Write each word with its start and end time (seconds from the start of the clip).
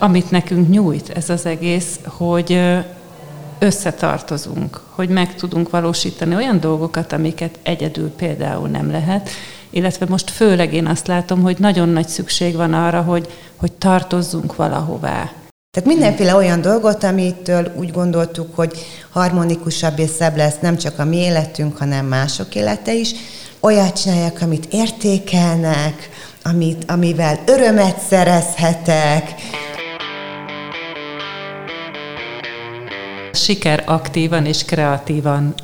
Amit 0.00 0.30
nekünk 0.30 0.68
nyújt 0.68 1.10
ez 1.10 1.30
az 1.30 1.46
egész, 1.46 1.98
hogy 2.04 2.60
összetartozunk, 3.58 4.80
hogy 4.90 5.08
meg 5.08 5.34
tudunk 5.34 5.70
valósítani 5.70 6.34
olyan 6.34 6.60
dolgokat, 6.60 7.12
amiket 7.12 7.58
egyedül 7.62 8.10
például 8.10 8.68
nem 8.68 8.90
lehet, 8.90 9.30
illetve 9.70 10.06
most 10.08 10.30
főleg 10.30 10.74
én 10.74 10.86
azt 10.86 11.06
látom, 11.06 11.42
hogy 11.42 11.56
nagyon 11.58 11.88
nagy 11.88 12.08
szükség 12.08 12.56
van 12.56 12.74
arra, 12.74 13.02
hogy, 13.02 13.28
hogy 13.56 13.72
tartozzunk 13.72 14.56
valahová. 14.56 15.32
Tehát 15.70 15.88
mindenféle 15.88 16.34
olyan 16.34 16.60
dolgot, 16.60 17.04
amitől 17.04 17.72
úgy 17.76 17.92
gondoltuk, 17.92 18.56
hogy 18.56 18.86
harmonikusabb 19.10 19.98
és 19.98 20.10
szebb 20.10 20.36
lesz 20.36 20.58
nem 20.60 20.76
csak 20.76 20.98
a 20.98 21.04
mi 21.04 21.16
életünk, 21.16 21.76
hanem 21.76 22.06
mások 22.06 22.54
élete 22.54 22.94
is, 22.94 23.14
olyat 23.60 24.02
csinálják, 24.02 24.42
amit 24.42 24.66
értékelnek, 24.70 26.10
amit, 26.42 26.90
amivel 26.90 27.38
örömet 27.46 27.98
szerezhetek, 28.08 29.34
siker 33.36 33.82
aktívan 33.86 34.46
és 34.46 34.64
kreatívan. 34.64 35.54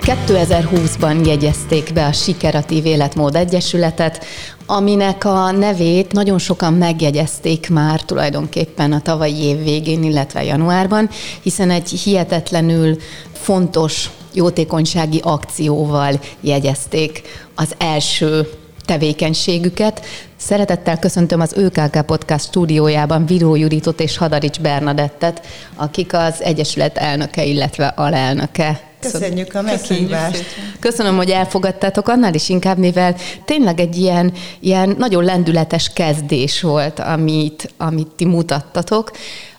2020-ban 0.00 1.26
jegyezték 1.26 1.92
be 1.92 2.06
a 2.06 2.12
Sikeratív 2.12 2.86
Életmód 2.86 3.34
Egyesületet, 3.34 4.24
aminek 4.66 5.24
a 5.24 5.50
nevét 5.50 6.12
nagyon 6.12 6.38
sokan 6.38 6.74
megjegyezték 6.74 7.70
már 7.70 8.00
tulajdonképpen 8.00 8.92
a 8.92 9.00
tavalyi 9.00 9.42
év 9.42 9.62
végén, 9.62 10.02
illetve 10.02 10.44
januárban, 10.44 11.10
hiszen 11.42 11.70
egy 11.70 11.88
hihetetlenül 11.88 12.96
fontos 13.32 14.10
jótékonysági 14.32 15.20
akcióval 15.22 16.20
jegyezték 16.40 17.22
az 17.54 17.74
első 17.78 18.48
tevékenységüket. 18.84 20.04
Szeretettel 20.36 20.98
köszöntöm 20.98 21.40
az 21.40 21.52
ÖKK 21.56 22.02
Podcast 22.06 22.44
stúdiójában 22.44 23.26
Viró 23.26 23.54
Juditot 23.54 24.00
és 24.00 24.16
Hadarics 24.16 24.60
Bernadettet, 24.60 25.46
akik 25.74 26.12
az 26.12 26.42
Egyesület 26.42 26.96
elnöke, 26.96 27.44
illetve 27.44 27.86
alelnöke. 27.86 28.80
Köszönjük 29.00 29.54
a 29.54 29.62
meghívást. 29.62 30.44
Köszönöm, 30.80 31.16
hogy 31.16 31.30
elfogadtátok, 31.30 32.08
annál 32.08 32.34
is 32.34 32.48
inkább, 32.48 32.78
mivel 32.78 33.16
tényleg 33.44 33.80
egy 33.80 33.96
ilyen, 33.96 34.32
ilyen 34.60 34.94
nagyon 34.98 35.24
lendületes 35.24 35.92
kezdés 35.92 36.60
volt, 36.60 36.98
amit, 36.98 37.72
amit 37.76 38.08
ti 38.16 38.24
mutattatok 38.24 39.10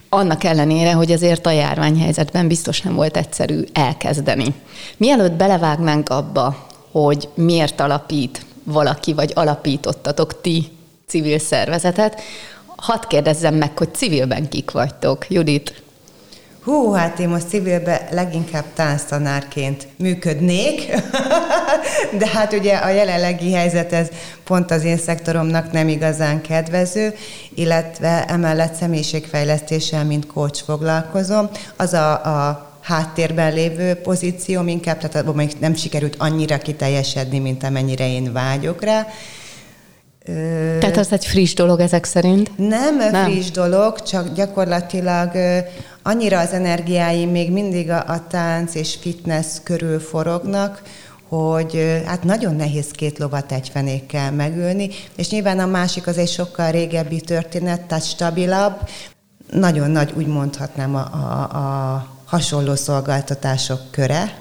annak 0.09 0.43
ellenére, 0.43 0.93
hogy 0.93 1.11
azért 1.11 1.45
a 1.45 1.51
járványhelyzetben 1.51 2.47
biztos 2.47 2.81
nem 2.81 2.95
volt 2.95 3.17
egyszerű 3.17 3.61
elkezdeni. 3.73 4.53
Mielőtt 4.97 5.33
belevágnánk 5.33 6.09
abba, 6.09 6.67
hogy 6.91 7.29
miért 7.33 7.81
alapít 7.81 8.45
valaki, 8.65 9.13
vagy 9.13 9.31
alapítottatok 9.35 10.41
ti 10.41 10.67
civil 11.07 11.39
szervezetet. 11.39 12.21
Hadd 12.75 13.07
kérdezzem 13.07 13.55
meg, 13.55 13.77
hogy 13.77 13.95
civilben 13.95 14.49
kik 14.49 14.71
vagytok. 14.71 15.29
Judit? 15.29 15.83
Hú, 16.63 16.91
hát 16.91 17.19
én 17.19 17.29
most 17.29 17.47
civilben 17.47 17.99
leginkább 18.11 18.65
tánctanárként 18.73 19.87
működnék, 19.97 20.91
de 22.19 22.27
hát 22.27 22.53
ugye 22.53 22.75
a 22.75 22.89
jelenlegi 22.89 23.53
helyzet 23.53 23.93
ez 23.93 24.07
pont 24.43 24.71
az 24.71 24.83
én 24.83 24.97
szektoromnak 24.97 25.71
nem 25.71 25.87
igazán 25.87 26.41
kedvező, 26.41 27.13
illetve 27.55 28.25
emellett 28.25 28.73
személyiségfejlesztéssel, 28.73 30.05
mint 30.05 30.27
coach 30.27 30.63
foglalkozom. 30.63 31.49
Az 31.75 31.93
a, 31.93 32.11
a 32.11 32.69
háttérben 32.85 33.53
lévő 33.53 33.93
pozícióm 33.93 34.67
inkább, 34.67 34.97
tehát 34.97 35.15
abban 35.15 35.35
még 35.35 35.51
nem 35.59 35.75
sikerült 35.75 36.15
annyira 36.17 36.57
kiteljesedni, 36.57 37.39
mint 37.39 37.63
amennyire 37.63 38.07
én 38.07 38.33
vágyok 38.33 38.83
rá. 38.83 39.07
Tehát 40.79 40.97
az 40.97 41.11
egy 41.11 41.25
friss 41.25 41.53
dolog 41.53 41.79
ezek 41.79 42.03
szerint? 42.03 42.57
Nem, 42.57 42.97
nem. 42.97 43.31
friss 43.31 43.51
dolog, 43.51 44.01
csak 44.01 44.33
gyakorlatilag 44.33 45.31
annyira 46.03 46.39
az 46.39 46.51
energiáim 46.51 47.29
még 47.29 47.51
mindig 47.51 47.89
a, 47.89 48.03
a 48.07 48.27
tánc 48.27 48.75
és 48.75 48.95
fitness 49.01 49.47
körül 49.63 49.99
forognak, 49.99 50.81
hogy 51.27 52.01
hát 52.05 52.23
nagyon 52.23 52.55
nehéz 52.55 52.91
két 52.91 53.19
lovat 53.19 53.51
egy 53.51 53.69
fenékkel 53.69 54.31
megülni, 54.31 54.89
és 55.15 55.29
nyilván 55.29 55.59
a 55.59 55.65
másik 55.65 56.07
az 56.07 56.17
egy 56.17 56.29
sokkal 56.29 56.71
régebbi 56.71 57.21
történet, 57.21 57.81
tehát 57.81 58.05
stabilabb, 58.05 58.89
nagyon 59.51 59.91
nagy, 59.91 60.13
úgy 60.15 60.27
mondhatnám, 60.27 60.95
a, 60.95 60.99
a, 60.99 61.57
a 61.57 62.14
hasonló 62.35 62.75
szolgáltatások 62.75 63.79
köre, 63.91 64.37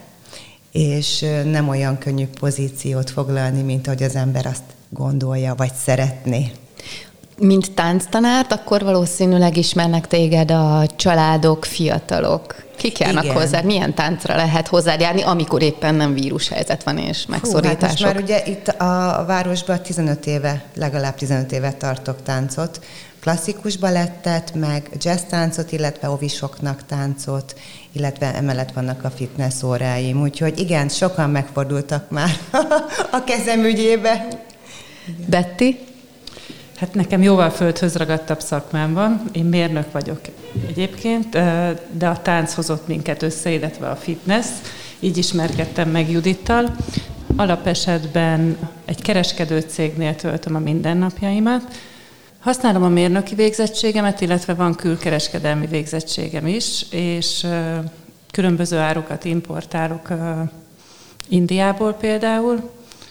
és 0.72 1.24
nem 1.44 1.68
olyan 1.68 1.98
könnyű 1.98 2.26
pozíciót 2.40 3.10
foglalni, 3.10 3.62
mint 3.62 3.86
ahogy 3.86 4.02
az 4.02 4.14
ember 4.14 4.46
azt 4.46 4.62
gondolja, 4.88 5.54
vagy 5.54 5.72
szeretné. 5.84 6.52
Mint 7.38 7.72
tánctanárt, 7.72 8.52
akkor 8.52 8.82
valószínűleg 8.82 9.56
ismernek 9.56 10.06
téged 10.06 10.50
a 10.50 10.86
családok, 10.96 11.64
fiatalok. 11.64 12.54
Kik 12.76 12.98
járnak 12.98 13.24
Igen. 13.24 13.36
hozzá? 13.36 13.60
Milyen 13.60 13.94
táncra 13.94 14.36
lehet 14.36 14.68
hozzájárni, 14.68 15.22
amikor 15.22 15.62
éppen 15.62 15.94
nem 15.94 16.14
vírushelyzet 16.14 16.84
van 16.84 16.98
és 16.98 17.26
megszorítások? 17.26 17.78
Hú, 17.78 17.80
hát 17.80 17.90
most 17.90 18.04
már 18.04 18.22
ugye 18.22 18.42
itt 18.46 18.68
a 18.68 19.24
városban 19.26 19.82
15 19.82 20.26
éve, 20.26 20.64
legalább 20.76 21.14
15 21.14 21.52
éve 21.52 21.72
tartok 21.72 22.22
táncot, 22.22 22.80
klasszikus 23.20 23.76
balettet, 23.76 24.54
meg 24.54 24.90
jazz 25.00 25.20
táncot, 25.20 25.72
illetve 25.72 26.10
ovisoknak 26.10 26.86
táncot, 26.86 27.54
illetve 27.94 28.34
emellett 28.34 28.72
vannak 28.72 29.04
a 29.04 29.10
fitness 29.10 29.62
óráim. 29.62 30.20
Úgyhogy 30.20 30.58
igen, 30.58 30.88
sokan 30.88 31.30
megfordultak 31.30 32.10
már 32.10 32.30
a 33.18 33.24
kezem 33.24 33.64
ügyébe. 33.64 34.28
Betty? 35.26 35.76
Hát 36.76 36.94
nekem 36.94 37.22
jóval 37.22 37.50
földhöz 37.50 37.94
ragadtabb 37.96 38.40
szakmám 38.40 38.92
van. 38.92 39.22
Én 39.32 39.44
mérnök 39.44 39.92
vagyok 39.92 40.20
egyébként, 40.68 41.30
de 41.92 42.08
a 42.08 42.22
tánc 42.22 42.54
hozott 42.54 42.86
minket 42.86 43.22
össze, 43.22 43.50
illetve 43.50 43.88
a 43.88 43.96
fitness. 43.96 44.46
Így 45.00 45.16
ismerkedtem 45.16 45.90
meg 45.90 46.10
Judittal. 46.10 46.76
Alapesetben 47.36 48.56
egy 48.84 49.02
kereskedő 49.02 49.60
cégnél 49.60 50.14
töltöm 50.14 50.54
a 50.54 50.58
mindennapjaimat, 50.58 51.62
Használom 52.44 52.82
a 52.82 52.88
mérnöki 52.88 53.34
végzettségemet, 53.34 54.20
illetve 54.20 54.54
van 54.54 54.74
külkereskedelmi 54.74 55.66
végzettségem 55.66 56.46
is, 56.46 56.86
és 56.90 57.46
különböző 58.30 58.76
árukat 58.76 59.24
importálok 59.24 60.08
Indiából 61.28 61.92
például, 61.92 62.70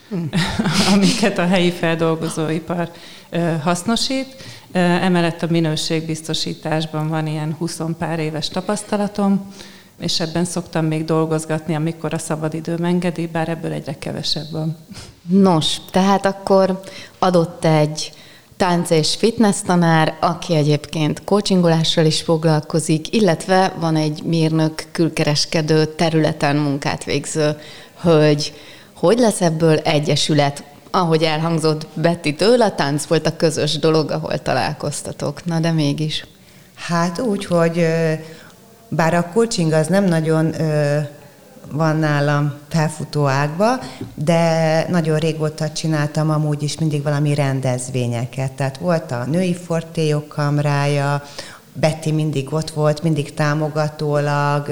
hmm. 0.10 0.30
amiket 0.94 1.38
a 1.38 1.48
helyi 1.48 1.72
feldolgozóipar 1.72 2.92
hasznosít. 3.62 4.36
Emellett 4.72 5.42
a 5.42 5.48
minőségbiztosításban 5.50 7.10
van 7.10 7.28
ilyen 7.28 7.56
20 7.58 7.80
pár 7.98 8.20
éves 8.20 8.48
tapasztalatom, 8.48 9.54
és 10.00 10.20
ebben 10.20 10.46
szoktam 10.46 10.86
még 10.86 11.06
dolgozgatni, 11.06 11.76
amikor 11.76 12.14
a 12.14 12.18
szabadidőm 12.18 12.84
engedi, 12.84 13.28
bár 13.28 13.50
ebből 13.50 13.72
egyre 13.72 13.98
kevesebb 13.98 14.52
van. 14.52 14.78
Nos, 15.30 15.78
tehát 15.92 16.26
akkor 16.26 16.82
adott 17.20 17.66
egy 17.66 18.12
tánc 18.64 18.90
és 18.90 19.16
fitness 19.16 19.62
tanár, 19.66 20.18
aki 20.20 20.56
egyébként 20.56 21.24
coachingolással 21.24 22.06
is 22.06 22.22
foglalkozik, 22.22 23.16
illetve 23.16 23.74
van 23.80 23.96
egy 23.96 24.24
mérnök 24.24 24.84
külkereskedő 24.92 25.86
területen 25.86 26.56
munkát 26.56 27.04
végző 27.04 27.58
hölgy. 28.02 28.54
Hogy 28.94 29.20
lesz 29.20 29.42
ebből 29.42 29.78
egyesület? 29.78 30.64
Ahogy 30.92 31.24
elhangzott 31.24 31.88
Betty 31.94 32.36
tőle, 32.38 32.66
a 32.66 32.76
tánc 32.76 33.06
volt 33.06 33.26
a 33.26 33.36
közös 33.36 33.80
dolog, 33.80 34.12
ahol 34.12 34.38
találkoztatok. 34.38 35.46
Na 35.46 35.60
de 35.60 35.72
mégis. 35.72 36.26
Hát 36.76 37.20
úgy, 37.20 37.46
hogy 37.46 37.88
bár 38.88 39.14
a 39.14 39.30
coaching 39.34 39.72
az 39.72 39.88
nem 39.88 40.04
nagyon 40.04 40.54
van 41.72 41.98
nálam 41.98 42.54
felfutó 42.70 43.28
ágba, 43.28 43.80
de 44.16 44.86
nagyon 44.90 45.18
régóta 45.18 45.72
csináltam 45.72 46.30
amúgy 46.30 46.64
is 46.64 46.78
mindig 46.78 47.04
valami 47.04 47.34
rendezvényeket. 47.34 48.52
Tehát 48.52 48.78
volt 48.78 49.12
a 49.12 49.26
női 49.26 49.56
fortélyok 49.56 50.28
kamrája, 50.28 51.24
Betty 51.74 52.12
mindig 52.12 52.54
ott 52.54 52.70
volt, 52.70 53.04
mindig 53.04 53.34
támogatólag, 53.34 54.68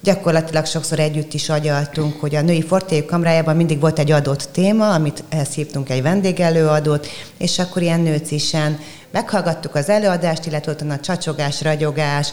gyakorlatilag 0.00 0.66
sokszor 0.66 0.98
együtt 0.98 1.32
is 1.34 1.48
agyaltunk, 1.48 2.20
hogy 2.20 2.34
a 2.34 2.40
női 2.42 2.62
fortélyok 2.62 3.06
kamrájában 3.06 3.56
mindig 3.56 3.80
volt 3.80 3.98
egy 3.98 4.10
adott 4.10 4.48
téma, 4.52 4.92
amit 4.94 5.24
ehhez 5.28 5.54
hívtunk 5.54 5.90
egy 5.90 6.02
vendégelőadót, 6.02 7.06
és 7.38 7.58
akkor 7.58 7.82
ilyen 7.82 8.00
nőcisen 8.00 8.78
meghallgattuk 9.10 9.74
az 9.74 9.88
előadást, 9.88 10.46
illetve 10.46 10.72
ott 10.72 10.80
a 10.80 11.00
csacsogás, 11.00 11.62
ragyogás, 11.62 12.30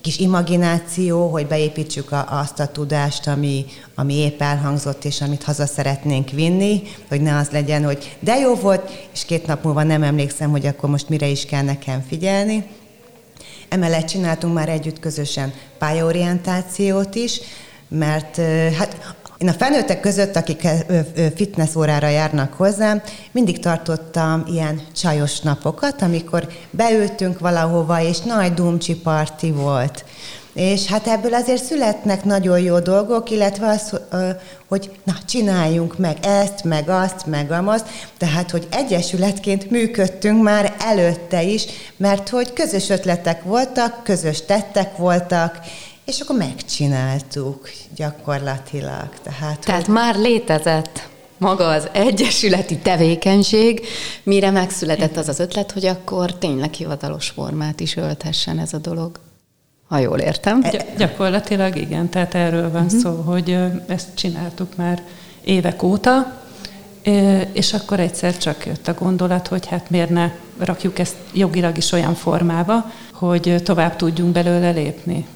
kis 0.00 0.18
imagináció, 0.18 1.28
hogy 1.28 1.46
beépítsük 1.46 2.12
a, 2.12 2.26
azt 2.40 2.60
a 2.60 2.66
tudást, 2.66 3.26
ami, 3.26 3.64
ami 3.94 4.14
épp 4.14 4.40
elhangzott, 4.40 5.04
és 5.04 5.20
amit 5.20 5.42
haza 5.42 5.66
szeretnénk 5.66 6.30
vinni, 6.30 6.82
hogy 7.08 7.20
ne 7.20 7.36
az 7.36 7.48
legyen, 7.50 7.84
hogy 7.84 8.16
de 8.20 8.38
jó 8.38 8.54
volt, 8.54 8.90
és 9.12 9.24
két 9.24 9.46
nap 9.46 9.64
múlva 9.64 9.82
nem 9.82 10.02
emlékszem, 10.02 10.50
hogy 10.50 10.66
akkor 10.66 10.90
most 10.90 11.08
mire 11.08 11.26
is 11.26 11.44
kell 11.44 11.62
nekem 11.62 12.04
figyelni. 12.08 12.66
Emellett 13.68 14.06
csináltunk 14.06 14.54
már 14.54 14.68
együtt 14.68 15.00
közösen 15.00 15.52
pályaorientációt 15.78 17.14
is, 17.14 17.40
mert 17.88 18.36
hát 18.76 19.16
Én 19.38 19.48
a 19.48 19.52
felnőttek 19.52 20.00
között, 20.00 20.36
akik 20.36 20.66
fitness 21.34 21.74
órára 21.74 22.08
járnak 22.08 22.52
hozzám, 22.52 23.02
mindig 23.32 23.58
tartottam 23.58 24.44
ilyen 24.46 24.80
csajos 24.96 25.40
napokat, 25.40 26.02
amikor 26.02 26.48
beültünk 26.70 27.38
valahova, 27.38 28.00
és 28.02 28.18
nagy 28.18 28.54
dumcsi 28.54 28.94
parti 28.94 29.50
volt. 29.50 30.04
És 30.52 30.86
hát 30.86 31.06
ebből 31.06 31.34
azért 31.34 31.64
születnek 31.64 32.24
nagyon 32.24 32.60
jó 32.60 32.78
dolgok, 32.78 33.30
illetve 33.30 33.66
az, 33.66 34.00
hogy 34.68 34.90
na, 35.04 35.14
csináljunk 35.26 35.98
meg 35.98 36.16
ezt, 36.22 36.64
meg 36.64 36.88
azt, 36.88 37.26
meg 37.26 37.50
amazt, 37.50 37.86
tehát, 38.16 38.50
hogy 38.50 38.66
egyesületként 38.70 39.70
működtünk 39.70 40.42
már 40.42 40.74
előtte 40.78 41.42
is, 41.42 41.64
mert 41.96 42.28
hogy 42.28 42.52
közös 42.52 42.88
ötletek 42.88 43.42
voltak, 43.42 44.04
közös 44.04 44.44
tettek 44.44 44.96
voltak, 44.96 45.58
és 46.08 46.20
akkor 46.20 46.36
megcsináltuk 46.36 47.68
gyakorlatilag. 47.96 49.08
Tehát, 49.22 49.60
Tehát 49.64 49.84
hogy... 49.84 49.94
már 49.94 50.16
létezett 50.16 51.08
maga 51.38 51.68
az 51.68 51.88
egyesületi 51.92 52.78
tevékenység, 52.78 53.86
mire 54.22 54.50
megszületett 54.50 55.16
az 55.16 55.28
az 55.28 55.38
ötlet, 55.38 55.72
hogy 55.72 55.86
akkor 55.86 56.34
tényleg 56.34 56.72
hivatalos 56.72 57.28
formát 57.28 57.80
is 57.80 57.96
ölthessen 57.96 58.58
ez 58.58 58.72
a 58.72 58.78
dolog. 58.78 59.18
Ha 59.88 59.98
jól 59.98 60.18
értem. 60.18 60.60
Gy- 60.60 60.96
gyakorlatilag 60.96 61.76
igen, 61.76 62.08
tehát 62.08 62.34
erről 62.34 62.70
van 62.70 62.84
uh-huh. 62.84 63.00
szó, 63.00 63.10
hogy 63.10 63.58
ezt 63.86 64.08
csináltuk 64.14 64.76
már 64.76 65.02
évek 65.44 65.82
óta, 65.82 66.40
és 67.52 67.72
akkor 67.72 68.00
egyszer 68.00 68.38
csak 68.38 68.66
jött 68.66 68.88
a 68.88 68.94
gondolat, 68.94 69.46
hogy 69.46 69.66
hát 69.66 69.90
miért 69.90 70.10
ne 70.10 70.30
rakjuk 70.58 70.98
ezt 70.98 71.16
jogilag 71.32 71.76
is 71.76 71.92
olyan 71.92 72.14
formába, 72.14 72.92
hogy 73.12 73.60
tovább 73.64 73.96
tudjunk 73.96 74.32
belőle 74.32 74.70
lépni. 74.70 75.26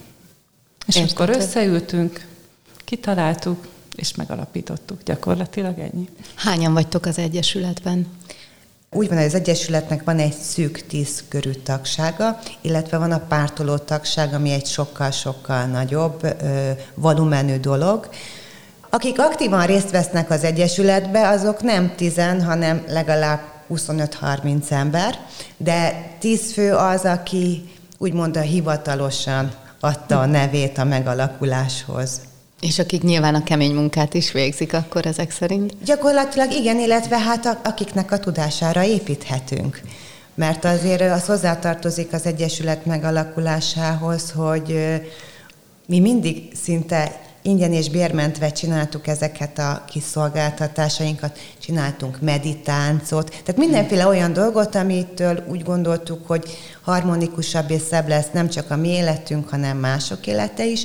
És 0.86 0.96
Érted. 0.96 1.10
akkor 1.12 1.36
összeültünk, 1.36 2.26
kitaláltuk, 2.84 3.66
és 3.96 4.14
megalapítottuk. 4.14 5.02
Gyakorlatilag 5.02 5.78
ennyi. 5.78 6.08
Hányan 6.34 6.72
vagytok 6.72 7.06
az 7.06 7.18
Egyesületben? 7.18 8.06
Úgy 8.90 9.08
van, 9.08 9.16
hogy 9.16 9.26
az 9.26 9.34
Egyesületnek 9.34 10.04
van 10.04 10.18
egy 10.18 10.32
szűk 10.32 10.86
tíz 10.86 11.24
körű 11.28 11.50
tagsága, 11.50 12.38
illetve 12.60 12.98
van 12.98 13.12
a 13.12 13.18
pártoló 13.18 13.76
tagság, 13.76 14.34
ami 14.34 14.50
egy 14.50 14.66
sokkal-sokkal 14.66 15.64
nagyobb 15.64 16.36
volumenű 16.94 17.56
dolog. 17.56 18.08
Akik 18.90 19.20
aktívan 19.20 19.66
részt 19.66 19.90
vesznek 19.90 20.30
az 20.30 20.44
Egyesületbe, 20.44 21.28
azok 21.28 21.62
nem 21.62 21.94
tizen, 21.96 22.44
hanem 22.44 22.84
legalább 22.88 23.40
25-30 23.70 24.70
ember, 24.70 25.18
de 25.56 26.10
10 26.18 26.52
fő 26.52 26.74
az, 26.74 27.02
aki 27.02 27.68
úgymond 27.98 28.36
a 28.36 28.40
hivatalosan 28.40 29.52
adta 29.84 30.20
a 30.20 30.26
nevét 30.26 30.78
a 30.78 30.84
megalakuláshoz. 30.84 32.20
És 32.60 32.78
akik 32.78 33.02
nyilván 33.02 33.34
a 33.34 33.42
kemény 33.42 33.74
munkát 33.74 34.14
is 34.14 34.32
végzik, 34.32 34.74
akkor 34.74 35.06
ezek 35.06 35.30
szerint? 35.30 35.84
Gyakorlatilag 35.84 36.52
igen, 36.52 36.78
illetve 36.78 37.18
hát 37.18 37.46
a, 37.46 37.60
akiknek 37.64 38.12
a 38.12 38.18
tudására 38.18 38.84
építhetünk. 38.84 39.80
Mert 40.34 40.64
azért 40.64 41.00
az 41.00 41.26
hozzátartozik 41.26 42.12
az 42.12 42.26
Egyesület 42.26 42.86
megalakulásához, 42.86 44.30
hogy 44.30 44.98
mi 45.86 46.00
mindig 46.00 46.56
szinte 46.62 47.20
ingyen 47.42 47.72
és 47.72 47.88
bérmentve 47.88 48.50
csináltuk 48.50 49.06
ezeket 49.06 49.58
a 49.58 49.84
kiszolgáltatásainkat, 49.88 51.38
csináltunk 51.58 52.20
meditáncot, 52.20 53.28
tehát 53.28 53.56
mindenféle 53.56 54.06
olyan 54.06 54.32
dolgot, 54.32 54.74
amitől 54.74 55.44
úgy 55.48 55.62
gondoltuk, 55.62 56.26
hogy 56.26 56.58
harmonikusabb 56.82 57.70
és 57.70 57.82
szebb 57.82 58.08
lesz 58.08 58.30
nem 58.32 58.48
csak 58.48 58.70
a 58.70 58.76
mi 58.76 58.88
életünk, 58.88 59.48
hanem 59.48 59.76
mások 59.76 60.26
élete 60.26 60.66
is, 60.66 60.82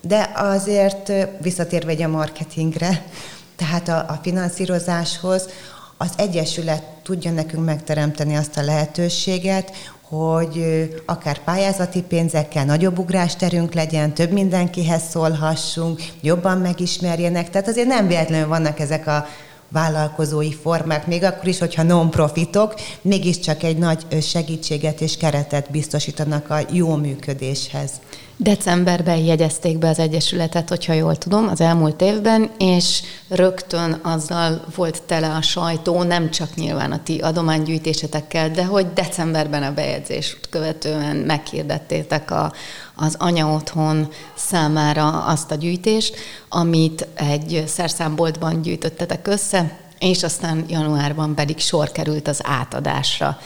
de 0.00 0.30
azért 0.34 1.12
visszatérve 1.40 1.90
egy 1.90 2.02
a 2.02 2.08
marketingre, 2.08 3.06
tehát 3.56 3.88
a, 3.88 3.96
a 4.08 4.20
finanszírozáshoz, 4.22 5.48
az 5.96 6.12
Egyesület 6.16 6.82
tudja 7.02 7.30
nekünk 7.30 7.64
megteremteni 7.64 8.36
azt 8.36 8.56
a 8.56 8.62
lehetőséget, 8.62 9.72
hogy 10.14 10.88
akár 11.06 11.38
pályázati 11.44 12.02
pénzekkel 12.02 12.64
nagyobb 12.64 12.98
ugrásterünk 12.98 13.74
legyen, 13.74 14.14
több 14.14 14.30
mindenkihez 14.30 15.02
szólhassunk, 15.10 16.02
jobban 16.20 16.58
megismerjenek. 16.58 17.50
Tehát 17.50 17.68
azért 17.68 17.86
nem 17.86 18.06
véletlenül 18.06 18.48
vannak 18.48 18.80
ezek 18.80 19.06
a 19.06 19.26
vállalkozói 19.68 20.52
formák, 20.52 21.06
még 21.06 21.22
akkor 21.22 21.46
is, 21.46 21.58
hogyha 21.58 21.82
non-profitok, 21.82 22.74
mégiscsak 23.02 23.62
egy 23.62 23.78
nagy 23.78 24.22
segítséget 24.22 25.00
és 25.00 25.16
keretet 25.16 25.70
biztosítanak 25.70 26.50
a 26.50 26.58
jó 26.70 26.94
működéshez. 26.96 27.90
Decemberben 28.36 29.16
jegyezték 29.16 29.78
be 29.78 29.88
az 29.88 29.98
Egyesületet, 29.98 30.68
hogyha 30.68 30.92
jól 30.92 31.16
tudom, 31.16 31.48
az 31.48 31.60
elmúlt 31.60 32.02
évben, 32.02 32.50
és 32.58 33.02
rögtön 33.28 34.00
azzal 34.02 34.64
volt 34.74 35.02
tele 35.02 35.34
a 35.34 35.42
sajtó, 35.42 36.02
nem 36.02 36.30
csak 36.30 36.54
nyilván 36.54 36.92
a 36.92 37.02
ti 37.02 37.18
adománygyűjtésetekkel, 37.18 38.50
de 38.50 38.64
hogy 38.64 38.92
decemberben 38.92 39.62
a 39.62 39.74
bejegyzés 39.74 40.36
követően 40.50 41.16
meghirdettétek 41.16 42.30
a, 42.30 42.52
az 42.94 43.14
anya 43.18 43.52
otthon 43.52 44.08
számára 44.34 45.24
azt 45.24 45.50
a 45.50 45.54
gyűjtést, 45.54 46.16
amit 46.48 47.06
egy 47.14 47.64
szerszámboltban 47.66 48.62
gyűjtöttetek 48.62 49.26
össze, 49.26 49.78
és 49.98 50.22
aztán 50.22 50.64
januárban 50.68 51.34
pedig 51.34 51.58
sor 51.58 51.92
került 51.92 52.28
az 52.28 52.40
átadásra. 52.42 53.38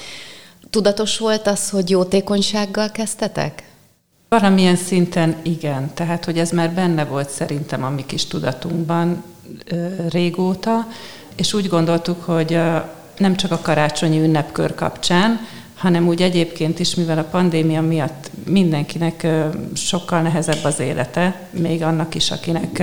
Tudatos 0.70 1.18
volt 1.18 1.46
az, 1.46 1.70
hogy 1.70 1.90
jótékonysággal 1.90 2.90
kezdtetek? 2.90 3.67
Valamilyen 4.28 4.76
szinten 4.76 5.36
igen, 5.42 5.90
tehát 5.94 6.24
hogy 6.24 6.38
ez 6.38 6.50
már 6.50 6.70
benne 6.70 7.04
volt 7.04 7.30
szerintem 7.30 7.84
a 7.84 7.90
mi 7.90 8.04
kis 8.06 8.26
tudatunkban 8.26 9.22
régóta, 10.08 10.86
és 11.36 11.54
úgy 11.54 11.68
gondoltuk, 11.68 12.22
hogy 12.22 12.60
nem 13.18 13.36
csak 13.36 13.50
a 13.50 13.58
karácsonyi 13.62 14.20
ünnepkör 14.20 14.74
kapcsán, 14.74 15.40
hanem 15.74 16.06
úgy 16.08 16.22
egyébként 16.22 16.78
is, 16.78 16.94
mivel 16.94 17.18
a 17.18 17.28
pandémia 17.30 17.82
miatt 17.82 18.30
mindenkinek 18.46 19.26
sokkal 19.74 20.20
nehezebb 20.20 20.64
az 20.64 20.80
élete, 20.80 21.48
még 21.50 21.82
annak 21.82 22.14
is, 22.14 22.30
akinek 22.30 22.82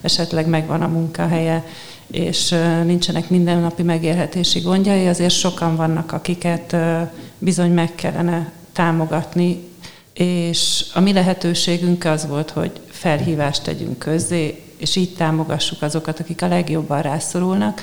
esetleg 0.00 0.46
megvan 0.46 0.82
a 0.82 0.88
munkahelye, 0.88 1.64
és 2.06 2.54
nincsenek 2.84 3.30
mindennapi 3.30 3.82
megélhetési 3.82 4.60
gondjai, 4.60 5.06
azért 5.06 5.34
sokan 5.34 5.76
vannak, 5.76 6.12
akiket 6.12 6.76
bizony 7.38 7.72
meg 7.72 7.94
kellene 7.94 8.50
támogatni, 8.72 9.65
és 10.18 10.84
a 10.94 11.00
mi 11.00 11.12
lehetőségünk 11.12 12.04
az 12.04 12.26
volt, 12.26 12.50
hogy 12.50 12.70
felhívást 12.88 13.62
tegyünk 13.62 13.98
közzé, 13.98 14.62
és 14.76 14.96
így 14.96 15.14
támogassuk 15.14 15.82
azokat, 15.82 16.20
akik 16.20 16.42
a 16.42 16.48
legjobban 16.48 17.02
rászorulnak. 17.02 17.82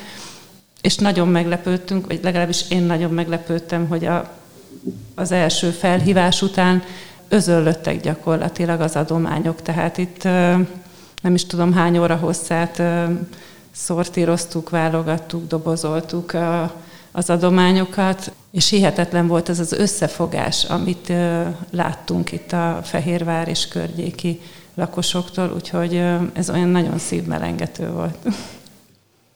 És 0.82 0.96
nagyon 0.96 1.28
meglepődtünk, 1.28 2.08
vagy 2.08 2.20
legalábbis 2.24 2.70
én 2.70 2.84
nagyon 2.84 3.12
meglepődtem, 3.12 3.88
hogy 3.88 4.06
a, 4.06 4.32
az 5.16 5.32
első 5.32 5.70
felhívás 5.70 6.42
után 6.42 6.84
özöllöttek 7.28 8.02
gyakorlatilag 8.02 8.82
az 8.82 8.96
adományok. 8.96 9.62
Tehát 9.62 9.98
itt 9.98 10.24
nem 11.22 11.34
is 11.34 11.46
tudom 11.46 11.74
hány 11.74 11.98
óra 11.98 12.16
hosszát 12.16 12.82
szortíroztuk, 13.72 14.70
válogattuk, 14.70 15.48
dobozoltuk 15.48 16.34
a, 16.34 16.74
az 17.16 17.30
adományokat, 17.30 18.32
és 18.52 18.70
hihetetlen 18.70 19.28
volt 19.28 19.50
ez 19.50 19.60
az 19.60 19.72
összefogás, 19.72 20.64
amit 20.64 21.12
láttunk 21.72 22.32
itt 22.32 22.52
a 22.52 22.80
Fehérvár 22.84 23.48
és 23.48 23.68
környéki 23.68 24.40
lakosoktól, 24.76 25.52
úgyhogy 25.56 26.04
ez 26.34 26.50
olyan 26.50 26.70
nagyon 26.70 26.98
szívmelengető 26.98 27.92
volt. 27.92 28.18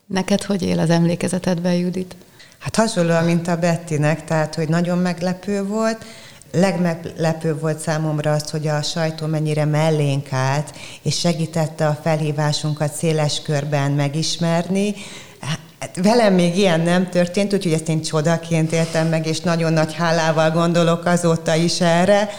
Neked 0.05 0.43
hogy 0.43 0.61
él 0.61 0.79
az 0.79 0.89
emlékezetedben, 0.89 1.73
Judit? 1.73 2.15
Hát 2.57 2.75
hasonlóan, 2.75 3.23
mint 3.23 3.47
a 3.47 3.57
Bettinek, 3.57 4.25
tehát, 4.25 4.55
hogy 4.55 4.69
nagyon 4.69 4.97
meglepő 4.97 5.63
volt. 5.63 6.05
Legmeglepő 6.51 7.59
volt 7.59 7.79
számomra 7.79 8.31
az, 8.31 8.49
hogy 8.49 8.67
a 8.67 8.81
sajtó 8.81 9.25
mennyire 9.25 9.65
mellénk 9.65 10.33
állt, 10.33 10.73
és 11.01 11.19
segítette 11.19 11.87
a 11.87 11.99
felhívásunkat 12.03 12.93
széles 12.93 13.41
körben 13.41 13.91
megismerni, 13.91 14.93
Hát 15.79 15.99
velem 16.03 16.33
még 16.33 16.57
ilyen 16.57 16.79
nem 16.79 17.09
történt, 17.09 17.53
úgyhogy 17.53 17.73
ezt 17.73 17.89
én 17.89 18.01
csodaként 18.01 18.71
éltem 18.71 19.07
meg, 19.07 19.27
és 19.27 19.39
nagyon 19.39 19.73
nagy 19.73 19.93
hálával 19.93 20.51
gondolok 20.51 21.05
azóta 21.05 21.55
is 21.55 21.81
erre, 21.81 22.29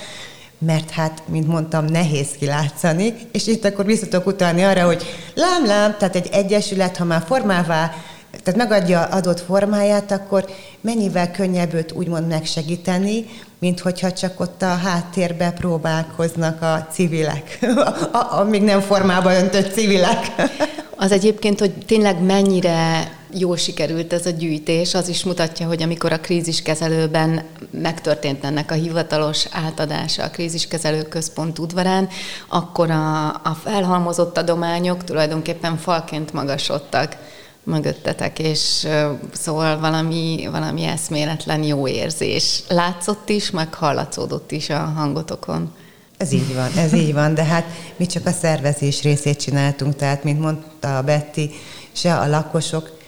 mert 0.59 0.91
hát, 0.91 1.23
mint 1.27 1.47
mondtam, 1.47 1.85
nehéz 1.85 2.29
kilátszani, 2.39 3.15
és 3.33 3.47
itt 3.47 3.65
akkor 3.65 3.85
visszatok 3.85 4.27
utalni 4.27 4.63
arra, 4.63 4.85
hogy 4.85 5.03
lám-lám, 5.35 5.97
tehát 5.99 6.17
egy 6.17 6.29
egyesület, 6.33 6.97
ha 6.97 7.05
már 7.05 7.23
formává, 7.27 7.95
tehát 8.43 8.57
megadja 8.61 9.03
adott 9.03 9.41
formáját, 9.41 10.11
akkor 10.11 10.45
mennyivel 10.81 11.31
könnyebb 11.31 11.75
őt 11.75 11.93
úgymond 11.93 12.27
megsegíteni, 12.29 13.27
mint 13.59 13.81
hogyha 13.81 14.13
csak 14.13 14.41
ott 14.41 14.63
a 14.63 14.77
háttérbe 14.77 15.51
próbálkoznak 15.51 16.63
a 16.63 16.87
civilek, 16.93 17.59
a, 18.13 18.17
a, 18.17 18.39
a 18.39 18.45
még 18.45 18.63
nem 18.63 18.81
formába 18.81 19.35
öntött 19.35 19.73
civilek. 19.73 20.33
Az 21.01 21.13
egyébként, 21.13 21.59
hogy 21.59 21.73
tényleg 21.87 22.23
mennyire 22.23 23.13
jól 23.33 23.57
sikerült 23.57 24.13
ez 24.13 24.27
a 24.27 24.31
gyűjtés. 24.31 24.95
Az 24.95 25.09
is 25.09 25.25
mutatja, 25.25 25.67
hogy 25.67 25.83
amikor 25.83 26.13
a 26.13 26.21
kríziskezelőben 26.21 27.43
megtörtént 27.71 28.45
ennek 28.45 28.71
a 28.71 28.75
hivatalos 28.75 29.47
átadása 29.51 30.23
a 30.23 30.31
kríziskezelő 30.31 31.03
központ 31.03 31.59
udvarán, 31.59 32.09
akkor 32.49 32.91
a, 32.91 33.29
a 33.29 33.59
felhalmozott 33.63 34.39
adományok 34.39 35.05
tulajdonképpen 35.05 35.77
falként 35.77 36.33
magasodtak 36.33 37.17
mögöttetek, 37.63 38.39
és 38.39 38.87
szóval 39.33 39.81
valami, 39.81 40.49
valami 40.51 40.85
eszméletlen 40.85 41.63
jó 41.63 41.89
érzés. 41.89 42.63
Látszott 42.69 43.29
is, 43.29 43.51
meg 43.51 43.75
hallatszódott 43.75 44.51
is 44.51 44.71
a 44.71 44.79
hangotokon. 44.79 45.73
Ez 46.19 46.33
így 46.33 46.55
van, 46.55 46.71
ez 46.77 46.93
így 46.93 47.13
van, 47.13 47.35
de 47.35 47.45
hát 47.45 47.65
mi 47.97 48.07
csak 48.07 48.27
a 48.27 48.31
szervezés 48.31 49.03
részét 49.03 49.41
csináltunk, 49.41 49.97
tehát, 49.97 50.25
mint 50.25 50.41
mondta 50.41 50.97
a 50.97 51.03
Betty, 51.03 51.51
se 51.93 52.15
a 52.15 52.29
lakosok 52.29 52.99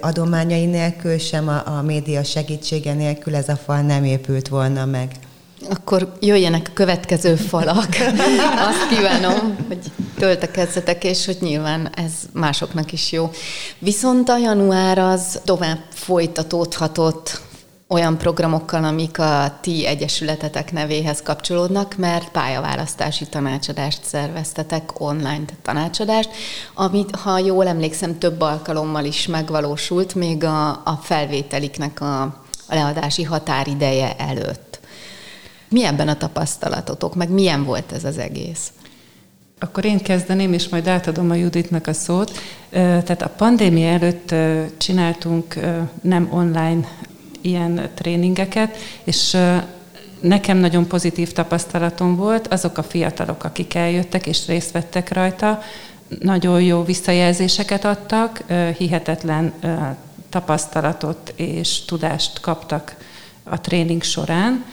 adományai 0.00 0.64
nélkül, 0.64 1.18
sem 1.18 1.48
a, 1.48 1.62
a 1.66 1.82
média 1.82 2.24
segítsége 2.24 2.94
nélkül 2.94 3.34
ez 3.34 3.48
a 3.48 3.56
fal 3.56 3.80
nem 3.80 4.04
épült 4.04 4.48
volna 4.48 4.84
meg. 4.84 5.10
Akkor 5.70 6.12
jöjjenek 6.20 6.66
a 6.70 6.72
következő 6.74 7.34
falak. 7.36 7.88
Azt 8.68 8.88
kívánom, 8.88 9.56
hogy 9.68 9.78
töltekezzetek, 10.18 11.04
és 11.04 11.24
hogy 11.24 11.36
nyilván 11.40 11.90
ez 11.94 12.12
másoknak 12.32 12.92
is 12.92 13.12
jó. 13.12 13.30
Viszont 13.78 14.28
a 14.28 14.38
január 14.38 14.98
az 14.98 15.40
tovább 15.44 15.78
folytatódhatott 15.94 17.40
olyan 17.88 18.18
programokkal, 18.18 18.84
amik 18.84 19.18
a 19.18 19.58
ti 19.60 19.86
egyesületetek 19.86 20.72
nevéhez 20.72 21.22
kapcsolódnak, 21.22 21.96
mert 21.96 22.30
pályaválasztási 22.30 23.26
tanácsadást 23.26 24.04
szerveztetek, 24.04 25.00
online 25.00 25.44
tanácsadást, 25.62 26.30
amit, 26.74 27.16
ha 27.16 27.38
jól 27.38 27.66
emlékszem, 27.66 28.18
több 28.18 28.40
alkalommal 28.40 29.04
is 29.04 29.26
megvalósult, 29.26 30.14
még 30.14 30.44
a, 30.44 30.68
a 30.68 30.98
felvételiknek 31.02 32.00
a, 32.00 32.22
a 32.68 32.74
leadási 32.74 33.22
határideje 33.22 34.16
előtt. 34.16 34.80
Mi 35.68 35.84
ebben 35.84 36.08
a 36.08 36.16
tapasztalatotok, 36.16 37.14
meg 37.14 37.30
milyen 37.30 37.64
volt 37.64 37.92
ez 37.92 38.04
az 38.04 38.18
egész? 38.18 38.72
Akkor 39.60 39.84
én 39.84 39.98
kezdeném, 39.98 40.52
és 40.52 40.68
majd 40.68 40.86
átadom 40.86 41.30
a 41.30 41.34
Juditnak 41.34 41.86
a 41.86 41.92
szót. 41.92 42.32
Tehát 42.70 43.22
a 43.22 43.28
pandémia 43.36 43.88
előtt 43.88 44.34
csináltunk 44.78 45.54
nem 46.02 46.28
online 46.32 46.88
ilyen 47.40 47.90
tréningeket, 47.94 48.76
és 49.04 49.36
nekem 50.20 50.58
nagyon 50.58 50.86
pozitív 50.86 51.32
tapasztalatom 51.32 52.16
volt, 52.16 52.46
azok 52.46 52.78
a 52.78 52.82
fiatalok, 52.82 53.44
akik 53.44 53.74
eljöttek 53.74 54.26
és 54.26 54.46
részt 54.46 54.70
vettek 54.70 55.12
rajta, 55.12 55.62
nagyon 56.20 56.62
jó 56.62 56.82
visszajelzéseket 56.82 57.84
adtak, 57.84 58.44
hihetetlen 58.76 59.52
tapasztalatot 60.28 61.32
és 61.36 61.84
tudást 61.84 62.40
kaptak 62.40 62.96
a 63.42 63.60
tréning 63.60 64.02
során, 64.02 64.64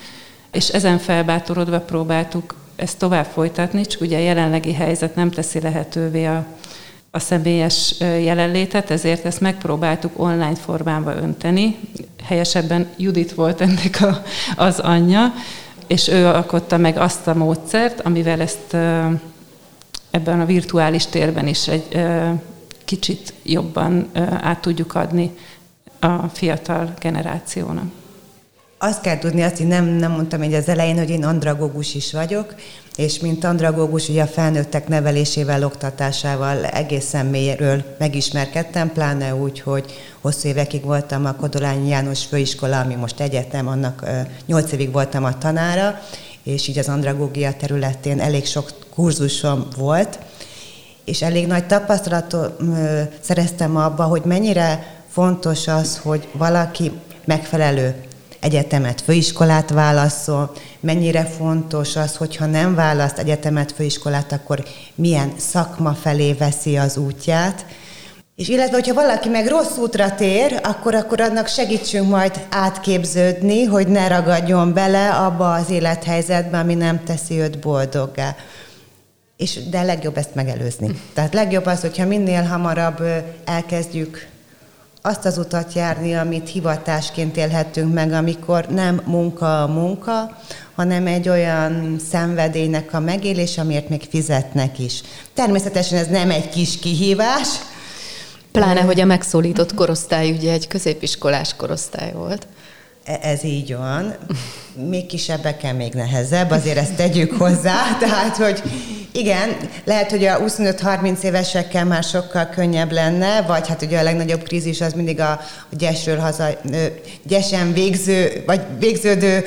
és 0.52 0.70
ezen 0.70 0.98
felbátorodva 0.98 1.80
próbáltuk 1.80 2.56
ezt 2.76 2.98
tovább 2.98 3.26
folytatni, 3.26 3.86
csak 3.86 4.02
ugye 4.02 4.18
a 4.18 4.22
jelenlegi 4.22 4.74
helyzet 4.74 5.16
nem 5.16 5.32
teszi 5.32 5.60
lehetővé 5.60 6.26
a, 6.26 6.46
a 7.16 7.20
személyes 7.20 7.96
jelenlétet, 8.00 8.90
ezért 8.90 9.26
ezt 9.26 9.42
megpróbáltuk 9.42 10.12
online 10.16 10.56
formában 10.56 11.18
önteni. 11.18 11.78
Helyesebben 12.24 12.88
Judit 12.98 13.34
volt 13.34 13.62
ennek 13.62 14.02
a, 14.02 14.24
az 14.56 14.80
anyja, 14.80 15.34
és 15.88 16.08
ő 16.08 16.26
alkotta 16.26 16.78
meg 16.78 16.98
azt 16.98 17.28
a 17.28 17.34
módszert, 17.34 18.02
amivel 18.02 18.42
ezt 18.42 18.74
ebben 20.12 20.40
a 20.42 20.46
virtuális 20.46 21.06
térben 21.06 21.48
is 21.48 21.68
egy 21.68 22.06
kicsit 22.86 23.34
jobban 23.44 24.10
át 24.42 24.60
tudjuk 24.60 24.96
adni 24.96 25.32
a 26.00 26.28
fiatal 26.28 26.94
generációnak. 27.00 27.92
Azt 28.86 29.02
kell 29.02 29.18
tudni, 29.18 29.42
azt 29.42 29.60
én 29.60 29.68
nem, 29.68 29.86
nem 29.86 30.12
mondtam 30.12 30.42
egy 30.42 30.54
az 30.54 30.68
elején, 30.68 30.98
hogy 30.98 31.10
én 31.10 31.24
andragógus 31.24 31.96
is 31.96 32.12
vagyok, 32.12 32.56
és 32.96 33.20
mint 33.20 33.44
andragógus, 33.44 34.10
ugye 34.10 34.22
a 34.22 34.28
felnőttek 34.28 34.88
nevelésével, 34.88 35.64
oktatásával 35.64 36.66
egészen 36.66 37.26
mélyről 37.26 37.96
megismerkedtem, 38.00 38.92
pláne 38.92 39.36
úgy, 39.36 39.60
hogy 39.60 39.86
hosszú 40.22 40.48
évekig 40.48 40.84
voltam 40.84 41.26
a 41.26 41.36
Kodolányi 41.36 41.90
János 41.90 42.26
Főiskola, 42.26 42.80
ami 42.80 42.96
most 42.96 43.20
egyetem, 43.20 43.68
annak 43.68 44.06
nyolc 44.46 44.72
évig 44.72 44.92
voltam 44.92 45.24
a 45.24 45.38
tanára, 45.38 46.02
és 46.44 46.68
így 46.68 46.78
az 46.78 46.90
andragógia 46.90 47.54
területén 47.54 48.20
elég 48.20 48.46
sok 48.46 48.72
kurzusom 48.94 49.68
volt, 49.78 50.20
és 51.06 51.22
elég 51.22 51.48
nagy 51.48 51.66
tapasztalatot 51.66 52.62
szereztem 53.20 53.78
abba, 53.78 54.04
hogy 54.04 54.22
mennyire 54.26 54.96
fontos 55.10 55.68
az, 55.68 55.98
hogy 56.04 56.28
valaki 56.34 56.92
megfelelő 57.26 58.05
egyetemet, 58.46 59.02
főiskolát 59.02 59.70
válaszol, 59.70 60.52
mennyire 60.80 61.26
fontos 61.26 61.96
az, 61.96 62.16
hogyha 62.16 62.46
nem 62.46 62.76
választ 62.76 63.18
egyetemet, 63.18 63.72
főiskolát, 63.72 64.32
akkor 64.32 64.64
milyen 64.96 65.34
szakma 65.38 65.94
felé 65.94 66.34
veszi 66.34 66.78
az 66.78 66.98
útját, 66.98 67.66
és 68.36 68.48
illetve, 68.48 68.74
hogyha 68.76 68.94
valaki 68.94 69.30
meg 69.30 69.48
rossz 69.48 69.78
útra 69.78 70.16
tér, 70.16 70.60
akkor, 70.64 70.96
akkor 70.96 71.22
annak 71.22 71.48
segítsünk 71.48 72.10
majd 72.10 72.48
átképződni, 72.50 73.64
hogy 73.64 73.88
ne 73.88 74.08
ragadjon 74.08 74.74
bele 74.74 75.10
abba 75.10 75.54
az 75.54 75.70
élethelyzetbe, 75.70 76.58
ami 76.58 76.74
nem 76.74 77.04
teszi 77.04 77.40
őt 77.40 77.60
boldoggá. 77.60 78.36
És, 79.38 79.70
de 79.70 79.82
legjobb 79.82 80.18
ezt 80.18 80.36
megelőzni. 80.36 81.02
Tehát 81.14 81.34
legjobb 81.34 81.66
az, 81.66 81.82
hogyha 81.82 82.06
minél 82.06 82.44
hamarabb 82.44 83.04
elkezdjük 83.46 84.28
azt 85.06 85.26
az 85.26 85.38
utat 85.38 85.74
járni, 85.74 86.16
amit 86.16 86.50
hivatásként 86.50 87.38
élhetünk 87.38 87.94
meg, 87.94 88.12
amikor 88.12 88.66
nem 88.66 89.02
munka 89.06 89.64
a 89.64 89.68
munka, 89.68 90.38
hanem 90.76 91.08
egy 91.08 91.30
olyan 91.30 92.00
szenvedélynek 92.10 92.94
a 92.94 93.00
megélés, 93.00 93.58
amiért 93.58 93.90
még 93.90 94.08
fizetnek 94.10 94.80
is. 94.80 95.02
Természetesen 95.34 95.98
ez 95.98 96.08
nem 96.08 96.30
egy 96.30 96.50
kis 96.50 96.80
kihívás. 96.80 97.48
Pláne, 98.52 98.82
hogy 98.82 99.00
a 99.00 99.06
megszólított 99.06 99.74
korosztály 99.74 100.32
ugye 100.32 100.52
egy 100.52 100.68
középiskolás 100.68 101.56
korosztály 101.56 102.12
volt. 102.14 102.48
E, 103.06 103.20
ez 103.22 103.44
így 103.44 103.76
van. 103.76 104.16
Még 104.90 105.06
kisebbeken 105.06 105.76
még 105.76 105.94
nehezebb, 105.94 106.52
azért 106.52 106.78
ezt 106.78 106.96
tegyük 106.96 107.32
hozzá. 107.32 107.76
Tehát, 108.00 108.38
hogy 108.38 108.62
igen, 109.12 109.58
lehet, 109.84 110.10
hogy 110.10 110.26
a 110.26 110.40
25-30 110.40 111.22
évesekkel 111.22 111.86
már 111.86 112.04
sokkal 112.04 112.46
könnyebb 112.46 112.92
lenne, 112.92 113.42
vagy 113.42 113.68
hát 113.68 113.82
ugye 113.82 114.00
a 114.00 114.04
legnagyobb 114.04 114.44
krízis 114.44 114.82
az 114.82 114.94
mindig 114.94 115.20
a, 115.20 115.30
a 115.72 115.76
gyesről 115.78 116.18
haza, 116.18 116.48
gyesen 117.24 117.74
végző, 117.74 118.44
vagy 118.46 118.62
végződő 118.80 119.46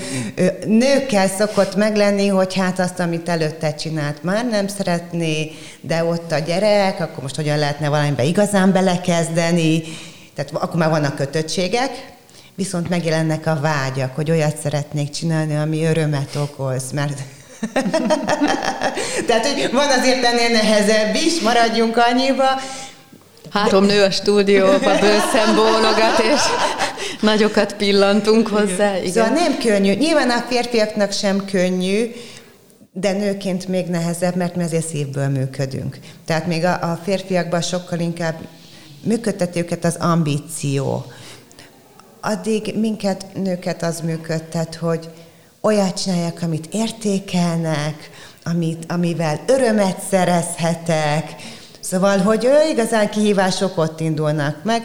nőkkel 0.66 1.28
szokott 1.28 1.76
meglenni, 1.76 2.26
hogy 2.26 2.54
hát 2.54 2.78
azt, 2.78 3.00
amit 3.00 3.28
előtte 3.28 3.74
csinált, 3.74 4.22
már 4.22 4.48
nem 4.48 4.68
szeretné, 4.68 5.50
de 5.80 6.04
ott 6.04 6.32
a 6.32 6.38
gyerek, 6.38 7.00
akkor 7.00 7.22
most 7.22 7.36
hogyan 7.36 7.58
lehetne 7.58 7.88
valamiben 7.88 8.26
igazán 8.26 8.72
belekezdeni, 8.72 9.82
tehát 10.34 10.52
akkor 10.52 10.76
már 10.76 10.90
vannak 10.90 11.14
kötöttségek, 11.14 12.16
viszont 12.58 12.88
megjelennek 12.88 13.46
a 13.46 13.58
vágyak, 13.60 14.14
hogy 14.14 14.30
olyat 14.30 14.56
szeretnék 14.56 15.10
csinálni, 15.10 15.56
ami 15.56 15.84
örömet 15.84 16.36
okoz, 16.36 16.92
mert 16.92 17.18
Tehát, 19.26 19.46
hogy 19.46 19.70
van 19.72 19.88
azért 19.98 20.24
ennél 20.24 20.48
nehezebb 20.48 21.14
is, 21.14 21.40
maradjunk 21.40 21.96
annyiba. 21.96 22.60
Három 23.50 23.84
nő 23.84 24.02
a 24.02 24.10
stúdióba 24.10 24.98
bőszem 25.00 25.54
bólogat, 25.54 26.18
és 26.18 26.40
nagyokat 27.20 27.74
pillantunk 27.74 28.48
hozzá. 28.48 28.96
Igen. 28.96 29.12
Szóval 29.12 29.30
nem 29.30 29.58
könnyű. 29.58 29.92
Nyilván 29.92 30.30
a 30.30 30.44
férfiaknak 30.48 31.12
sem 31.12 31.44
könnyű, 31.44 32.10
de 32.92 33.12
nőként 33.12 33.68
még 33.68 33.86
nehezebb, 33.86 34.36
mert 34.36 34.56
mi 34.56 34.62
azért 34.62 34.86
szívből 34.86 35.28
működünk. 35.28 35.98
Tehát 36.26 36.46
még 36.46 36.64
a, 36.64 36.72
a 36.72 37.00
férfiakban 37.04 37.60
sokkal 37.60 37.98
inkább 37.98 38.36
működteti 39.02 39.58
őket 39.58 39.84
az 39.84 39.96
ambíció. 40.00 41.06
Addig 42.28 42.74
minket, 42.78 43.26
nőket 43.34 43.82
az 43.82 44.00
működtet, 44.00 44.74
hogy 44.74 45.08
olyat 45.60 46.02
csinálják, 46.02 46.42
amit 46.42 46.68
értékelnek, 46.70 48.10
amit, 48.44 48.92
amivel 48.92 49.40
örömet 49.46 50.00
szerezhetek. 50.10 51.34
Szóval, 51.80 52.18
hogy 52.18 52.44
ő 52.44 52.70
igazán 52.70 53.10
kihívások 53.10 53.78
ott 53.78 54.00
indulnak 54.00 54.64
meg. 54.64 54.82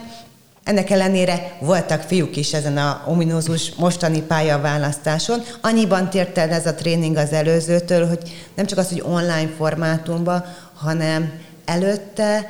Ennek 0.63 0.89
ellenére 0.89 1.57
voltak 1.59 2.01
fiúk 2.01 2.35
is 2.35 2.53
ezen 2.53 2.77
a 2.77 3.03
ominózus 3.07 3.75
mostani 3.75 4.21
pályaválasztáson. 4.21 5.43
Annyiban 5.61 6.09
tért 6.09 6.37
el 6.37 6.49
ez 6.49 6.65
a 6.65 6.75
tréning 6.75 7.17
az 7.17 7.31
előzőtől, 7.31 8.07
hogy 8.07 8.47
nem 8.55 8.65
csak 8.65 8.77
az, 8.77 8.89
hogy 8.89 9.03
online 9.05 9.49
formátumban, 9.57 10.45
hanem 10.73 11.31
előtte 11.65 12.49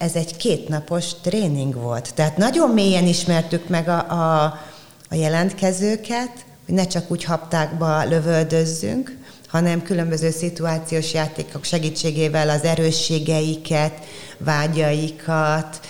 ez 0.00 0.14
egy 0.14 0.36
kétnapos 0.36 1.04
tréning 1.22 1.74
volt. 1.74 2.14
Tehát 2.14 2.36
nagyon 2.36 2.70
mélyen 2.70 3.06
ismertük 3.06 3.68
meg 3.68 3.88
a, 3.88 4.10
a, 4.10 4.44
a 5.10 5.14
jelentkezőket, 5.14 6.30
hogy 6.66 6.74
ne 6.74 6.86
csak 6.86 7.10
úgy 7.10 7.24
haptákba 7.24 8.04
lövöldözzünk, 8.04 9.18
hanem 9.46 9.82
különböző 9.82 10.30
szituációs 10.30 11.12
játékok 11.12 11.64
segítségével 11.64 12.48
az 12.48 12.62
erősségeiket, 12.62 13.92
vágyaikat, 14.38 15.80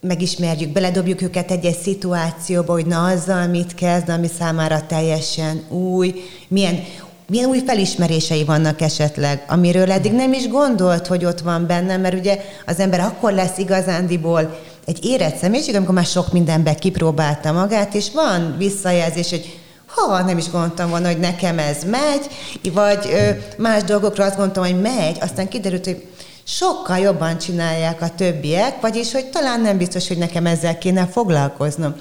megismerjük, 0.00 0.72
beledobjuk 0.72 1.22
őket 1.22 1.50
egy-egy 1.50 1.78
szituációba, 1.78 2.72
hogy 2.72 2.86
na 2.86 3.04
azzal 3.04 3.46
mit 3.46 3.74
kezd, 3.74 4.08
ami 4.08 4.28
számára 4.38 4.86
teljesen 4.86 5.64
új, 5.68 6.14
milyen, 6.48 6.84
milyen 7.28 7.48
új 7.48 7.62
felismerései 7.66 8.44
vannak 8.44 8.80
esetleg, 8.80 9.44
amiről 9.48 9.92
eddig 9.92 10.12
nem 10.12 10.32
is 10.32 10.48
gondolt, 10.48 11.06
hogy 11.06 11.24
ott 11.24 11.40
van 11.40 11.66
benne, 11.66 11.96
mert 11.96 12.14
ugye 12.14 12.44
az 12.66 12.80
ember 12.80 13.00
akkor 13.00 13.32
lesz 13.32 13.58
igazándiból 13.58 14.58
egy 14.84 15.04
érett 15.04 15.36
személyiség, 15.36 15.74
amikor 15.74 15.94
már 15.94 16.04
sok 16.04 16.32
mindenbe 16.32 16.74
kipróbálta 16.74 17.52
magát, 17.52 17.94
és 17.94 18.10
van 18.12 18.54
visszajelzés, 18.58 19.30
hogy 19.30 19.58
ha 19.86 20.22
nem 20.22 20.38
is 20.38 20.50
gondoltam 20.50 20.90
volna, 20.90 21.06
hogy 21.06 21.18
nekem 21.18 21.58
ez 21.58 21.84
megy, 21.84 22.26
vagy 22.72 23.08
ö, 23.12 23.30
más 23.56 23.82
dolgokra 23.82 24.24
azt 24.24 24.36
gondoltam, 24.36 24.64
hogy 24.64 24.80
megy, 24.80 25.16
aztán 25.20 25.48
kiderült, 25.48 25.84
hogy 25.84 26.06
sokkal 26.44 26.98
jobban 26.98 27.38
csinálják 27.38 28.02
a 28.02 28.14
többiek, 28.16 28.80
vagyis, 28.80 29.12
hogy 29.12 29.26
talán 29.26 29.60
nem 29.60 29.78
biztos, 29.78 30.08
hogy 30.08 30.18
nekem 30.18 30.46
ezzel 30.46 30.78
kéne 30.78 31.06
foglalkoznom. 31.06 31.94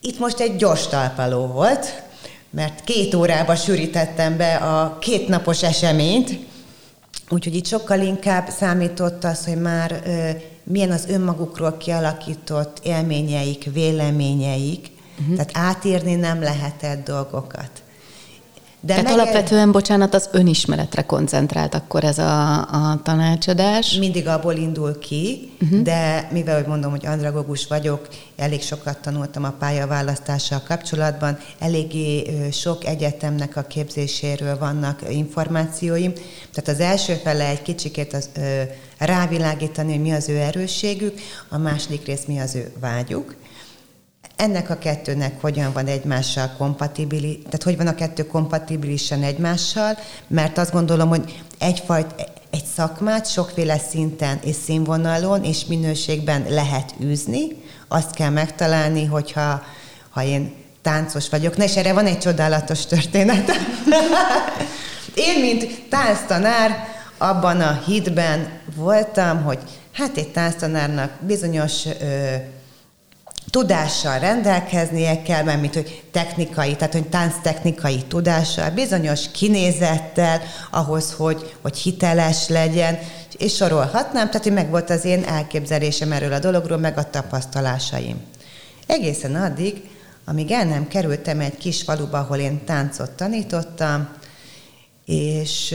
Itt 0.00 0.18
most 0.18 0.40
egy 0.40 0.56
gyors 0.56 0.86
talpaló 0.86 1.46
volt, 1.46 2.07
mert 2.58 2.84
két 2.84 3.14
órába 3.14 3.54
sűrítettem 3.54 4.36
be 4.36 4.54
a 4.54 4.98
kétnapos 4.98 5.62
eseményt, 5.62 6.38
úgyhogy 7.28 7.54
itt 7.54 7.66
sokkal 7.66 8.00
inkább 8.00 8.48
számított 8.48 9.24
az, 9.24 9.44
hogy 9.44 9.60
már 9.60 10.02
milyen 10.62 10.90
az 10.90 11.06
önmagukról 11.08 11.76
kialakított 11.76 12.78
élményeik, 12.82 13.72
véleményeik, 13.72 14.90
uh-huh. 15.20 15.36
tehát 15.36 15.50
átírni 15.68 16.14
nem 16.14 16.40
lehetett 16.40 17.04
dolgokat. 17.04 17.70
De 18.80 18.94
Tehát 18.94 19.04
meg... 19.04 19.12
alapvetően, 19.12 19.72
bocsánat, 19.72 20.14
az 20.14 20.28
önismeretre 20.32 21.02
koncentrált 21.02 21.74
akkor 21.74 22.04
ez 22.04 22.18
a, 22.18 22.58
a 22.58 23.00
tanácsadás? 23.02 23.94
Mindig 23.94 24.26
abból 24.26 24.54
indul 24.54 24.98
ki, 24.98 25.50
uh-huh. 25.60 25.82
de 25.82 26.28
mivel, 26.32 26.56
hogy 26.56 26.66
mondom, 26.66 26.90
hogy 26.90 27.06
andragógus 27.06 27.66
vagyok, 27.66 28.08
elég 28.36 28.62
sokat 28.62 28.98
tanultam 28.98 29.44
a 29.44 29.54
pályaválasztással 29.58 30.62
kapcsolatban, 30.66 31.38
eléggé 31.58 32.30
sok 32.52 32.84
egyetemnek 32.84 33.56
a 33.56 33.62
képzéséről 33.62 34.58
vannak 34.58 35.00
információim. 35.10 36.12
Tehát 36.52 36.80
az 36.80 36.80
első 36.80 37.14
fele 37.14 37.48
egy 37.48 37.62
kicsikét 37.62 38.12
az, 38.12 38.28
ö, 38.36 38.62
rávilágítani, 38.98 39.92
hogy 39.92 40.02
mi 40.02 40.12
az 40.12 40.28
ő 40.28 40.36
erősségük, 40.36 41.18
a 41.48 41.58
második 41.58 42.06
rész 42.06 42.24
mi 42.26 42.38
az 42.38 42.54
ő 42.54 42.72
vágyuk 42.80 43.34
ennek 44.38 44.70
a 44.70 44.78
kettőnek 44.78 45.40
hogyan 45.40 45.72
van 45.72 45.86
egymással 45.86 46.54
kompatibilis, 46.58 47.36
tehát 47.36 47.62
hogy 47.62 47.76
van 47.76 47.86
a 47.86 47.94
kettő 47.94 48.26
kompatibilisen 48.26 49.22
egymással, 49.22 49.98
mert 50.26 50.58
azt 50.58 50.72
gondolom, 50.72 51.08
hogy 51.08 51.42
egyfajta, 51.58 52.14
egy 52.50 52.64
szakmát 52.74 53.30
sokféle 53.30 53.78
szinten 53.78 54.38
és 54.42 54.56
színvonalon 54.64 55.44
és 55.44 55.64
minőségben 55.64 56.44
lehet 56.48 56.94
űzni, 57.02 57.46
azt 57.88 58.14
kell 58.14 58.30
megtalálni, 58.30 59.04
hogyha 59.04 59.62
ha 60.10 60.22
én 60.22 60.54
táncos 60.82 61.28
vagyok. 61.28 61.56
Na 61.56 61.64
és 61.64 61.76
erre 61.76 61.92
van 61.92 62.06
egy 62.06 62.18
csodálatos 62.18 62.86
történet. 62.86 63.50
én, 65.28 65.40
mint 65.40 65.88
tánctanár, 65.88 66.88
abban 67.18 67.60
a 67.60 67.82
hitben 67.86 68.60
voltam, 68.74 69.42
hogy 69.42 69.58
hát 69.92 70.16
egy 70.16 70.28
tánctanárnak 70.28 71.10
bizonyos 71.20 71.84
ö, 71.86 72.34
tudással 73.50 74.18
rendelkeznie 74.18 75.22
kell, 75.22 75.42
mert 75.42 75.60
mint 75.60 75.74
hogy 75.74 76.02
technikai, 76.12 76.76
tehát 76.76 76.92
hogy 76.92 77.08
tánctechnikai 77.08 78.02
tudással, 78.08 78.70
bizonyos 78.70 79.30
kinézettel, 79.30 80.40
ahhoz, 80.70 81.12
hogy, 81.12 81.54
hogy 81.62 81.76
hiteles 81.76 82.48
legyen, 82.48 82.98
és 83.38 83.54
sorolhatnám, 83.54 84.26
tehát 84.26 84.42
hogy 84.42 84.52
meg 84.52 84.70
volt 84.70 84.90
az 84.90 85.04
én 85.04 85.24
elképzelésem 85.24 86.12
erről 86.12 86.32
a 86.32 86.38
dologról, 86.38 86.78
meg 86.78 86.98
a 86.98 87.10
tapasztalásaim. 87.10 88.16
Egészen 88.86 89.34
addig, 89.34 89.82
amíg 90.24 90.50
el 90.50 90.64
nem 90.64 90.88
kerültem 90.88 91.40
egy 91.40 91.56
kis 91.56 91.82
faluba, 91.82 92.18
ahol 92.18 92.36
én 92.36 92.64
táncot 92.64 93.10
tanítottam, 93.10 94.08
és 95.04 95.74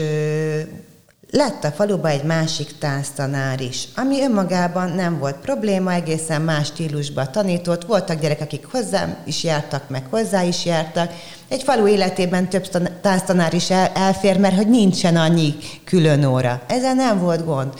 lett 1.34 1.64
a 1.64 1.70
faluba 1.70 2.08
egy 2.08 2.24
másik 2.24 2.78
tánctanár 2.78 3.60
is, 3.60 3.88
ami 3.96 4.22
önmagában 4.22 4.90
nem 4.90 5.18
volt 5.18 5.36
probléma, 5.36 5.92
egészen 5.92 6.42
más 6.42 6.66
stílusba 6.66 7.30
tanított. 7.30 7.84
Voltak 7.84 8.20
gyerekek, 8.20 8.44
akik 8.44 8.66
hozzám 8.70 9.16
is 9.24 9.44
jártak, 9.44 9.88
meg 9.88 10.02
hozzá 10.10 10.42
is 10.42 10.64
jártak. 10.64 11.12
Egy 11.48 11.62
falu 11.62 11.86
életében 11.86 12.48
több 12.48 12.68
tánctanár 13.00 13.54
is 13.54 13.70
el, 13.70 13.90
elfér, 13.94 14.38
mert 14.38 14.56
hogy 14.56 14.68
nincsen 14.68 15.16
annyi 15.16 15.54
külön 15.84 16.24
óra. 16.24 16.62
Ezzel 16.66 16.94
nem 16.94 17.18
volt 17.18 17.44
gond. 17.44 17.72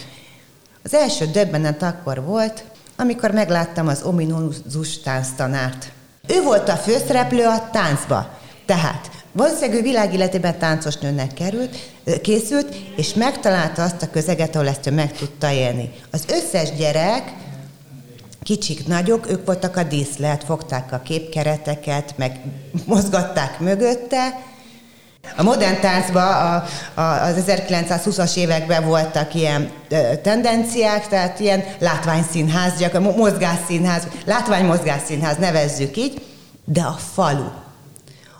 Az 0.84 0.94
első 0.94 1.26
döbbenet 1.26 1.82
akkor 1.82 2.24
volt, 2.24 2.64
amikor 2.96 3.30
megláttam 3.30 3.86
az 3.86 4.02
ominózus 4.02 5.00
tánctanárt. 5.00 5.92
Ő 6.26 6.42
volt 6.42 6.68
a 6.68 6.76
főszereplő 6.76 7.44
a 7.44 7.68
táncba. 7.72 8.38
Tehát 8.66 9.10
Valószínűleg 9.36 9.78
ő 9.78 9.82
világéletében 9.82 10.58
táncos 10.58 10.96
nőnek 10.96 11.34
került, 11.34 11.76
készült, 12.22 12.74
és 12.96 13.14
megtalálta 13.14 13.82
azt 13.82 14.02
a 14.02 14.10
közeget, 14.10 14.54
ahol 14.54 14.68
ezt 14.68 14.86
ő 14.86 14.90
meg 14.90 15.12
tudta 15.12 15.50
élni. 15.50 15.92
Az 16.10 16.24
összes 16.28 16.72
gyerek, 16.72 17.32
kicsik, 18.42 18.86
nagyok, 18.86 19.30
ők 19.30 19.46
voltak 19.46 19.76
a 19.76 19.82
díszlet, 19.82 20.44
fogták 20.44 20.92
a 20.92 21.00
képkereteket, 21.04 22.14
meg 22.16 22.40
mozgatták 22.84 23.58
mögötte. 23.58 24.40
A 25.36 25.42
modern 25.42 25.80
táncban 25.80 26.32
a, 26.32 26.64
a, 27.00 27.22
az 27.22 27.34
1920-as 27.46 28.36
években 28.36 28.84
voltak 28.84 29.34
ilyen 29.34 29.70
ö, 29.88 30.16
tendenciák, 30.22 31.08
tehát 31.08 31.40
ilyen 31.40 31.64
látványszínház, 31.78 32.78
gyakorlatilag 32.78 33.18
mozgásszínház, 33.18 34.06
látványmozgásszínház 34.24 35.36
nevezzük 35.36 35.96
így, 35.96 36.22
de 36.64 36.82
a 36.82 36.98
falu, 37.12 37.63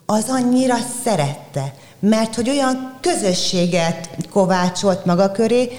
az 0.06 0.24
annyira 0.28 0.76
szerette, 1.04 1.74
mert 2.00 2.34
hogy 2.34 2.48
olyan 2.48 2.98
közösséget 3.00 4.08
kovácsolt 4.30 5.04
maga 5.04 5.32
köré, 5.32 5.70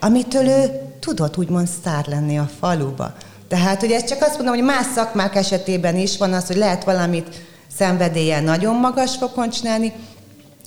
amitől 0.00 0.46
ő 0.46 0.80
tudott 1.00 1.36
úgymond 1.36 1.66
sztár 1.66 2.06
lenni 2.06 2.38
a 2.38 2.50
faluba. 2.60 3.12
Tehát, 3.48 3.80
hogy 3.80 3.90
ezt 3.90 4.08
csak 4.08 4.22
azt 4.22 4.36
mondom, 4.36 4.54
hogy 4.54 4.64
más 4.64 4.86
szakmák 4.94 5.34
esetében 5.34 5.96
is 5.96 6.18
van 6.18 6.32
az, 6.32 6.46
hogy 6.46 6.56
lehet 6.56 6.84
valamit 6.84 7.42
szenvedélyen 7.76 8.44
nagyon 8.44 8.74
magas 8.74 9.16
fokon 9.16 9.50
csinálni, 9.50 9.92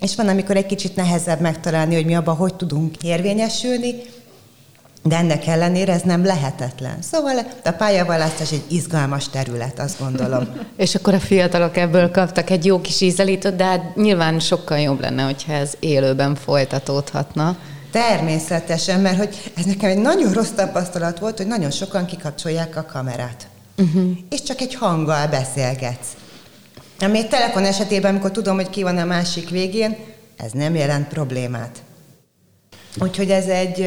és 0.01 0.15
van, 0.15 0.27
amikor 0.27 0.55
egy 0.55 0.65
kicsit 0.65 0.95
nehezebb 0.95 1.39
megtalálni, 1.39 1.95
hogy 1.95 2.05
mi 2.05 2.15
abban 2.15 2.35
hogy 2.35 2.55
tudunk 2.55 3.03
érvényesülni, 3.03 3.95
de 5.03 5.15
ennek 5.15 5.47
ellenére 5.47 5.93
ez 5.93 6.01
nem 6.01 6.25
lehetetlen. 6.25 7.01
Szóval 7.01 7.47
a 7.63 7.71
pályaválasztás 7.71 8.51
egy 8.51 8.63
izgalmas 8.67 9.29
terület, 9.29 9.79
azt 9.79 9.99
gondolom. 9.99 10.47
És 10.77 10.95
akkor 10.95 11.13
a 11.13 11.19
fiatalok 11.19 11.77
ebből 11.77 12.11
kaptak 12.11 12.49
egy 12.49 12.65
jó 12.65 12.81
kis 12.81 13.01
ízelítót, 13.01 13.55
de 13.55 13.63
hát 13.63 13.95
nyilván 13.95 14.39
sokkal 14.39 14.79
jobb 14.79 15.01
lenne, 15.01 15.23
hogyha 15.23 15.53
ez 15.53 15.73
élőben 15.79 16.35
folytatódhatna. 16.35 17.57
Természetesen, 17.91 18.99
mert 18.99 19.17
hogy 19.17 19.51
ez 19.57 19.65
nekem 19.65 19.89
egy 19.89 19.97
nagyon 19.97 20.33
rossz 20.33 20.51
tapasztalat 20.55 21.19
volt, 21.19 21.37
hogy 21.37 21.47
nagyon 21.47 21.71
sokan 21.71 22.05
kikapcsolják 22.05 22.75
a 22.75 22.85
kamerát. 22.91 23.47
Uh-huh. 23.77 24.11
És 24.29 24.43
csak 24.43 24.61
egy 24.61 24.75
hanggal 24.75 25.27
beszélgetsz. 25.27 26.07
Ami 26.99 27.17
egy 27.17 27.29
telefon 27.29 27.63
esetében, 27.63 28.11
amikor 28.11 28.31
tudom, 28.31 28.55
hogy 28.55 28.69
ki 28.69 28.83
van 28.83 28.97
a 28.97 29.05
másik 29.05 29.49
végén, 29.49 29.95
ez 30.37 30.51
nem 30.51 30.75
jelent 30.75 31.07
problémát. 31.07 31.77
Úgyhogy 32.99 33.31
ez 33.31 33.45
egy, 33.45 33.81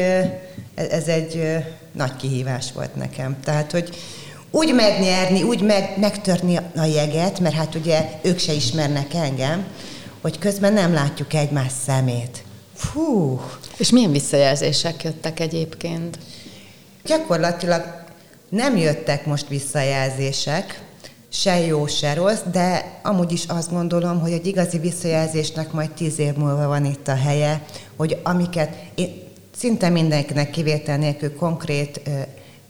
ez 0.75 1.07
egy 1.07 1.57
nagy 1.91 2.15
kihívás 2.15 2.71
volt 2.71 2.95
nekem. 2.95 3.39
Tehát, 3.43 3.71
hogy 3.71 3.97
úgy 4.51 4.73
megnyerni, 4.73 5.43
úgy 5.43 5.61
meg, 5.61 5.93
megtörni 5.99 6.57
a 6.75 6.83
jeget, 6.83 7.39
mert 7.39 7.55
hát 7.55 7.75
ugye 7.75 8.09
ők 8.21 8.39
se 8.39 8.53
ismernek 8.53 9.13
engem, 9.13 9.65
hogy 10.21 10.39
közben 10.39 10.73
nem 10.73 10.93
látjuk 10.93 11.33
egymás 11.33 11.71
szemét. 11.85 12.43
Fú! 12.75 13.41
És 13.77 13.89
milyen 13.89 14.11
visszajelzések 14.11 15.03
jöttek 15.03 15.39
egyébként? 15.39 16.17
Gyakorlatilag 17.05 18.03
nem 18.49 18.77
jöttek 18.77 19.25
most 19.25 19.47
visszajelzések, 19.47 20.81
se 21.31 21.59
jó, 21.59 21.87
se 21.87 22.13
rossz, 22.13 22.41
de 22.51 22.99
amúgy 23.03 23.31
is 23.31 23.45
azt 23.45 23.71
gondolom, 23.71 24.19
hogy 24.19 24.31
egy 24.31 24.45
igazi 24.45 24.77
visszajelzésnek 24.77 25.71
majd 25.71 25.91
tíz 25.91 26.19
év 26.19 26.33
múlva 26.33 26.67
van 26.67 26.85
itt 26.85 27.07
a 27.07 27.15
helye, 27.15 27.65
hogy 27.95 28.19
amiket 28.23 28.75
én 28.95 29.23
szinte 29.55 29.89
mindenkinek 29.89 30.49
kivétel 30.49 30.97
nélkül 30.97 31.35
konkrét 31.35 32.01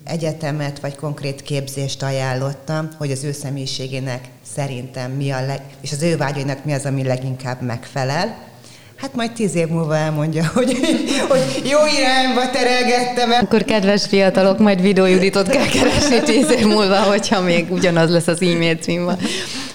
egyetemet 0.04 0.80
vagy 0.80 0.96
konkrét 0.96 1.42
képzést 1.42 2.04
ajánlottam, 2.04 2.90
hogy 2.98 3.12
az 3.12 3.24
ő 3.24 3.32
személyiségének 3.32 4.30
szerintem 4.54 5.12
mi 5.12 5.32
a 5.32 5.46
leg, 5.46 5.62
és 5.82 5.92
az 5.92 6.02
ő 6.02 6.18
vágyainak 6.18 6.66
mi 6.66 6.74
az, 6.74 6.86
ami 6.86 7.04
leginkább 7.04 7.62
megfelel. 7.62 8.51
Hát 9.02 9.16
majd 9.16 9.32
tíz 9.32 9.56
év 9.56 9.68
múlva 9.68 9.96
elmondja, 9.96 10.48
hogy, 10.54 10.78
hogy 11.28 11.62
jó 11.70 11.80
irányba 11.98 12.50
terelgettem 12.50 13.32
el. 13.32 13.44
Akkor 13.44 13.64
kedves 13.64 14.06
fiatalok, 14.06 14.60
majd 14.60 14.82
videójuditot 14.82 15.48
kell 15.50 15.68
keresni 15.68 16.22
tíz 16.22 16.52
év 16.52 16.66
múlva, 16.66 17.02
hogyha 17.02 17.42
még 17.42 17.72
ugyanaz 17.72 18.10
lesz 18.10 18.28
az 18.28 18.42
e-mail 18.42 18.76
cím 18.76 19.12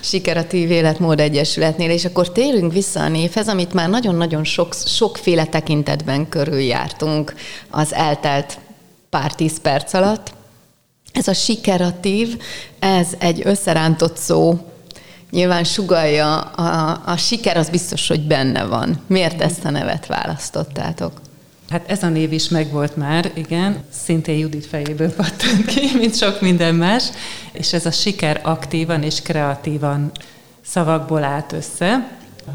Siker 0.00 0.36
a 0.36 0.44
TV 0.46 0.54
Életmód 0.54 1.20
Egyesületnél, 1.20 1.90
és 1.90 2.04
akkor 2.04 2.32
térünk 2.32 2.72
vissza 2.72 3.00
a 3.00 3.08
névhez, 3.08 3.48
amit 3.48 3.72
már 3.72 3.88
nagyon-nagyon 3.88 4.44
sok, 4.44 4.74
sokféle 4.86 5.44
tekintetben 5.44 6.28
körüljártunk 6.28 7.34
az 7.70 7.94
eltelt 7.94 8.58
pár 9.10 9.34
tíz 9.34 9.60
perc 9.60 9.94
alatt. 9.94 10.32
Ez 11.12 11.28
a 11.28 11.32
sikeratív, 11.34 12.40
ez 12.78 13.06
egy 13.18 13.40
összerántott 13.44 14.16
szó, 14.16 14.58
nyilván 15.36 15.64
sugalja, 15.64 16.40
a, 16.40 17.00
a 17.04 17.16
siker 17.16 17.56
az 17.56 17.68
biztos, 17.68 18.08
hogy 18.08 18.20
benne 18.20 18.64
van. 18.64 19.00
Miért 19.06 19.40
ezt 19.40 19.64
a 19.64 19.70
nevet 19.70 20.06
választottátok? 20.06 21.20
Hát 21.68 21.90
ez 21.90 22.02
a 22.02 22.08
név 22.08 22.32
is 22.32 22.48
megvolt 22.48 22.96
már, 22.96 23.30
igen, 23.34 23.84
szintén 23.90 24.38
Judit 24.38 24.66
fejéből 24.66 25.14
pattant 25.14 25.64
ki, 25.64 25.96
mint 25.98 26.16
sok 26.16 26.40
minden 26.40 26.74
más, 26.74 27.04
és 27.52 27.72
ez 27.72 27.86
a 27.86 27.90
siker 27.90 28.40
aktívan 28.42 29.02
és 29.02 29.22
kreatívan 29.22 30.10
szavakból 30.64 31.24
állt 31.24 31.52
össze, 31.52 32.08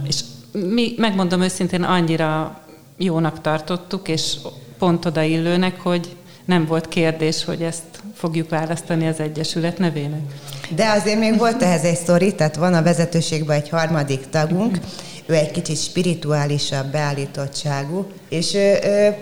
és 0.08 0.20
mi, 0.52 0.94
megmondom 0.98 1.42
őszintén, 1.42 1.84
annyira 1.84 2.62
jónak 2.98 3.42
tartottuk, 3.42 4.08
és 4.08 4.36
pont 4.78 5.06
odaillőnek, 5.06 5.80
hogy 5.80 6.16
nem 6.46 6.66
volt 6.66 6.88
kérdés, 6.88 7.44
hogy 7.44 7.62
ezt 7.62 8.01
fogjuk 8.22 8.50
választani 8.50 9.08
az 9.08 9.20
Egyesület 9.20 9.78
nevének. 9.78 10.22
De 10.76 10.90
azért 10.90 11.20
még 11.20 11.38
volt 11.38 11.64
ehhez 11.64 11.84
egy 11.84 11.96
sztori, 11.96 12.36
tehát 12.36 12.56
van 12.56 12.74
a 12.74 12.84
vezetőségben 12.84 13.56
egy 13.56 13.70
harmadik 13.70 14.30
tagunk, 14.30 14.78
ő 15.26 15.34
egy 15.34 15.52
kicsit 15.52 15.78
spirituálisabb 15.78 16.92
beállítottságú, 16.92 18.06
és 18.30 18.58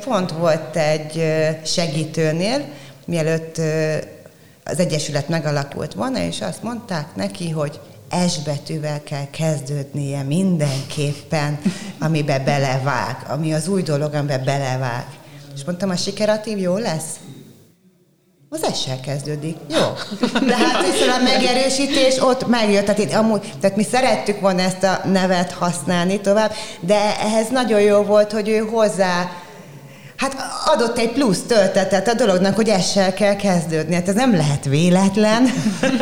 pont 0.05 0.31
volt 0.31 0.75
egy 0.75 1.23
segítőnél, 1.65 2.65
mielőtt 3.05 3.57
az 4.63 4.79
Egyesület 4.79 5.29
megalakult 5.29 5.93
volna, 5.93 6.19
és 6.19 6.41
azt 6.41 6.63
mondták 6.63 7.15
neki, 7.15 7.49
hogy 7.49 7.79
S 8.27 8.38
betűvel 8.45 9.03
kell 9.03 9.29
kezdődnie 9.31 10.23
mindenképpen, 10.23 11.59
amibe 11.99 12.39
belevág, 12.39 13.25
ami 13.27 13.53
az 13.53 13.67
új 13.67 13.81
dolog, 13.81 14.13
amiben 14.13 14.43
belevág. 14.43 15.05
És 15.55 15.63
mondtam, 15.63 15.89
a 15.89 15.95
sikeratív 15.95 16.57
jó 16.57 16.77
lesz? 16.77 17.15
Az 18.51 18.63
essel 18.63 18.99
kezdődik. 18.99 19.57
Jó. 19.69 19.77
De 20.47 20.57
hát 20.57 20.85
hiszen 20.85 21.09
a 21.09 21.23
megerősítés 21.23 22.17
ott 22.19 22.47
megjött. 22.47 22.85
Tehát, 22.85 22.99
itt 22.99 23.13
amúgy, 23.13 23.53
tehát 23.62 23.77
mi 23.77 23.83
szerettük 23.83 24.39
volna 24.39 24.62
ezt 24.62 24.83
a 24.83 25.01
nevet 25.05 25.51
használni 25.51 26.21
tovább, 26.21 26.51
de 26.79 27.19
ehhez 27.19 27.49
nagyon 27.49 27.81
jó 27.81 28.01
volt, 28.01 28.31
hogy 28.31 28.49
ő 28.49 28.57
hozzá 28.57 29.31
hát 30.19 30.36
adott 30.65 30.97
egy 30.97 31.12
plusz 31.12 31.41
töltetet 31.41 32.08
a 32.08 32.13
dolognak, 32.13 32.55
hogy 32.55 32.69
essel 32.69 33.13
kell 33.13 33.36
kezdődni. 33.36 33.95
Hát 33.95 34.08
ez 34.08 34.15
nem 34.15 34.36
lehet 34.36 34.65
véletlen. 34.65 35.43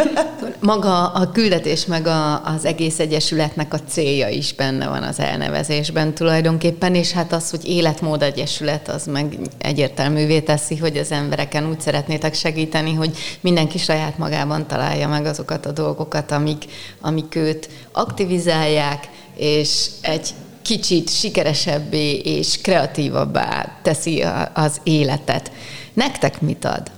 Maga 0.60 1.08
a 1.08 1.32
küldetés, 1.32 1.86
meg 1.86 2.08
a, 2.08 2.46
az 2.46 2.66
egész 2.66 3.00
egyesületnek 3.00 3.74
a 3.74 3.80
célja 3.88 4.28
is 4.28 4.54
benne 4.54 4.88
van 4.88 5.04
az 5.04 5.20
elnevezésben 5.20 6.14
tulajdonképpen, 6.14 6.96
és 6.96 7.12
hát 7.12 7.34
az, 7.34 7.50
hogy 7.50 7.68
életmód 7.70 8.22
egyesület, 8.22 8.88
az 8.88 9.06
meg 9.06 9.38
egyértelművé 9.58 10.40
teszi, 10.40 10.78
hogy 10.78 10.98
az 10.98 11.12
embereken 11.12 11.70
úgy 11.70 11.82
szeretnétek 11.82 12.34
segíteni, 12.34 12.94
hogy 12.94 13.18
mindenki 13.42 13.78
saját 13.78 14.18
magában 14.18 14.68
találja 14.68 15.08
meg 15.08 15.26
azokat 15.26 15.66
a 15.66 15.72
dolgokat, 15.72 16.32
amik, 16.32 16.66
amik 17.02 17.36
őt 17.36 17.70
aktivizálják, 17.92 19.08
és 19.36 19.88
egy 20.02 20.34
kicsit 20.68 21.10
sikeresebbé 21.10 22.18
és 22.18 22.62
kreatívabbá 22.62 23.80
teszi 23.82 24.26
az 24.54 24.82
életet. 24.84 25.52
Nektek 25.94 26.42
mit 26.42 26.66
ad 26.66 26.92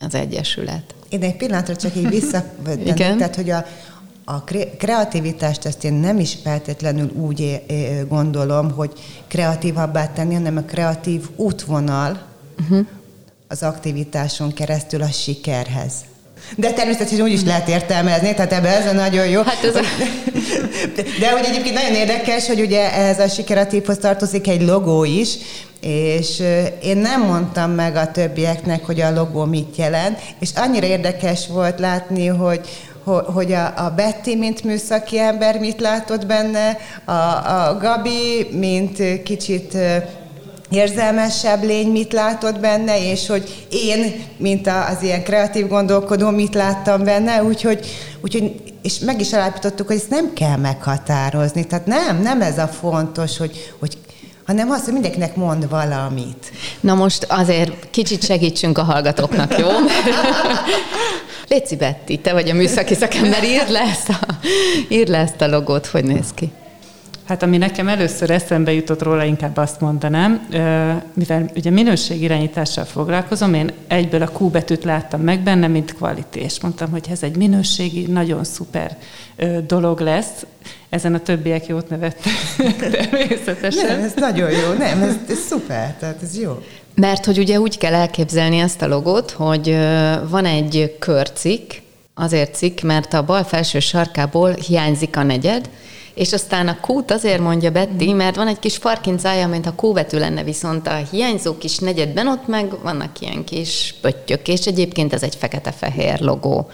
az 0.00 0.14
Egyesület? 0.14 0.94
Én 1.08 1.22
egy 1.22 1.36
pillanatra 1.36 1.76
csak 1.76 1.96
így 1.96 2.08
visszavettem, 2.08 3.16
tehát 3.18 3.34
hogy 3.34 3.50
a, 3.50 3.64
a 4.24 4.44
kreativitást 4.78 5.64
ezt 5.64 5.84
én 5.84 5.92
nem 5.92 6.18
is 6.18 6.36
feltétlenül 6.42 7.10
úgy 7.10 7.62
gondolom, 8.08 8.70
hogy 8.70 8.92
kreatívabbá 9.28 10.12
tenni, 10.12 10.34
hanem 10.34 10.56
a 10.56 10.62
kreatív 10.62 11.28
útvonal 11.36 12.22
uh-huh. 12.60 12.86
az 13.48 13.62
aktivitáson 13.62 14.52
keresztül 14.52 15.02
a 15.02 15.10
sikerhez. 15.10 15.94
De 16.56 16.72
természetesen 16.72 17.20
úgy 17.20 17.32
is 17.32 17.42
lehet 17.42 17.68
értelmezni, 17.68 18.34
tehát 18.34 18.52
ebben 18.52 18.72
ez 18.72 18.86
a 18.86 18.92
nagyon 18.92 19.26
jó. 19.26 19.42
Hát 19.42 19.64
ez 19.64 19.76
a... 19.76 19.80
De, 21.20 21.30
hogy 21.30 21.44
egyébként 21.44 21.74
nagyon 21.74 21.94
érdekes, 21.94 22.46
hogy 22.46 22.60
ugye 22.60 22.92
ez 22.92 23.18
a 23.18 23.28
sikeratívhoz 23.28 23.98
tartozik 23.98 24.48
egy 24.48 24.62
logó 24.62 25.04
is, 25.04 25.28
és 25.80 26.42
én 26.82 26.96
nem 26.96 27.22
mondtam 27.22 27.70
meg 27.70 27.96
a 27.96 28.10
többieknek, 28.10 28.84
hogy 28.84 29.00
a 29.00 29.12
logó 29.12 29.44
mit 29.44 29.76
jelent, 29.76 30.18
és 30.40 30.50
annyira 30.56 30.86
érdekes 30.86 31.46
volt 31.46 31.78
látni, 31.78 32.26
hogy, 32.26 32.60
hogy 33.04 33.52
a, 33.52 33.72
a 33.76 33.92
Betty, 33.96 34.36
mint 34.38 34.64
műszaki 34.64 35.18
ember 35.18 35.58
mit 35.58 35.80
látott 35.80 36.26
benne, 36.26 36.78
a, 37.04 37.12
a 37.12 37.78
Gabi, 37.80 38.48
mint 38.50 39.22
kicsit 39.22 39.76
érzelmesebb 40.74 41.62
lény 41.62 41.88
mit 41.88 42.12
látott 42.12 42.60
benne, 42.60 43.10
és 43.10 43.26
hogy 43.26 43.66
én, 43.70 44.24
mint 44.36 44.66
az 44.66 45.02
ilyen 45.02 45.22
kreatív 45.22 45.68
gondolkodó, 45.68 46.30
mit 46.30 46.54
láttam 46.54 47.04
benne, 47.04 47.42
úgyhogy, 47.42 47.86
úgyhogy 48.20 48.52
és 48.82 48.98
meg 48.98 49.20
is 49.20 49.32
alapítottuk, 49.32 49.86
hogy 49.86 49.96
ezt 49.96 50.10
nem 50.10 50.32
kell 50.32 50.56
meghatározni. 50.56 51.66
Tehát 51.66 51.86
nem, 51.86 52.22
nem 52.22 52.42
ez 52.42 52.58
a 52.58 52.66
fontos, 52.66 53.36
hogy, 53.36 53.72
hogy 53.78 53.98
hanem 54.46 54.70
az, 54.70 54.84
hogy 54.84 54.92
mindenkinek 54.92 55.36
mond 55.36 55.68
valamit. 55.68 56.52
Na 56.80 56.94
most 56.94 57.26
azért 57.28 57.90
kicsit 57.90 58.24
segítsünk 58.24 58.78
a 58.78 58.82
hallgatóknak, 58.82 59.58
jó? 59.58 59.68
Léci 61.48 61.76
Betty, 61.76 62.20
te 62.22 62.32
vagy 62.32 62.50
a 62.50 62.54
műszaki 62.54 62.94
szakember, 62.94 63.44
írd 63.44 63.70
le, 63.70 63.80
ezt 63.80 64.08
a, 64.08 64.18
írd 64.88 65.08
le 65.08 65.18
ezt 65.18 65.40
a 65.40 65.46
logót, 65.46 65.86
hogy 65.86 66.04
néz 66.04 66.26
ki. 66.34 66.52
Hát 67.24 67.42
ami 67.42 67.56
nekem 67.56 67.88
először 67.88 68.30
eszembe 68.30 68.72
jutott 68.72 69.02
róla, 69.02 69.24
inkább 69.24 69.56
azt 69.56 69.80
mondanám, 69.80 70.46
mivel 71.14 71.50
ugye 71.56 71.70
minőségirányítással 71.70 72.84
foglalkozom, 72.84 73.54
én 73.54 73.72
egyből 73.86 74.22
a 74.22 74.30
Q 74.38 74.50
betűt 74.50 74.84
láttam 74.84 75.20
meg 75.20 75.40
benne, 75.40 75.66
mint 75.66 75.94
kvalité, 75.94 76.40
és 76.40 76.60
mondtam, 76.60 76.90
hogy 76.90 77.06
ez 77.10 77.22
egy 77.22 77.36
minőségi, 77.36 78.06
nagyon 78.06 78.44
szuper 78.44 78.96
dolog 79.66 80.00
lesz. 80.00 80.46
Ezen 80.88 81.14
a 81.14 81.18
többiek 81.18 81.66
jót 81.66 81.88
nevettek 81.88 82.32
természetesen. 82.90 83.86
Nem, 83.86 84.04
ez 84.04 84.12
nagyon 84.16 84.50
jó, 84.50 84.72
nem, 84.72 85.02
ez, 85.02 85.16
ez 85.28 85.38
szuper, 85.38 85.94
tehát 85.98 86.22
ez 86.22 86.38
jó. 86.38 86.62
Mert 86.94 87.24
hogy 87.24 87.38
ugye 87.38 87.60
úgy 87.60 87.78
kell 87.78 87.94
elképzelni 87.94 88.58
ezt 88.58 88.82
a 88.82 88.86
logót, 88.86 89.30
hogy 89.30 89.76
van 90.28 90.44
egy 90.44 90.96
körcikk, 90.98 91.72
azért 92.14 92.54
cikk, 92.54 92.80
mert 92.80 93.14
a 93.14 93.24
bal 93.24 93.44
felső 93.44 93.78
sarkából 93.78 94.52
hiányzik 94.52 95.16
a 95.16 95.22
negyed, 95.22 95.70
és 96.14 96.32
aztán 96.32 96.68
a 96.68 96.80
kút 96.80 97.10
azért 97.10 97.40
mondja 97.40 97.70
Betty, 97.70 98.12
mert 98.12 98.36
van 98.36 98.48
egy 98.48 98.58
kis 98.58 98.76
farkincája, 98.76 99.48
mint 99.48 99.66
a 99.66 99.74
kóvető 99.74 100.18
lenne, 100.18 100.42
viszont 100.42 100.86
a 100.86 101.00
hiányzó 101.10 101.58
kis 101.58 101.78
negyedben 101.78 102.28
ott 102.28 102.46
meg 102.46 102.82
vannak 102.82 103.20
ilyen 103.20 103.44
kis 103.44 103.94
pöttyök, 104.00 104.48
és 104.48 104.66
egyébként 104.66 105.12
ez 105.12 105.22
egy 105.22 105.34
fekete-fehér 105.34 106.20
logó. 106.20 106.70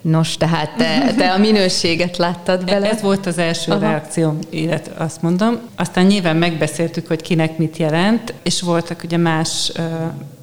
Nos, 0.00 0.36
tehát 0.36 0.76
te, 0.76 1.14
te 1.16 1.32
a 1.32 1.38
minőséget 1.38 2.16
láttad 2.16 2.64
bele? 2.64 2.90
Ez 2.90 3.00
volt 3.00 3.26
az 3.26 3.38
első 3.38 3.70
Aha. 3.72 3.80
reakció, 3.80 4.38
illetve 4.50 5.04
azt 5.04 5.22
mondom. 5.22 5.58
Aztán 5.76 6.06
nyilván 6.06 6.36
megbeszéltük, 6.36 7.06
hogy 7.06 7.22
kinek 7.22 7.58
mit 7.58 7.76
jelent, 7.76 8.34
és 8.42 8.60
voltak 8.60 9.02
ugye 9.04 9.16
más 9.16 9.72
uh, 9.78 9.84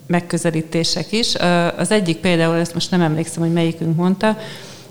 megközelítések 0.08 1.12
is. 1.12 1.34
Uh, 1.34 1.80
az 1.80 1.92
egyik 1.92 2.18
például, 2.18 2.56
ezt 2.56 2.74
most 2.74 2.92
nem 2.92 3.02
emlékszem, 3.02 3.44
hogy 3.44 3.54
melyikünk 3.54 3.96
mondta, 3.96 4.38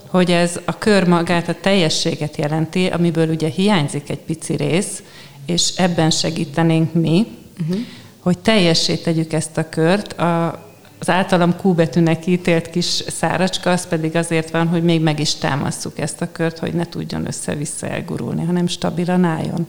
hogy 0.09 0.31
ez 0.31 0.59
a 0.65 0.77
kör 0.77 1.07
magát, 1.07 1.49
a 1.49 1.55
teljességet 1.61 2.37
jelenti, 2.37 2.85
amiből 2.85 3.29
ugye 3.29 3.47
hiányzik 3.47 4.09
egy 4.09 4.19
pici 4.19 4.55
rész, 4.55 5.03
és 5.45 5.73
ebben 5.75 6.09
segítenénk 6.09 6.93
mi, 6.93 7.27
uh-huh. 7.61 7.77
hogy 8.19 8.37
teljessé 8.39 8.95
tegyük 8.95 9.33
ezt 9.33 9.57
a 9.57 9.69
kört. 9.69 10.13
A, 10.13 10.67
az 10.99 11.09
általam 11.09 11.55
Q 11.63 11.73
betűnek 11.73 12.27
ítélt 12.27 12.69
kis 12.69 13.03
száracska, 13.07 13.71
az 13.71 13.87
pedig 13.87 14.15
azért 14.15 14.51
van, 14.51 14.67
hogy 14.67 14.83
még 14.83 15.01
meg 15.01 15.19
is 15.19 15.35
támasszuk 15.35 15.99
ezt 15.99 16.21
a 16.21 16.31
kört, 16.31 16.59
hogy 16.59 16.73
ne 16.73 16.85
tudjon 16.85 17.27
össze-vissza 17.27 17.87
elgurulni, 17.87 18.45
hanem 18.45 18.67
stabilan 18.67 19.23
álljon. 19.23 19.67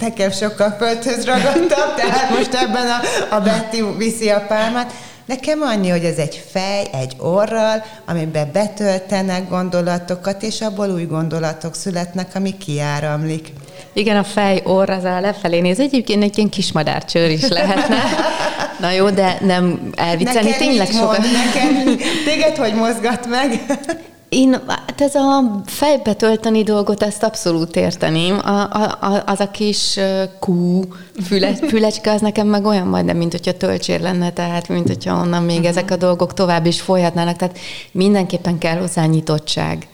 Nekem 0.00 0.30
sokkal 0.30 0.70
földhöz 0.70 1.24
ragadtam, 1.24 1.94
tehát 1.96 2.30
most 2.36 2.54
ebben 2.54 2.86
a, 2.86 3.34
a 3.34 3.40
Betty 3.40 3.96
viszi 3.98 4.28
a 4.28 4.40
pálmát. 4.40 4.92
Nekem 5.26 5.62
annyi, 5.62 5.88
hogy 5.88 6.04
ez 6.04 6.16
egy 6.16 6.44
fej, 6.50 6.86
egy 6.92 7.16
orral, 7.18 7.84
amiben 8.04 8.50
betöltenek 8.52 9.48
gondolatokat, 9.48 10.42
és 10.42 10.60
abból 10.60 10.90
új 10.90 11.04
gondolatok 11.04 11.74
születnek, 11.74 12.30
ami 12.34 12.56
kiáramlik. 12.58 13.52
Igen, 13.92 14.16
a 14.16 14.24
fej, 14.24 14.62
orr 14.64 14.90
az 14.90 15.04
a 15.04 15.20
lefelé 15.20 15.60
néz. 15.60 15.80
Egyébként 15.80 16.22
egy 16.22 16.38
ilyen 16.38 16.50
kis 16.50 16.72
madárcsőr 16.72 17.30
is 17.30 17.48
lehetne. 17.48 18.02
Na 18.80 18.90
jó, 18.90 19.10
de 19.10 19.38
nem 19.40 19.90
elviccelni, 19.96 20.56
tényleg 20.56 20.86
sokat. 20.86 21.18
Neked, 21.18 21.98
téged 22.24 22.56
hogy 22.56 22.74
mozgat 22.74 23.26
meg? 23.26 23.60
Én 24.36 24.60
hát 24.66 25.00
ez 25.00 25.14
a 25.14 25.62
fejbe 25.66 26.14
tölteni 26.14 26.62
dolgot, 26.62 27.02
ezt 27.02 27.22
abszolút 27.22 27.76
érteném. 27.76 28.38
A, 28.38 28.60
a, 28.60 29.22
az 29.26 29.40
a 29.40 29.50
kis 29.50 29.98
kú 30.40 30.82
füle, 31.24 31.54
fülecske, 31.68 32.10
az 32.10 32.20
nekem 32.20 32.46
meg 32.46 32.64
olyan 32.64 32.86
majdnem, 32.86 33.16
mint 33.16 33.32
hogyha 33.32 33.56
töltsér 33.56 34.00
lenne, 34.00 34.30
tehát 34.32 34.68
mint 34.68 34.86
hogyha 34.86 35.20
onnan 35.20 35.42
még 35.42 35.56
uh-huh. 35.56 35.70
ezek 35.70 35.90
a 35.90 35.96
dolgok 35.96 36.34
tovább 36.34 36.66
is 36.66 36.80
folyhatnának. 36.80 37.36
Tehát 37.36 37.58
mindenképpen 37.92 38.58
kell 38.58 38.76
hozzá 38.78 39.04
nyitottság 39.04 39.86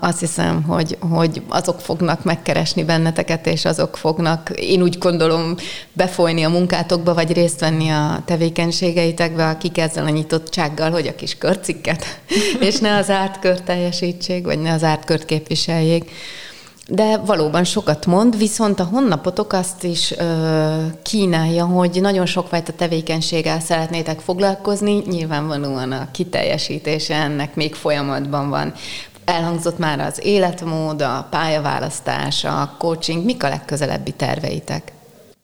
azt 0.00 0.20
hiszem, 0.20 0.62
hogy, 0.62 0.96
hogy 1.00 1.42
azok 1.48 1.80
fognak 1.80 2.24
megkeresni 2.24 2.84
benneteket, 2.84 3.46
és 3.46 3.64
azok 3.64 3.96
fognak, 3.96 4.50
én 4.56 4.82
úgy 4.82 4.98
gondolom, 4.98 5.54
befolyni 5.92 6.42
a 6.42 6.48
munkátokba, 6.48 7.14
vagy 7.14 7.32
részt 7.32 7.60
venni 7.60 7.88
a 7.88 8.22
tevékenységeitekbe, 8.24 9.48
akik 9.48 9.78
ezzel 9.78 10.04
a 10.04 10.08
nyitottsággal, 10.08 10.90
hogy 10.90 11.06
a 11.06 11.14
kis 11.14 11.38
körcikket, 11.38 12.04
és 12.68 12.78
ne 12.78 12.96
az 12.96 13.10
ártkört 13.10 13.64
teljesítsék, 13.64 14.44
vagy 14.44 14.58
ne 14.58 14.72
az 14.72 14.82
ártkört 14.82 15.24
képviseljék. 15.24 16.10
De 16.88 17.16
valóban 17.16 17.64
sokat 17.64 18.06
mond, 18.06 18.38
viszont 18.38 18.80
a 18.80 18.84
honnapotok 18.84 19.52
azt 19.52 19.84
is 19.84 20.12
ö, 20.12 20.86
kínálja, 21.02 21.64
hogy 21.64 21.98
nagyon 22.00 22.26
sokfajta 22.26 22.72
tevékenységgel 22.72 23.60
szeretnétek 23.60 24.20
foglalkozni, 24.20 25.02
nyilvánvalóan 25.06 25.92
a 25.92 26.08
kiteljesítése 26.12 27.14
ennek 27.14 27.54
még 27.54 27.74
folyamatban 27.74 28.48
van. 28.48 28.72
Elhangzott 29.24 29.78
már 29.78 30.00
az 30.00 30.18
életmód, 30.22 31.02
a 31.02 31.26
pályaválasztás, 31.30 32.44
a 32.44 32.74
coaching. 32.78 33.24
Mik 33.24 33.42
a 33.42 33.48
legközelebbi 33.48 34.10
terveitek? 34.10 34.92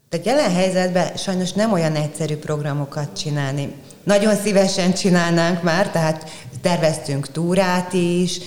Tehát 0.08 0.26
jelen 0.26 0.54
helyzetben 0.54 1.16
sajnos 1.16 1.52
nem 1.52 1.72
olyan 1.72 1.94
egyszerű 1.94 2.36
programokat 2.36 3.18
csinálni. 3.18 3.74
Nagyon 4.04 4.36
szívesen 4.36 4.92
csinálnánk 4.92 5.62
már, 5.62 5.90
tehát 5.90 6.30
terveztünk 6.62 7.32
túrát 7.32 7.92
is, 7.92 8.40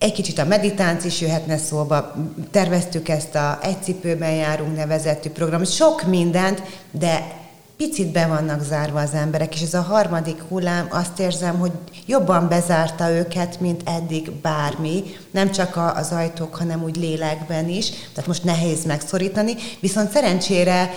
egy 0.00 0.12
kicsit 0.12 0.38
a 0.38 0.44
meditánc 0.44 1.04
is 1.04 1.20
jöhetne 1.20 1.56
szóba, 1.56 2.14
terveztük 2.50 3.08
ezt 3.08 3.34
a 3.34 3.58
Egy 3.62 3.82
cipőben 3.82 4.30
járunk 4.30 4.76
nevezetű 4.76 5.30
program, 5.30 5.64
sok 5.64 6.02
mindent, 6.02 6.62
de 6.90 7.39
picit 7.80 8.12
be 8.12 8.26
vannak 8.26 8.62
zárva 8.62 9.00
az 9.00 9.12
emberek, 9.12 9.54
és 9.54 9.60
ez 9.60 9.74
a 9.74 9.80
harmadik 9.80 10.42
hullám 10.48 10.86
azt 10.90 11.18
érzem, 11.18 11.58
hogy 11.58 11.70
jobban 12.06 12.48
bezárta 12.48 13.10
őket, 13.10 13.60
mint 13.60 13.82
eddig 13.84 14.30
bármi, 14.30 15.02
nem 15.30 15.50
csak 15.50 15.80
az 15.94 16.12
ajtók, 16.12 16.54
hanem 16.54 16.82
úgy 16.82 16.96
lélekben 16.96 17.68
is, 17.68 17.90
tehát 17.90 18.26
most 18.26 18.44
nehéz 18.44 18.84
megszorítani, 18.84 19.54
viszont 19.80 20.10
szerencsére 20.10 20.90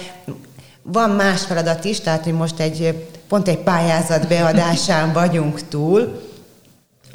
van 0.81 1.09
más 1.09 1.41
feladat 1.45 1.85
is, 1.85 1.99
tehát 1.99 2.23
hogy 2.23 2.33
most 2.33 2.59
egy, 2.59 3.07
pont 3.27 3.47
egy 3.47 3.59
pályázat 3.59 4.27
beadásán 4.27 5.13
vagyunk 5.13 5.67
túl, 5.67 6.22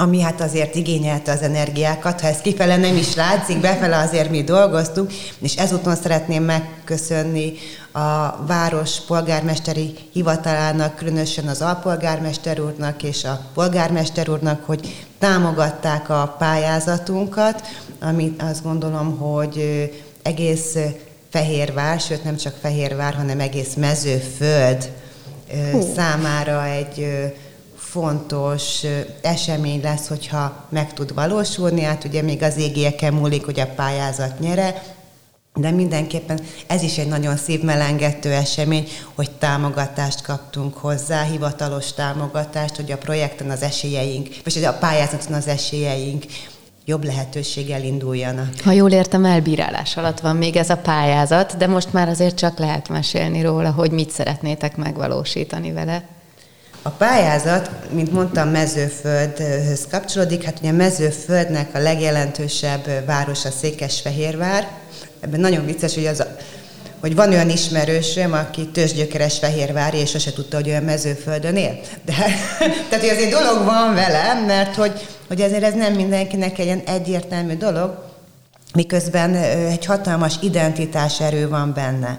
ami 0.00 0.20
hát 0.20 0.40
azért 0.40 0.74
igényelte 0.74 1.32
az 1.32 1.42
energiákat, 1.42 2.20
ha 2.20 2.26
ez 2.26 2.40
kifele 2.40 2.76
nem 2.76 2.96
is 2.96 3.14
látszik, 3.14 3.60
befele 3.60 3.96
azért 3.96 4.30
mi 4.30 4.42
dolgoztunk, 4.42 5.12
és 5.38 5.56
ezúton 5.56 5.96
szeretném 5.96 6.42
megköszönni 6.42 7.52
a 7.92 8.36
város 8.46 9.00
polgármesteri 9.00 9.94
hivatalának, 10.12 10.96
különösen 10.96 11.48
az 11.48 11.62
alpolgármester 11.62 12.60
úrnak 12.60 13.02
és 13.02 13.24
a 13.24 13.40
polgármester 13.54 14.28
úrnak, 14.28 14.64
hogy 14.64 15.06
támogatták 15.18 16.08
a 16.08 16.34
pályázatunkat, 16.38 17.62
amit 18.00 18.42
azt 18.42 18.62
gondolom, 18.62 19.16
hogy 19.16 19.90
egész 20.22 20.76
Fehérvár, 21.30 22.00
sőt 22.00 22.24
nem 22.24 22.36
csak 22.36 22.54
Fehérvár, 22.60 23.14
hanem 23.14 23.40
egész 23.40 23.74
mezőföld 23.74 24.92
Hú. 25.72 25.92
számára 25.94 26.64
egy 26.64 27.06
fontos 27.90 28.84
esemény 29.20 29.80
lesz, 29.82 30.08
hogyha 30.08 30.64
meg 30.68 30.92
tud 30.92 31.14
valósulni, 31.14 31.82
hát 31.82 32.04
ugye 32.04 32.22
még 32.22 32.42
az 32.42 32.56
égieken 32.56 33.14
múlik, 33.14 33.44
hogy 33.44 33.60
a 33.60 33.66
pályázat 33.66 34.38
nyere, 34.40 34.82
de 35.54 35.70
mindenképpen 35.70 36.40
ez 36.66 36.82
is 36.82 36.98
egy 36.98 37.08
nagyon 37.08 37.36
szívmelengető 37.36 38.32
esemény, 38.32 38.88
hogy 39.14 39.30
támogatást 39.30 40.22
kaptunk 40.22 40.76
hozzá, 40.76 41.22
hivatalos 41.22 41.92
támogatást, 41.92 42.76
hogy 42.76 42.92
a 42.92 42.98
projekten 42.98 43.50
az 43.50 43.62
esélyeink, 43.62 44.28
vagy 44.44 44.64
a 44.64 44.72
pályázaton 44.72 45.32
az 45.32 45.46
esélyeink 45.46 46.24
jobb 46.84 47.04
lehetőséggel 47.04 47.82
induljanak. 47.82 48.48
Ha 48.64 48.72
jól 48.72 48.90
értem, 48.90 49.24
elbírálás 49.24 49.96
alatt 49.96 50.20
van 50.20 50.36
még 50.36 50.56
ez 50.56 50.70
a 50.70 50.76
pályázat, 50.76 51.56
de 51.56 51.66
most 51.66 51.92
már 51.92 52.08
azért 52.08 52.36
csak 52.36 52.58
lehet 52.58 52.88
mesélni 52.88 53.42
róla, 53.42 53.70
hogy 53.70 53.90
mit 53.90 54.10
szeretnétek 54.10 54.76
megvalósítani 54.76 55.72
vele. 55.72 56.17
A 56.82 56.88
pályázat, 56.88 57.70
mint 57.90 58.12
mondtam, 58.12 58.48
mezőföldhöz 58.48 59.86
kapcsolódik. 59.90 60.42
Hát 60.44 60.58
ugye 60.60 60.70
a 60.70 60.72
mezőföldnek 60.72 61.74
a 61.74 61.78
legjelentősebb 61.78 63.06
városa 63.06 63.50
Székesfehérvár. 63.50 64.68
Ebben 65.20 65.40
nagyon 65.40 65.64
vicces, 65.64 65.94
hogy 65.94 66.06
az 66.06 66.20
a, 66.20 66.36
hogy 67.00 67.14
van 67.14 67.28
olyan 67.28 67.50
ismerősöm, 67.50 68.32
aki 68.32 68.66
tőzsgyökeres 68.66 69.38
fehérvári, 69.38 69.98
és 69.98 70.10
sose 70.10 70.32
tudta, 70.32 70.56
hogy 70.56 70.68
olyan 70.68 70.82
mezőföldön 70.82 71.56
él. 71.56 71.80
De, 72.04 72.14
tehát, 72.88 73.00
hogy 73.00 73.08
azért 73.08 73.30
dolog 73.30 73.64
van 73.64 73.94
velem, 73.94 74.44
mert 74.44 74.74
hogy, 74.74 75.06
hogy 75.28 75.40
ezért 75.40 75.62
ez 75.62 75.74
nem 75.74 75.92
mindenkinek 75.92 76.58
egy 76.58 76.64
ilyen 76.64 76.82
egyértelmű 76.86 77.56
dolog, 77.56 78.06
miközben 78.74 79.34
egy 79.34 79.84
hatalmas 79.84 80.34
identitás 80.40 81.20
erő 81.20 81.48
van 81.48 81.72
benne. 81.74 82.18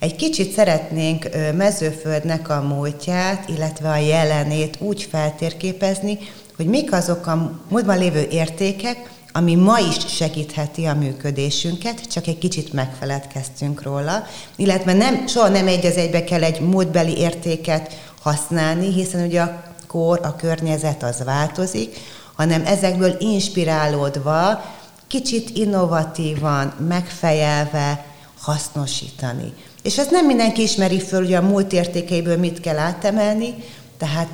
Egy 0.00 0.16
kicsit 0.16 0.52
szeretnénk 0.52 1.28
mezőföldnek 1.56 2.48
a 2.48 2.60
múltját, 2.60 3.48
illetve 3.48 3.88
a 3.88 3.96
jelenét 3.96 4.76
úgy 4.78 5.02
feltérképezni, 5.02 6.18
hogy 6.56 6.66
mik 6.66 6.92
azok 6.92 7.26
a 7.26 7.60
múltban 7.68 7.98
lévő 7.98 8.26
értékek, 8.30 9.10
ami 9.32 9.54
ma 9.54 9.78
is 9.78 10.14
segítheti 10.14 10.84
a 10.84 10.94
működésünket, 10.94 12.00
csak 12.12 12.26
egy 12.26 12.38
kicsit 12.38 12.72
megfeledkeztünk 12.72 13.82
róla, 13.82 14.26
illetve 14.56 14.92
nem, 14.92 15.26
soha 15.26 15.48
nem 15.48 15.66
egy 15.66 15.86
az 15.86 15.96
egybe 15.96 16.24
kell 16.24 16.42
egy 16.42 16.60
múltbeli 16.60 17.16
értéket 17.16 17.96
használni, 18.22 18.92
hiszen 18.92 19.26
ugye 19.26 19.40
a 19.40 19.62
kor, 19.86 20.20
a 20.22 20.36
környezet 20.36 21.02
az 21.02 21.24
változik, 21.24 21.96
hanem 22.34 22.66
ezekből 22.66 23.16
inspirálódva, 23.18 24.64
kicsit 25.06 25.50
innovatívan, 25.50 26.74
megfejelve 26.88 28.04
hasznosítani. 28.38 29.52
És 29.82 29.98
ezt 29.98 30.10
nem 30.10 30.26
mindenki 30.26 30.62
ismeri 30.62 31.00
föl, 31.00 31.24
hogy 31.24 31.32
a 31.32 31.42
múlt 31.42 31.72
értékeiből 31.72 32.36
mit 32.36 32.60
kell 32.60 32.78
átemelni, 32.78 33.54
tehát 33.98 34.28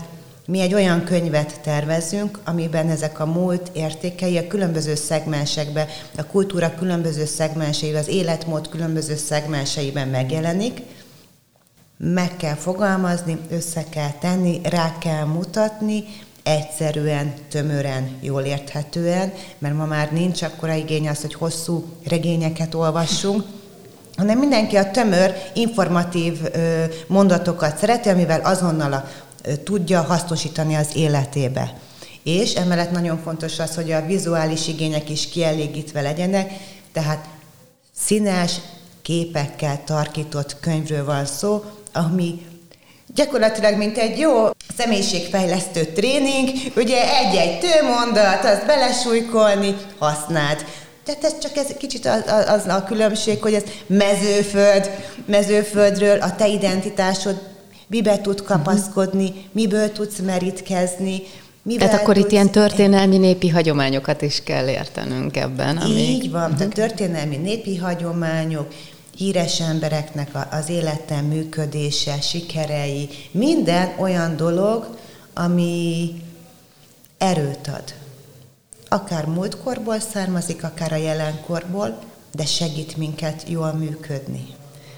mi 0.46 0.60
egy 0.60 0.74
olyan 0.74 1.04
könyvet 1.04 1.60
tervezünk, 1.60 2.38
amiben 2.44 2.90
ezek 2.90 3.20
a 3.20 3.26
múlt 3.26 3.70
értékei 3.72 4.38
a 4.38 4.46
különböző 4.46 4.94
szegmensekben, 4.94 5.86
a 6.16 6.24
kultúra 6.24 6.74
különböző 6.78 7.24
szegmenseiben, 7.24 8.00
az 8.00 8.08
életmód 8.08 8.68
különböző 8.68 9.16
szegmenseiben 9.16 10.08
megjelenik, 10.08 10.82
meg 11.98 12.36
kell 12.36 12.54
fogalmazni, 12.54 13.38
össze 13.50 13.84
kell 13.90 14.12
tenni, 14.20 14.60
rá 14.62 14.98
kell 14.98 15.24
mutatni, 15.24 16.04
egyszerűen, 16.42 17.34
tömören, 17.50 18.16
jól 18.20 18.42
érthetően, 18.42 19.32
mert 19.58 19.76
ma 19.76 19.84
már 19.84 20.12
nincs 20.12 20.42
akkora 20.42 20.74
igény 20.74 21.08
az, 21.08 21.20
hogy 21.20 21.34
hosszú 21.34 21.84
regényeket 22.04 22.74
olvassunk, 22.74 23.44
hanem 24.16 24.38
mindenki 24.38 24.76
a 24.76 24.90
tömör, 24.90 25.34
informatív 25.54 26.38
mondatokat 27.06 27.78
szereti, 27.78 28.08
amivel 28.08 28.40
azonnal 28.40 28.92
a, 28.92 29.04
tudja 29.64 30.02
hasznosítani 30.02 30.74
az 30.74 30.88
életébe. 30.94 31.72
És 32.22 32.54
emellett 32.54 32.90
nagyon 32.90 33.20
fontos 33.22 33.58
az, 33.58 33.74
hogy 33.74 33.92
a 33.92 34.06
vizuális 34.06 34.68
igények 34.68 35.10
is 35.10 35.28
kielégítve 35.28 36.00
legyenek, 36.00 36.52
tehát 36.92 37.24
színes 37.98 38.52
képekkel 39.02 39.84
tarkított 39.84 40.60
könyvről 40.60 41.04
van 41.04 41.26
szó, 41.26 41.64
ami 41.92 42.46
gyakorlatilag 43.14 43.76
mint 43.76 43.98
egy 43.98 44.18
jó 44.18 44.48
személyiségfejlesztő 44.76 45.84
tréning, 45.84 46.48
ugye 46.76 47.16
egy-egy 47.16 47.58
tőmondat, 47.58 48.44
azt 48.44 48.66
belesújkolni, 48.66 49.76
használd. 49.98 50.64
Tehát 51.06 51.24
ez 51.24 51.38
csak 51.38 51.56
ez 51.56 51.66
kicsit 51.78 52.06
az, 52.06 52.22
az 52.46 52.66
a 52.66 52.84
különbség, 52.84 53.42
hogy 53.42 53.54
ez 53.54 53.62
mezőföld, 53.86 54.90
mezőföldről 55.24 56.20
a 56.20 56.34
te 56.34 56.48
identitásod 56.48 57.40
mibe 57.86 58.20
tud 58.20 58.42
kapaszkodni, 58.42 59.32
miből 59.52 59.92
tudsz 59.92 60.18
merítkezni, 60.18 61.22
mivel 61.62 61.86
Tehát 61.86 62.02
akkor 62.02 62.16
itt 62.16 62.30
ilyen 62.30 62.50
történelmi 62.50 63.18
népi 63.18 63.48
hagyományokat 63.48 64.22
is 64.22 64.42
kell 64.44 64.68
értenünk 64.68 65.36
ebben. 65.36 65.76
Ami... 65.76 65.92
Így 65.92 66.30
van, 66.30 66.56
tehát 66.56 66.72
történelmi 66.72 67.36
népi 67.36 67.76
hagyományok, 67.76 68.68
híres 69.16 69.60
embereknek 69.60 70.28
az 70.50 70.68
életen 70.68 71.24
működése, 71.24 72.20
sikerei, 72.20 73.08
minden 73.30 73.94
olyan 73.98 74.36
dolog, 74.36 74.96
ami 75.34 76.10
erőt 77.18 77.68
ad 77.68 77.94
akár 78.88 79.24
múltkorból 79.24 80.00
származik, 80.00 80.64
akár 80.64 80.92
a 80.92 80.96
jelenkorból, 80.96 81.98
de 82.32 82.44
segít 82.44 82.96
minket 82.96 83.42
jól 83.48 83.72
működni. 83.72 84.46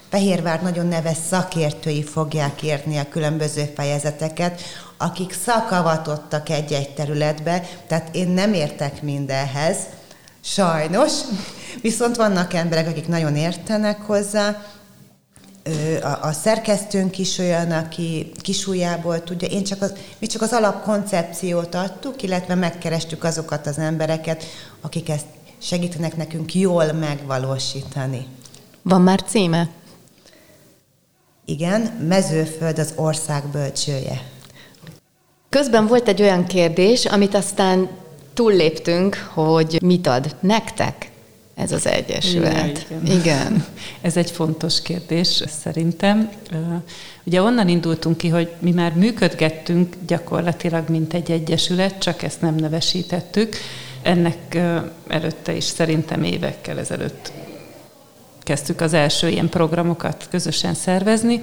Fehérvár 0.09 0.61
nagyon 0.61 0.87
neves 0.87 1.17
szakértői 1.29 2.03
fogják 2.03 2.63
érni 2.63 2.97
a 2.97 3.09
különböző 3.09 3.71
fejezeteket, 3.75 4.61
akik 4.97 5.33
szakavatottak 5.33 6.49
egy-egy 6.49 6.93
területbe, 6.93 7.67
tehát 7.87 8.15
én 8.15 8.27
nem 8.27 8.53
értek 8.53 9.01
mindenhez, 9.01 9.77
sajnos, 10.41 11.11
viszont 11.81 12.15
vannak 12.15 12.53
emberek, 12.53 12.87
akik 12.87 13.07
nagyon 13.07 13.35
értenek 13.35 14.01
hozzá, 14.01 14.61
a, 16.01 16.25
a 16.27 16.31
szerkesztőnk 16.31 17.17
is 17.17 17.37
olyan, 17.37 17.71
aki 17.71 18.31
kisújából 18.41 19.23
tudja. 19.23 19.47
Én 19.47 19.63
csak 19.63 19.81
az, 19.81 19.93
mi 20.19 20.27
csak 20.27 20.41
az 20.41 20.51
alapkoncepciót 20.51 21.75
adtuk, 21.75 22.23
illetve 22.23 22.55
megkerestük 22.55 23.23
azokat 23.23 23.67
az 23.67 23.77
embereket, 23.77 24.43
akik 24.81 25.09
ezt 25.09 25.25
segítenek 25.61 26.15
nekünk 26.15 26.55
jól 26.55 26.91
megvalósítani. 26.91 28.25
Van 28.81 29.01
már 29.01 29.23
címe? 29.23 29.69
Igen, 31.45 31.81
Mezőföld 32.07 32.79
az 32.79 32.93
ország 32.95 33.47
bölcsője. 33.47 34.21
Közben 35.49 35.87
volt 35.87 36.07
egy 36.07 36.21
olyan 36.21 36.45
kérdés, 36.45 37.05
amit 37.05 37.33
aztán 37.35 37.89
túlléptünk, 38.33 39.29
hogy 39.33 39.79
mit 39.81 40.07
ad 40.07 40.35
nektek 40.39 41.11
ez 41.59 41.71
az 41.71 41.87
egyesület. 41.87 42.85
Ja, 42.89 42.97
igen. 43.03 43.19
igen. 43.19 43.65
Ez 44.01 44.17
egy 44.17 44.31
fontos 44.31 44.81
kérdés 44.81 45.43
szerintem. 45.61 46.29
Ugye 47.23 47.41
onnan 47.41 47.67
indultunk 47.67 48.17
ki, 48.17 48.27
hogy 48.27 48.51
mi 48.59 48.71
már 48.71 48.93
működgettünk 48.93 49.95
gyakorlatilag, 50.07 50.89
mint 50.89 51.13
egy 51.13 51.31
egyesület, 51.31 51.99
csak 51.99 52.23
ezt 52.23 52.41
nem 52.41 52.55
nevesítettük. 52.55 53.55
Ennek 54.01 54.57
előtte 55.07 55.55
is 55.55 55.63
szerintem 55.63 56.23
évekkel 56.23 56.79
ezelőtt 56.79 57.31
kezdtük 58.39 58.81
az 58.81 58.93
első 58.93 59.27
ilyen 59.27 59.49
programokat 59.49 60.27
közösen 60.29 60.73
szervezni, 60.73 61.41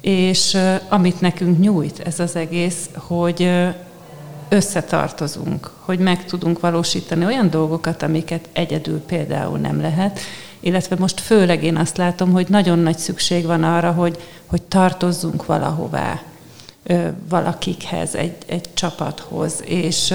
és 0.00 0.56
amit 0.88 1.20
nekünk 1.20 1.58
nyújt 1.58 1.98
ez 1.98 2.20
az 2.20 2.36
egész, 2.36 2.88
hogy 2.94 3.50
összetartozunk, 4.48 5.70
hogy 5.80 5.98
meg 5.98 6.24
tudunk 6.24 6.60
valósítani 6.60 7.24
olyan 7.24 7.50
dolgokat, 7.50 8.02
amiket 8.02 8.48
egyedül 8.52 9.00
például 9.00 9.58
nem 9.58 9.80
lehet, 9.80 10.20
illetve 10.60 10.96
most 10.98 11.20
főleg 11.20 11.64
én 11.64 11.76
azt 11.76 11.96
látom, 11.96 12.32
hogy 12.32 12.46
nagyon 12.48 12.78
nagy 12.78 12.98
szükség 12.98 13.46
van 13.46 13.62
arra, 13.64 13.92
hogy, 13.92 14.18
hogy 14.46 14.62
tartozzunk 14.62 15.46
valahová, 15.46 16.22
valakikhez, 17.28 18.14
egy, 18.14 18.36
egy 18.46 18.68
csapathoz, 18.74 19.62
és 19.64 20.14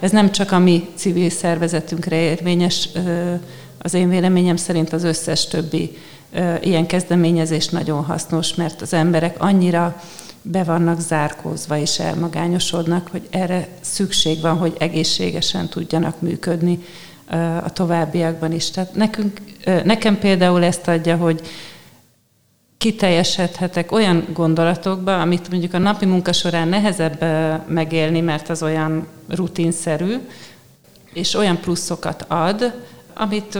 ez 0.00 0.10
nem 0.10 0.32
csak 0.32 0.52
a 0.52 0.58
mi 0.58 0.88
civil 0.94 1.30
szervezetünkre 1.30 2.16
érvényes, 2.16 2.88
az 3.78 3.94
én 3.94 4.08
véleményem 4.08 4.56
szerint 4.56 4.92
az 4.92 5.04
összes 5.04 5.46
többi 5.46 5.96
ilyen 6.60 6.86
kezdeményezés 6.86 7.68
nagyon 7.68 8.04
hasznos, 8.04 8.54
mert 8.54 8.82
az 8.82 8.92
emberek 8.92 9.42
annyira 9.42 10.02
be 10.46 10.64
vannak 10.64 11.00
zárkózva 11.00 11.76
és 11.76 11.98
elmagányosodnak, 11.98 13.08
hogy 13.10 13.26
erre 13.30 13.68
szükség 13.80 14.40
van, 14.40 14.56
hogy 14.56 14.76
egészségesen 14.78 15.68
tudjanak 15.68 16.20
működni 16.20 16.78
a 17.62 17.72
továbbiakban 17.72 18.52
is. 18.52 18.70
Tehát 18.70 18.94
nekünk, 18.94 19.40
nekem 19.84 20.18
például 20.18 20.64
ezt 20.64 20.88
adja, 20.88 21.16
hogy 21.16 21.40
kiteljesedhetek 22.78 23.92
olyan 23.92 24.26
gondolatokba, 24.32 25.20
amit 25.20 25.50
mondjuk 25.50 25.74
a 25.74 25.78
napi 25.78 26.06
munka 26.06 26.32
során 26.32 26.68
nehezebb 26.68 27.24
megélni, 27.68 28.20
mert 28.20 28.48
az 28.48 28.62
olyan 28.62 29.06
rutinszerű, 29.28 30.16
és 31.12 31.34
olyan 31.34 31.60
pluszokat 31.60 32.24
ad, 32.28 32.74
amit 33.14 33.58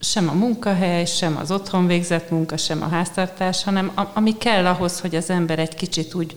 sem 0.00 0.28
a 0.28 0.32
munkahely, 0.32 1.04
sem 1.04 1.36
az 1.36 1.50
otthon 1.50 1.86
végzett 1.86 2.30
munka, 2.30 2.56
sem 2.56 2.82
a 2.82 2.88
háztartás, 2.88 3.64
hanem 3.64 3.92
ami 4.14 4.36
kell 4.38 4.66
ahhoz, 4.66 5.00
hogy 5.00 5.14
az 5.14 5.30
ember 5.30 5.58
egy 5.58 5.74
kicsit 5.74 6.14
úgy 6.14 6.34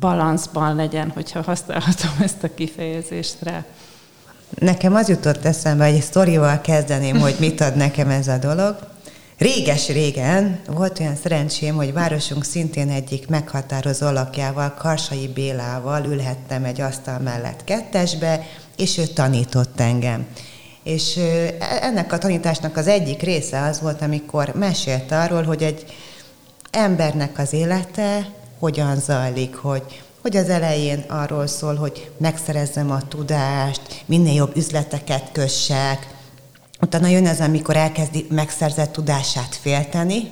balanszban 0.00 0.76
legyen, 0.76 1.10
hogyha 1.10 1.42
használhatom 1.42 2.10
ezt 2.22 2.42
a 2.42 2.54
kifejezést 2.54 3.36
rá. 3.40 3.64
Nekem 4.58 4.94
az 4.94 5.08
jutott 5.08 5.44
eszembe, 5.44 5.84
egy 5.84 6.02
sztorival 6.02 6.60
kezdeném, 6.60 7.20
hogy 7.20 7.36
mit 7.38 7.60
ad 7.60 7.76
nekem 7.76 8.08
ez 8.08 8.28
a 8.28 8.38
dolog. 8.38 8.76
Réges-régen 9.38 10.60
volt 10.66 11.00
olyan 11.00 11.16
szerencsém, 11.16 11.76
hogy 11.76 11.92
városunk 11.92 12.44
szintén 12.44 12.90
egyik 12.90 13.28
meghatározó 13.28 14.06
alakjával, 14.06 14.74
Karsai 14.74 15.28
Bélával 15.28 16.04
ülhettem 16.04 16.64
egy 16.64 16.80
asztal 16.80 17.18
mellett 17.18 17.64
kettesbe, 17.64 18.46
és 18.76 18.98
ő 18.98 19.06
tanított 19.06 19.80
engem. 19.80 20.26
És 20.82 21.16
ennek 21.80 22.12
a 22.12 22.18
tanításnak 22.18 22.76
az 22.76 22.86
egyik 22.86 23.22
része 23.22 23.62
az 23.62 23.80
volt, 23.80 24.02
amikor 24.02 24.52
mesélt 24.54 25.12
arról, 25.12 25.42
hogy 25.42 25.62
egy 25.62 25.84
embernek 26.70 27.38
az 27.38 27.52
élete 27.52 28.26
hogyan 28.58 29.00
zajlik, 29.00 29.54
hogy, 29.54 30.02
hogy 30.20 30.36
az 30.36 30.48
elején 30.48 31.04
arról 31.08 31.46
szól, 31.46 31.74
hogy 31.74 32.10
megszerezzem 32.16 32.90
a 32.90 33.08
tudást, 33.08 34.02
minél 34.06 34.34
jobb 34.34 34.56
üzleteket 34.56 35.32
kössek, 35.32 36.14
utána 36.80 37.06
jön 37.06 37.26
az, 37.26 37.40
amikor 37.40 37.76
elkezdi 37.76 38.26
megszerzett 38.30 38.92
tudását 38.92 39.54
félteni, 39.54 40.30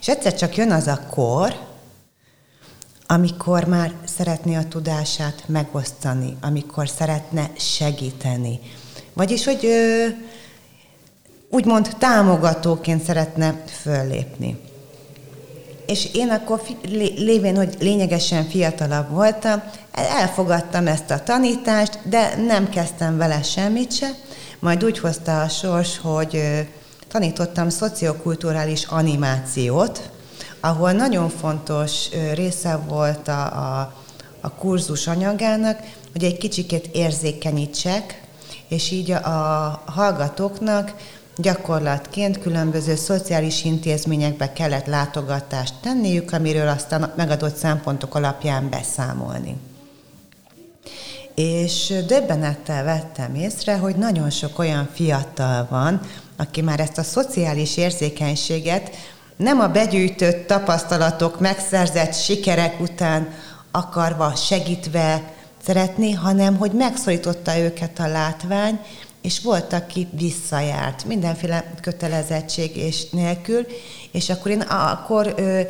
és 0.00 0.08
egyszer 0.08 0.34
csak 0.34 0.56
jön 0.56 0.70
az 0.70 0.86
a 0.86 1.00
kor, 1.10 1.54
amikor 3.06 3.64
már 3.64 3.92
szeretné 4.04 4.54
a 4.54 4.68
tudását 4.68 5.42
megosztani, 5.46 6.36
amikor 6.40 6.88
szeretne 6.88 7.50
segíteni, 7.56 8.60
vagyis, 9.12 9.44
hogy 9.44 9.64
ö, 9.64 10.06
úgymond 11.50 11.88
támogatóként 11.98 13.04
szeretne 13.04 13.62
föllépni. 13.82 14.58
És 15.86 16.08
én 16.12 16.28
akkor 16.28 16.62
lévén, 17.16 17.56
hogy 17.56 17.76
lényegesen 17.80 18.48
fiatalabb 18.48 19.10
voltam, 19.10 19.62
elfogadtam 19.92 20.86
ezt 20.86 21.10
a 21.10 21.22
tanítást, 21.22 21.98
de 22.08 22.36
nem 22.36 22.68
kezdtem 22.68 23.16
vele 23.16 23.42
semmit 23.42 23.92
se. 23.92 24.10
Majd 24.58 24.84
úgy 24.84 24.98
hozta 24.98 25.40
a 25.40 25.48
sors, 25.48 25.98
hogy 25.98 26.42
tanítottam 27.08 27.68
szociokulturális 27.68 28.84
animációt, 28.84 30.10
ahol 30.60 30.92
nagyon 30.92 31.28
fontos 31.28 32.08
része 32.34 32.80
volt 32.88 33.28
a, 33.28 33.42
a, 33.42 33.94
a 34.40 34.50
kurzus 34.50 35.06
anyagának, 35.06 35.78
hogy 36.12 36.24
egy 36.24 36.38
kicsikét 36.38 36.86
érzékenyítsek 36.92 38.20
és 38.70 38.90
így 38.90 39.10
a, 39.10 39.82
hallgatóknak 39.86 40.94
gyakorlatként 41.36 42.38
különböző 42.38 42.94
szociális 42.94 43.64
intézményekbe 43.64 44.52
kellett 44.52 44.86
látogatást 44.86 45.74
tenniük, 45.82 46.32
amiről 46.32 46.68
aztán 46.68 47.12
megadott 47.16 47.56
szempontok 47.56 48.14
alapján 48.14 48.68
beszámolni. 48.70 49.56
És 51.34 51.94
döbbenettel 52.06 52.84
vettem 52.84 53.34
észre, 53.34 53.76
hogy 53.76 53.96
nagyon 53.96 54.30
sok 54.30 54.58
olyan 54.58 54.88
fiatal 54.92 55.66
van, 55.70 56.00
aki 56.36 56.60
már 56.60 56.80
ezt 56.80 56.98
a 56.98 57.02
szociális 57.02 57.76
érzékenységet 57.76 58.90
nem 59.36 59.60
a 59.60 59.68
begyűjtött 59.68 60.46
tapasztalatok, 60.46 61.40
megszerzett 61.40 62.14
sikerek 62.14 62.80
után 62.80 63.28
akarva, 63.70 64.34
segítve, 64.34 65.32
szeretni, 65.64 66.12
hanem 66.12 66.56
hogy 66.56 66.72
megszorította 66.72 67.58
őket 67.58 67.98
a 67.98 68.08
látvány, 68.08 68.80
és 69.22 69.40
volt, 69.40 69.72
aki 69.72 70.08
visszajárt, 70.10 71.04
mindenféle 71.04 71.72
kötelezettség 71.82 72.76
és 72.76 73.10
nélkül, 73.10 73.66
és 74.10 74.30
akkor 74.30 74.50
én 74.50 74.60
akkor 74.60 75.34
ö, 75.36 75.60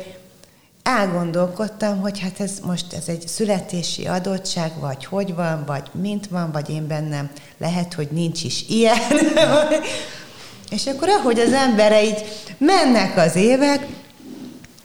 elgondolkodtam, 0.83 1.99
hogy 1.99 2.19
hát 2.19 2.39
ez 2.39 2.51
most 2.65 2.93
ez 2.93 3.07
egy 3.07 3.27
születési 3.27 4.07
adottság, 4.07 4.71
vagy 4.79 5.05
hogy 5.05 5.35
van, 5.35 5.63
vagy 5.65 5.89
mint 6.01 6.27
van, 6.27 6.51
vagy 6.51 6.69
én 6.69 6.87
bennem 6.87 7.29
lehet, 7.57 7.93
hogy 7.93 8.07
nincs 8.11 8.43
is 8.43 8.65
ilyen. 8.69 8.97
és 10.75 10.87
akkor 10.87 11.09
ahogy 11.09 11.39
az 11.39 11.53
embere 11.53 12.03
így 12.03 12.25
mennek 12.57 13.17
az 13.17 13.35
évek, 13.35 13.87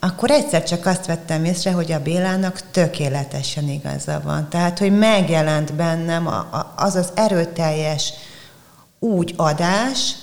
akkor 0.01 0.31
egyszer 0.31 0.65
csak 0.65 0.87
azt 0.87 1.07
vettem 1.07 1.45
észre, 1.45 1.71
hogy 1.73 1.93
a 1.93 2.03
Bélának 2.03 2.71
tökéletesen 2.71 3.69
igaza 3.69 4.21
van. 4.25 4.49
Tehát, 4.49 4.79
hogy 4.79 4.99
megjelent 4.99 5.75
bennem 5.75 6.29
az 6.77 6.95
az 6.95 7.09
erőteljes 7.15 8.13
úgy 8.99 9.35
adás, 9.37 10.15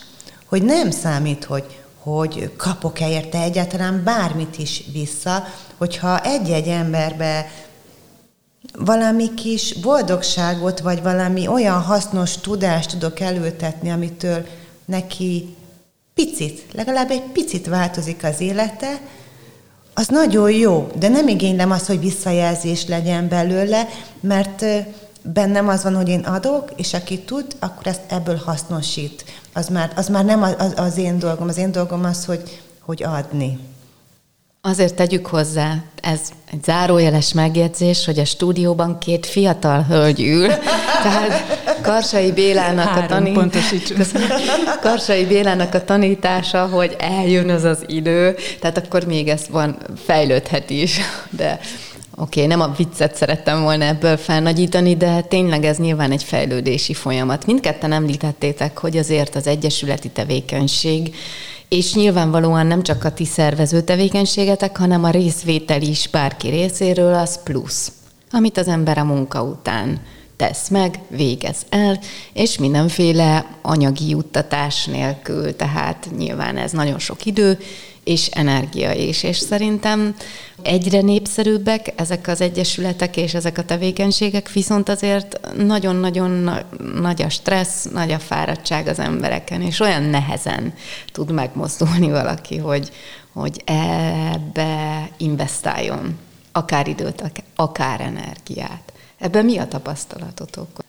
hogy 0.46 0.64
nem 0.64 0.92
számít, 0.92 1.44
hogy, 1.44 1.80
hogy 2.00 2.52
kapok-e 2.58 3.10
érte 3.10 3.42
egyáltalán 3.42 4.04
bármit 4.04 4.58
is 4.58 4.84
vissza, 4.92 5.44
hogyha 5.78 6.22
egy-egy 6.22 6.68
emberbe 6.68 7.52
valami 8.78 9.34
kis 9.34 9.74
boldogságot, 9.74 10.80
vagy 10.80 11.02
valami 11.02 11.48
olyan 11.48 11.82
hasznos 11.82 12.38
tudást 12.38 12.90
tudok 12.90 13.20
elültetni, 13.20 13.92
amitől 13.92 14.46
neki 14.86 15.56
picit, 16.14 16.66
legalább 16.74 17.12
egy 17.12 17.24
picit 17.24 17.68
változik 17.68 18.24
az 18.24 18.40
élete, 18.40 19.02
az 19.94 20.08
nagyon 20.08 20.52
jó, 20.52 20.92
de 20.96 21.08
nem 21.08 21.28
igénylem 21.28 21.72
azt, 21.72 21.86
hogy 21.86 22.00
visszajelzés 22.00 22.88
legyen 22.88 23.28
belőle, 23.28 23.88
mert 24.20 24.66
bennem 25.22 25.68
az 25.68 25.84
van, 25.84 25.96
hogy 25.96 26.10
én 26.10 26.20
adok, 26.20 26.72
és 26.76 26.94
aki 26.94 27.20
tud, 27.20 27.46
akkor 27.60 27.88
ezt 27.88 28.02
ebből 28.08 28.42
hasznosít. 28.46 29.26
Az 29.54 29.68
már, 29.68 29.92
az 29.96 30.08
már 30.08 30.26
nem 30.26 30.44
az, 30.44 30.74
az 30.76 30.98
én 30.98 31.20
dolgom. 31.20 31.48
Az 31.48 31.58
én 31.58 31.72
dolgom 31.72 32.04
az, 32.04 32.26
hogy, 32.26 32.62
hogy 32.80 33.04
adni. 33.04 33.60
Azért 34.66 34.96
tegyük 34.96 35.28
hozzá, 35.28 35.76
ez 36.02 36.20
egy 36.52 36.64
zárójeles 36.64 37.34
megjegyzés, 37.34 38.06
hogy 38.06 38.20
a 38.20 38.26
stúdióban 38.26 39.00
két 39.00 39.26
fiatal 39.26 39.86
hölgy 39.90 40.22
ül, 40.22 40.48
tehát 41.04 41.62
Karsai 41.82 42.32
Bélának 42.32 42.88
Három, 42.88 43.04
a 43.04 43.08
tanít... 43.08 43.94
Karsai 44.82 45.26
Bélának 45.26 45.74
a 45.74 45.84
tanítása, 45.84 46.68
hogy 46.68 46.96
eljön 47.00 47.50
az 47.50 47.64
az 47.64 47.84
idő, 47.88 48.36
tehát 48.60 48.78
akkor 48.78 49.04
még 49.04 49.28
ez 49.28 49.46
van, 49.50 49.78
fejlődhet 50.06 50.70
is, 50.70 51.00
de 51.30 51.60
Oké, 52.16 52.44
okay, 52.44 52.46
nem 52.56 52.62
a 52.62 52.74
viccet 52.78 53.16
szerettem 53.16 53.62
volna 53.62 53.86
ebből 53.86 54.18
felnagyítani, 54.18 54.96
de 54.96 55.22
tényleg 55.22 55.66
ez 55.66 55.78
nyilván 55.78 56.12
egy 56.12 56.24
fejlődési 56.24 56.94
folyamat. 56.94 57.46
Mindketten 57.46 57.92
említettétek, 57.92 58.78
hogy 58.78 58.98
azért 58.98 59.36
az 59.36 59.48
egyesületi 59.48 60.10
tevékenység 60.10 61.16
és 61.70 61.94
nyilvánvalóan 61.94 62.68
nem 62.68 62.84
csak 62.84 63.04
a 63.04 63.14
ti 63.14 63.26
szervező 63.26 63.82
tevékenységetek, 63.82 64.78
hanem 64.78 65.04
a 65.04 65.10
részvétel 65.10 65.82
is 65.82 66.08
bárki 66.08 66.50
részéről 66.50 67.14
az 67.14 67.44
plusz, 67.44 67.92
amit 68.32 68.58
az 68.58 68.68
ember 68.68 68.98
a 68.98 69.04
munka 69.04 69.44
után 69.44 70.02
tesz 70.36 70.70
meg, 70.70 71.00
végez 71.08 71.66
el, 71.70 72.00
és 72.34 72.58
mindenféle 72.58 73.46
anyagi 73.62 74.10
juttatás 74.10 74.86
nélkül, 74.86 75.56
tehát 75.56 76.08
nyilván 76.18 76.58
ez 76.58 76.72
nagyon 76.72 77.00
sok 77.00 77.26
idő, 77.26 77.58
és 78.04 78.28
energia 78.28 78.92
is. 78.92 79.24
És 79.24 79.38
szerintem 79.38 80.16
egyre 80.62 81.02
népszerűbbek 81.02 81.94
ezek 81.96 82.28
az 82.28 82.42
egyesületek 82.42 83.18
és 83.18 83.34
ezek 83.34 83.58
a 83.58 83.66
tevékenységek, 83.66 84.52
viszont 84.52 84.90
azért 84.90 85.40
nagyon-nagyon 85.58 86.50
nagy 86.96 87.22
a 87.22 87.30
stressz, 87.30 87.84
nagy 87.84 88.12
a 88.12 88.20
fáradtság 88.20 88.88
az 88.88 89.00
embereken, 89.00 89.62
és 89.62 89.80
olyan 89.80 90.04
nehezen 90.04 90.74
tud 91.12 91.32
megmozdulni 91.32 92.10
valaki, 92.10 92.58
hogy, 92.58 92.92
hogy 93.34 93.62
ebbe 93.66 95.10
investáljon, 95.18 96.20
akár 96.52 96.88
időt, 96.88 97.32
akár 97.56 98.02
energiát. 98.02 98.94
Ebben 99.18 99.46
mi 99.46 99.58
a 99.58 99.68
tapasztalatotok? 99.68 100.84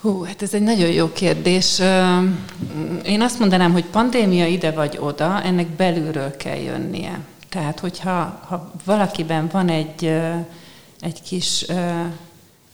Hú, 0.00 0.22
hát 0.22 0.42
ez 0.42 0.54
egy 0.54 0.62
nagyon 0.62 0.88
jó 0.88 1.12
kérdés. 1.12 1.80
Én 3.04 3.20
azt 3.20 3.38
mondanám, 3.38 3.72
hogy 3.72 3.84
pandémia 3.84 4.46
ide 4.46 4.70
vagy 4.70 4.96
oda, 5.00 5.42
ennek 5.42 5.66
belülről 5.66 6.36
kell 6.36 6.56
jönnie. 6.56 7.20
Tehát, 7.48 7.80
hogyha 7.80 8.40
ha 8.48 8.72
valakiben 8.84 9.48
van 9.52 9.68
egy, 9.68 10.04
egy 11.00 11.22
kis 11.22 11.66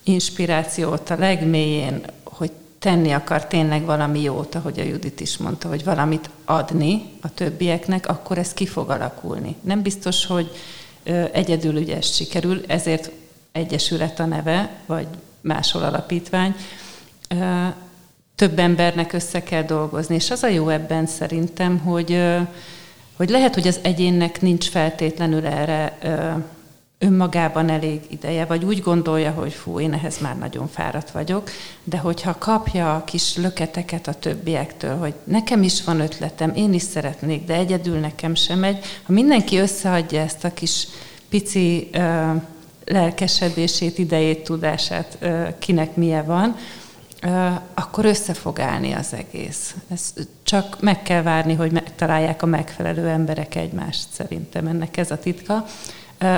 inspirációt 0.03 1.09
a 1.09 1.15
legmélyén, 1.15 2.01
hogy 2.23 2.51
tenni 2.79 3.11
akar 3.11 3.45
tényleg 3.45 3.85
valami 3.85 4.21
jót, 4.21 4.55
ahogy 4.55 4.79
a 4.79 4.83
Judit 4.83 5.19
is 5.19 5.37
mondta, 5.37 5.67
hogy 5.67 5.83
valamit 5.83 6.29
adni 6.45 7.05
a 7.21 7.33
többieknek, 7.33 8.07
akkor 8.07 8.37
ez 8.37 8.53
ki 8.53 8.65
fog 8.65 8.89
alakulni. 8.89 9.55
Nem 9.61 9.81
biztos, 9.81 10.25
hogy 10.25 10.51
egyedül 11.31 11.75
ugye 11.75 11.95
ez 11.95 12.15
sikerül, 12.15 12.61
ezért 12.67 13.11
egyesület 13.51 14.19
a 14.19 14.25
neve, 14.25 14.71
vagy 14.85 15.07
máshol 15.41 15.83
alapítvány, 15.83 16.55
több 18.35 18.59
embernek 18.59 19.13
össze 19.13 19.43
kell 19.43 19.63
dolgozni. 19.63 20.15
És 20.15 20.31
az 20.31 20.43
a 20.43 20.47
jó 20.47 20.69
ebben 20.69 21.05
szerintem, 21.05 21.77
hogy, 21.77 22.23
hogy 23.17 23.29
lehet, 23.29 23.53
hogy 23.53 23.67
az 23.67 23.79
egyénnek 23.81 24.41
nincs 24.41 24.69
feltétlenül 24.69 25.45
erre 25.45 25.97
önmagában 27.03 27.69
elég 27.69 28.01
ideje, 28.09 28.45
vagy 28.45 28.65
úgy 28.65 28.81
gondolja, 28.81 29.31
hogy 29.31 29.53
fú, 29.53 29.79
én 29.79 29.93
ehhez 29.93 30.19
már 30.19 30.37
nagyon 30.37 30.67
fáradt 30.67 31.11
vagyok, 31.11 31.49
de 31.83 31.97
hogyha 31.97 32.37
kapja 32.37 32.95
a 32.95 33.03
kis 33.03 33.37
löketeket 33.37 34.07
a 34.07 34.13
többiektől, 34.13 34.97
hogy 34.97 35.13
nekem 35.23 35.63
is 35.63 35.83
van 35.83 35.99
ötletem, 35.99 36.51
én 36.55 36.73
is 36.73 36.81
szeretnék, 36.81 37.45
de 37.45 37.53
egyedül 37.53 37.97
nekem 37.99 38.35
sem 38.35 38.59
megy, 38.59 38.85
ha 39.03 39.11
mindenki 39.11 39.57
összeadja 39.57 40.21
ezt 40.21 40.43
a 40.43 40.53
kis 40.53 40.87
pici 41.29 41.89
uh, 41.93 42.41
lelkesedését, 42.85 43.97
idejét, 43.97 44.43
tudását, 44.43 45.17
uh, 45.21 45.47
kinek 45.59 45.95
milyen 45.95 46.25
van, 46.25 46.55
akkor 47.73 48.05
össze 48.05 48.33
fog 48.33 48.59
állni 48.59 48.91
az 48.91 49.13
egész. 49.13 49.75
Ez 49.91 50.13
csak 50.43 50.81
meg 50.81 51.03
kell 51.03 51.21
várni, 51.21 51.53
hogy 51.53 51.71
megtalálják 51.71 52.41
a 52.41 52.45
megfelelő 52.45 53.07
emberek 53.07 53.55
egymást, 53.55 54.07
szerintem 54.11 54.67
ennek 54.67 54.97
ez 54.97 55.11
a 55.11 55.17
titka. 55.17 55.65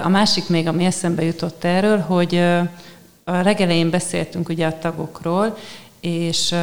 A 0.03 0.09
másik 0.09 0.49
még, 0.49 0.67
ami 0.67 0.85
eszembe 0.85 1.23
jutott 1.23 1.63
erről, 1.63 1.99
hogy 1.99 2.35
a 3.23 3.41
legelején 3.41 3.89
beszéltünk 3.89 4.49
ugye 4.49 4.67
a 4.67 4.79
tagokról, 4.79 5.57
és 5.99 6.55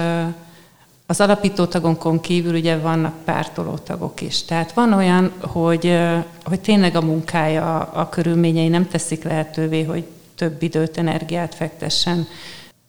az 1.07 1.21
alapító 1.21 1.65
tagonkon 1.65 2.21
kívül 2.21 2.55
ugye 2.55 2.79
vannak 2.79 3.25
pártoló 3.25 3.75
tagok 3.75 4.21
is. 4.21 4.45
Tehát 4.45 4.73
van 4.73 4.93
olyan, 4.93 5.33
hogy, 5.41 5.99
hogy 6.45 6.61
tényleg 6.61 6.97
a 6.97 7.01
munkája, 7.01 7.81
a 7.81 8.09
körülményei 8.09 8.69
nem 8.69 8.89
teszik 8.89 9.23
lehetővé, 9.25 9.83
hogy 9.83 10.05
több 10.35 10.63
időt, 10.63 10.99
energiát 10.99 11.55
fektessen 11.55 12.27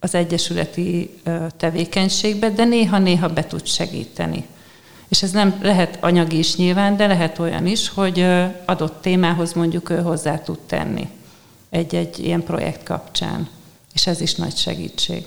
az 0.04 0.16
egyesületi 0.16 1.10
tevékenységbe, 1.58 2.50
de 2.50 2.64
néha-néha 2.66 3.28
be 3.28 3.46
tud 3.46 3.66
segíteni. 3.68 4.46
És 5.08 5.24
ez 5.24 5.32
nem 5.32 5.60
lehet 5.62 5.98
anyagi 6.02 6.38
is 6.38 6.56
nyilván, 6.56 6.98
de 6.98 7.08
lehet 7.08 7.40
olyan 7.40 7.68
is, 7.68 7.90
hogy 7.90 8.26
adott 8.66 9.02
témához 9.02 9.54
mondjuk 9.54 9.90
ő 9.90 10.02
hozzá 10.02 10.40
tud 10.40 10.60
tenni 10.60 11.10
egy-egy 11.70 12.20
ilyen 12.20 12.44
projekt 12.44 12.84
kapcsán. 12.84 13.50
És 13.94 14.08
ez 14.08 14.22
is 14.22 14.36
nagy 14.36 14.56
segítség. 14.56 15.26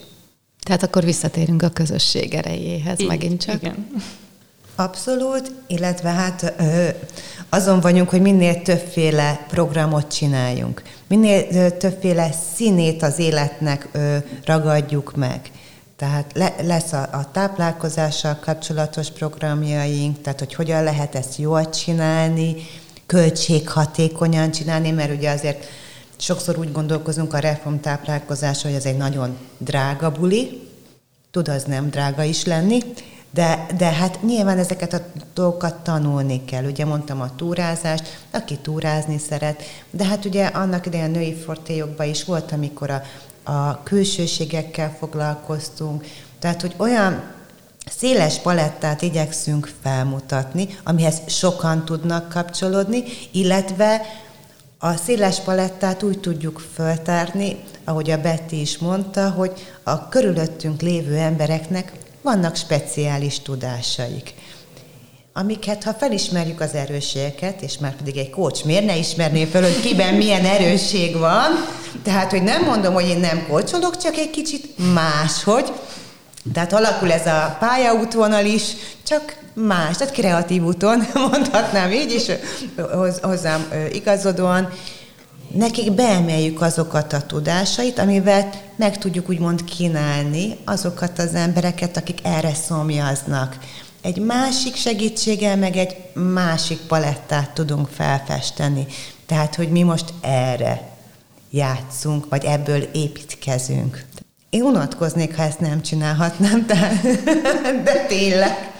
Tehát 0.60 0.82
akkor 0.82 1.04
visszatérünk 1.04 1.62
a 1.62 1.68
közösség 1.68 2.34
erejéhez 2.34 3.00
Így, 3.00 3.06
megint 3.06 3.44
csak. 3.44 3.62
Igen. 3.62 3.86
Abszolút, 4.74 5.52
illetve 5.66 6.08
hát 6.08 6.54
azon 7.48 7.80
vagyunk, 7.80 8.08
hogy 8.08 8.20
minél 8.20 8.62
többféle 8.62 9.46
programot 9.48 10.14
csináljunk. 10.14 10.82
Minél 11.08 11.76
többféle 11.76 12.30
színét 12.54 13.02
az 13.02 13.18
életnek 13.18 13.88
ragadjuk 14.44 15.16
meg. 15.16 15.50
Tehát 15.96 16.30
le, 16.34 16.54
lesz 16.62 16.92
a, 16.92 17.08
a 17.12 17.30
táplálkozással 17.32 18.38
kapcsolatos 18.40 19.10
programjaink, 19.10 20.20
tehát 20.20 20.38
hogy 20.38 20.54
hogyan 20.54 20.82
lehet 20.82 21.14
ezt 21.14 21.36
jól 21.38 21.70
csinálni, 21.70 22.54
költséghatékonyan 23.06 24.50
csinálni, 24.50 24.90
mert 24.90 25.16
ugye 25.16 25.30
azért 25.30 25.64
sokszor 26.16 26.58
úgy 26.58 26.72
gondolkozunk 26.72 27.34
a 27.34 27.38
reformtáplálkozás, 27.38 28.62
hogy 28.62 28.72
ez 28.72 28.84
egy 28.84 28.96
nagyon 28.96 29.36
drága 29.58 30.10
buli, 30.10 30.68
tud 31.30 31.48
az 31.48 31.64
nem 31.64 31.90
drága 31.90 32.22
is 32.22 32.44
lenni, 32.44 32.78
de, 33.36 33.66
de 33.76 33.84
hát 33.84 34.22
nyilván 34.22 34.58
ezeket 34.58 34.92
a 34.92 35.00
dolgokat 35.34 35.74
tanulni 35.74 36.44
kell. 36.44 36.64
Ugye 36.64 36.84
mondtam 36.84 37.20
a 37.20 37.34
túrázást, 37.36 38.18
aki 38.30 38.56
túrázni 38.56 39.18
szeret, 39.18 39.62
de 39.90 40.04
hát 40.04 40.24
ugye 40.24 40.46
annak 40.46 40.86
idején 40.86 41.04
a 41.04 41.08
női 41.08 41.34
fortéjokban 41.34 42.06
is 42.06 42.24
volt, 42.24 42.52
amikor 42.52 42.90
a, 42.90 43.02
a 43.52 43.82
külsőségekkel 43.82 44.96
foglalkoztunk, 44.98 46.04
tehát 46.38 46.60
hogy 46.60 46.74
olyan 46.76 47.22
széles 47.96 48.38
palettát 48.38 49.02
igyekszünk 49.02 49.72
felmutatni, 49.82 50.68
amihez 50.84 51.20
sokan 51.26 51.84
tudnak 51.84 52.28
kapcsolódni, 52.28 53.02
illetve 53.32 54.00
a 54.78 54.96
széles 54.96 55.40
palettát 55.40 56.02
úgy 56.02 56.20
tudjuk 56.20 56.62
föltárni, 56.74 57.56
ahogy 57.84 58.10
a 58.10 58.20
Betty 58.20 58.52
is 58.52 58.78
mondta, 58.78 59.30
hogy 59.30 59.52
a 59.82 60.08
körülöttünk 60.08 60.80
lévő 60.80 61.16
embereknek 61.16 61.92
vannak 62.26 62.56
speciális 62.56 63.40
tudásaik 63.40 64.34
amiket, 65.32 65.84
ha 65.84 65.92
felismerjük 65.92 66.60
az 66.60 66.74
erősségeket, 66.74 67.62
és 67.62 67.78
már 67.78 67.96
pedig 67.96 68.16
egy 68.16 68.30
coach 68.30 68.64
miért 68.64 68.84
ne 68.84 68.96
ismerné 68.96 69.44
fel, 69.44 69.62
hogy 69.62 69.80
kiben 69.80 70.14
milyen 70.14 70.44
erősség 70.44 71.16
van, 71.16 71.50
tehát, 72.02 72.30
hogy 72.30 72.42
nem 72.42 72.64
mondom, 72.64 72.94
hogy 72.94 73.08
én 73.08 73.18
nem 73.18 73.46
kócsolok, 73.48 73.96
csak 73.96 74.16
egy 74.16 74.30
kicsit 74.30 74.94
máshogy, 74.94 75.72
tehát 76.52 76.72
alakul 76.72 77.12
ez 77.12 77.26
a 77.26 77.56
pályaútvonal 77.60 78.44
is, 78.44 78.62
csak 79.06 79.36
más, 79.54 79.96
tehát 79.96 80.14
kreatív 80.14 80.62
úton, 80.62 81.06
mondhatnám 81.30 81.92
így 81.92 82.12
is, 82.12 82.24
hozzám 83.22 83.72
igazodóan, 83.92 84.68
nekik 85.56 85.92
beemeljük 85.92 86.60
azokat 86.60 87.12
a 87.12 87.26
tudásait, 87.26 87.98
amivel 87.98 88.50
meg 88.76 88.98
tudjuk 88.98 89.28
úgymond 89.28 89.64
kínálni 89.64 90.56
azokat 90.64 91.18
az 91.18 91.34
embereket, 91.34 91.96
akik 91.96 92.18
erre 92.22 92.54
szomjaznak. 92.54 93.58
Egy 94.02 94.18
másik 94.18 94.76
segítséggel, 94.76 95.56
meg 95.56 95.76
egy 95.76 95.96
másik 96.14 96.78
palettát 96.78 97.50
tudunk 97.50 97.88
felfesteni. 97.88 98.86
Tehát, 99.26 99.54
hogy 99.54 99.68
mi 99.68 99.82
most 99.82 100.12
erre 100.20 100.88
játszunk, 101.50 102.28
vagy 102.28 102.44
ebből 102.44 102.82
építkezünk. 102.92 104.04
Én 104.50 104.62
unatkoznék, 104.62 105.36
ha 105.36 105.42
ezt 105.42 105.60
nem 105.60 105.82
csinálhatnám, 105.82 106.66
de, 106.66 107.00
de 107.84 108.06
tényleg. 108.08 108.75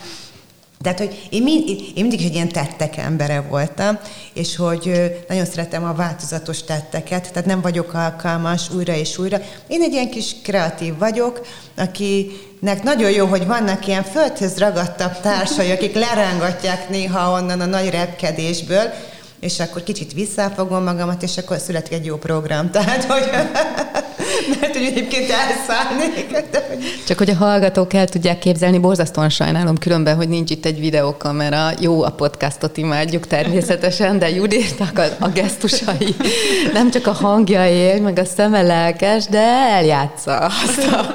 Tehát, 0.87 1.01
hogy 1.01 1.28
én, 1.30 1.43
mind, 1.43 1.68
én 1.68 1.93
mindig 1.95 2.24
egy 2.24 2.34
ilyen 2.34 2.49
tettek 2.49 2.97
embere 2.97 3.41
voltam, 3.41 3.99
és 4.34 4.57
hogy 4.57 5.12
nagyon 5.28 5.45
szeretem 5.45 5.84
a 5.84 5.95
változatos 5.95 6.62
tetteket, 6.62 7.32
tehát 7.32 7.49
nem 7.49 7.61
vagyok 7.61 7.95
alkalmas 7.95 8.70
újra 8.70 8.95
és 8.95 9.18
újra. 9.18 9.39
Én 9.66 9.82
egy 9.82 9.93
ilyen 9.93 10.11
kis 10.11 10.34
kreatív 10.43 10.99
vagyok, 10.99 11.47
akinek 11.76 12.82
nagyon 12.82 13.11
jó, 13.11 13.26
hogy 13.26 13.47
vannak 13.47 13.87
ilyen 13.87 14.03
földhöz 14.03 14.59
ragadtabb 14.59 15.20
társai, 15.20 15.70
akik 15.70 15.95
lerángatják 15.95 16.89
néha 16.89 17.30
onnan 17.30 17.61
a 17.61 17.66
nagy 17.66 17.91
repkedésből, 17.91 18.93
és 19.41 19.61
akkor 19.61 19.82
kicsit 19.82 20.12
visszafogom 20.12 20.84
magamat, 20.84 21.22
és 21.22 21.39
akkor 21.39 21.59
születik 21.59 21.93
egy 21.93 22.05
jó 22.05 22.16
program. 22.16 22.70
Tehát, 22.76 23.05
hogy 23.05 23.30
mert 24.61 24.76
hogy 24.76 24.84
egyébként 24.84 25.30
elszállnék. 25.30 26.45
Csak 27.07 27.18
hogy 27.18 27.30
a 27.30 27.34
hallgatók 27.34 27.93
el 27.93 28.09
tudják 28.09 28.39
képzelni, 28.39 28.78
borzasztóan 28.78 29.28
sajnálom 29.28 29.78
különben, 29.78 30.16
hogy 30.16 30.28
nincs 30.28 30.51
itt 30.51 30.64
egy 30.64 30.80
videókamera. 30.80 31.70
Jó, 31.80 32.03
a 32.03 32.11
podcastot 32.11 32.76
imádjuk 32.76 33.26
természetesen, 33.26 34.18
de 34.18 34.30
Juditnak 34.30 34.99
a, 34.99 35.05
a 35.18 35.28
gesztusai, 35.28 36.16
nem 36.72 36.91
csak 36.91 37.07
a 37.07 37.12
hangja 37.12 37.68
él, 37.68 38.01
meg 38.01 38.18
a 38.18 38.24
szeme 38.24 38.62
lelkes, 38.62 39.26
de 39.26 39.43
eljátsza 39.70 40.39
azt 40.39 40.93
a, 40.93 41.12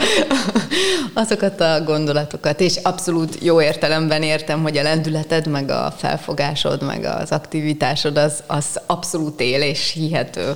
azokat 1.13 1.61
a 1.61 1.83
gondolatokat. 1.85 2.59
És 2.59 2.75
abszolút 2.83 3.37
jó 3.41 3.61
értelemben 3.61 4.23
értem, 4.23 4.61
hogy 4.61 4.77
a 4.77 4.83
lendületed, 4.83 5.47
meg 5.47 5.69
a 5.69 5.93
felfogásod, 5.97 6.83
meg 6.83 7.03
az 7.21 7.31
aktivitásod 7.31 8.10
az, 8.17 8.43
az 8.47 8.79
abszolút 8.85 9.39
él 9.39 9.61
és 9.61 9.91
hihető. 9.91 10.55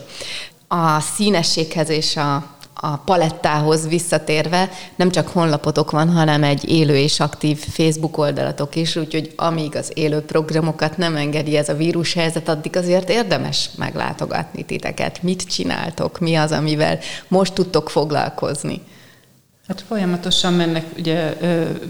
A 0.68 1.00
színességhez 1.00 1.90
és 1.90 2.18
a 2.18 2.56
a 2.78 2.98
palettához 2.98 3.88
visszatérve 3.88 4.70
nem 4.96 5.12
csak 5.12 5.28
honlapotok 5.28 5.92
van, 5.92 6.10
hanem 6.10 6.44
egy 6.44 6.70
élő 6.70 6.96
és 6.96 7.20
aktív 7.20 7.58
Facebook 7.58 8.18
oldalatok 8.18 8.76
is, 8.76 8.96
úgyhogy 8.96 9.34
amíg 9.36 9.76
az 9.76 9.92
élő 9.94 10.20
programokat 10.20 10.98
nem 10.98 11.16
engedi 11.16 11.58
ez 11.58 11.70
a 11.70 11.76
vírushelyzet, 11.76 12.50
addig 12.50 12.78
azért 12.78 13.10
érdemes 13.10 13.70
meglátogatni 13.78 14.64
titeket. 14.64 15.24
Mit 15.24 15.44
csináltok? 15.44 16.20
Mi 16.20 16.36
az, 16.36 16.52
amivel 16.52 17.00
most 17.28 17.54
tudtok 17.54 17.90
foglalkozni? 17.90 18.82
Hát 19.68 19.84
folyamatosan 19.88 20.54
mennek 20.54 20.86
ugye 20.98 21.38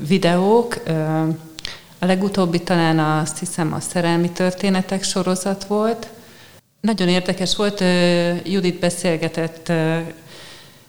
videók, 0.08 0.84
a 2.00 2.06
legutóbbi 2.06 2.62
talán 2.62 3.00
azt 3.00 3.40
hiszem 3.40 3.74
a 3.74 3.80
szerelmi 3.80 4.30
történetek 4.30 5.04
sorozat 5.04 5.66
volt. 5.66 6.10
Nagyon 6.82 7.08
érdekes 7.08 7.56
volt, 7.56 7.84
Judit 8.44 8.80
beszélgetett 8.80 9.72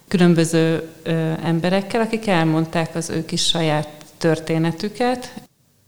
különböző 0.09 0.89
emberekkel, 1.43 2.01
akik 2.01 2.27
elmondták 2.27 2.95
az 2.95 3.11
ők 3.11 3.33
is 3.33 3.47
saját 3.47 3.89
történetüket. 4.17 5.33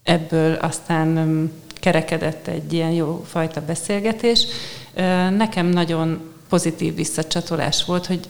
Ebből 0.02 0.52
aztán 0.54 1.52
kerekedett 1.74 2.46
egy 2.46 2.72
ilyen 2.72 2.90
jó 2.90 3.24
fajta 3.28 3.60
beszélgetés. 3.60 4.46
Nekem 5.36 5.66
nagyon 5.66 6.20
pozitív 6.48 6.94
visszacsatolás 6.94 7.84
volt, 7.84 8.06
hogy 8.06 8.28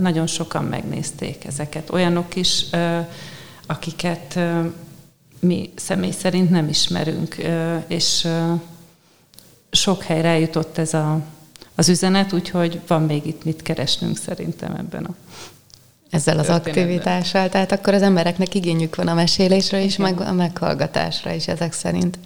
nagyon 0.00 0.26
sokan 0.26 0.64
megnézték 0.64 1.44
ezeket. 1.44 1.90
Olyanok 1.90 2.36
is, 2.36 2.64
akiket 3.66 4.38
mi 5.46 5.70
személy 5.74 6.10
szerint 6.10 6.50
nem 6.50 6.68
ismerünk, 6.68 7.36
és 7.86 8.28
sok 9.70 10.02
helyre 10.02 10.28
eljutott 10.28 10.78
ez 10.78 10.94
a 10.94 11.20
az 11.78 11.88
üzenet, 11.88 12.32
úgyhogy 12.32 12.80
van 12.86 13.02
még 13.02 13.26
itt 13.26 13.44
mit 13.44 13.62
keresnünk 13.62 14.16
szerintem 14.16 14.74
ebben 14.74 15.04
a 15.04 15.14
ezzel 16.10 16.38
az 16.38 16.48
aktivitással, 16.48 17.48
tehát 17.48 17.72
akkor 17.72 17.94
az 17.94 18.02
embereknek 18.02 18.54
igényük 18.54 18.96
van 18.96 19.08
a 19.08 19.14
mesélésre 19.14 19.80
is, 19.80 19.96
meg 19.96 20.20
a 20.20 20.32
meghallgatásra 20.32 21.32
is 21.32 21.48
ezek 21.48 21.72
szerint. 21.72 22.18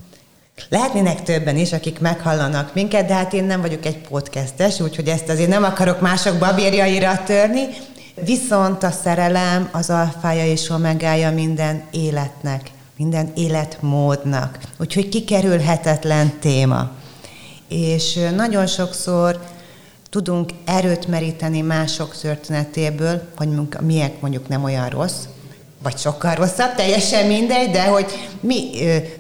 Lehetnének 0.69 1.23
többen 1.23 1.57
is, 1.57 1.73
akik 1.73 2.01
meghallanak 2.01 2.75
minket, 2.75 3.07
de 3.07 3.15
hát 3.15 3.33
én 3.33 3.45
nem 3.45 3.61
vagyok 3.61 3.87
egy 3.87 3.99
podcastes, 3.99 4.81
úgyhogy 4.81 5.09
ezt 5.09 5.29
azért 5.29 5.49
nem 5.49 5.65
akarok 5.65 6.01
mások 6.01 6.39
babérjaira 6.39 7.23
törni, 7.23 7.67
viszont 8.25 8.83
a 8.83 8.91
szerelem 8.91 9.69
az 9.73 9.91
alfája 9.91 10.47
és 10.47 10.71
omegája 10.71 11.31
minden 11.31 11.85
életnek, 11.91 12.71
minden 13.01 13.33
életmódnak. 13.35 14.59
Úgyhogy 14.79 15.09
kikerülhetetlen 15.09 16.33
téma 16.41 16.91
és 17.69 18.19
nagyon 18.37 18.67
sokszor 18.67 19.41
tudunk 20.11 20.51
erőt 20.65 21.07
meríteni 21.07 21.61
mások 21.61 22.17
történetéből, 22.17 23.23
hogy 23.37 23.49
miek 23.81 24.21
mondjuk 24.21 24.49
nem 24.49 24.65
olyan 24.65 24.89
rossz, 24.89 25.25
vagy 25.83 25.99
sokkal 25.99 26.35
rosszabb, 26.35 26.75
teljesen 26.75 27.27
mindegy, 27.27 27.71
de 27.71 27.85
hogy 27.85 28.29
mi 28.41 28.71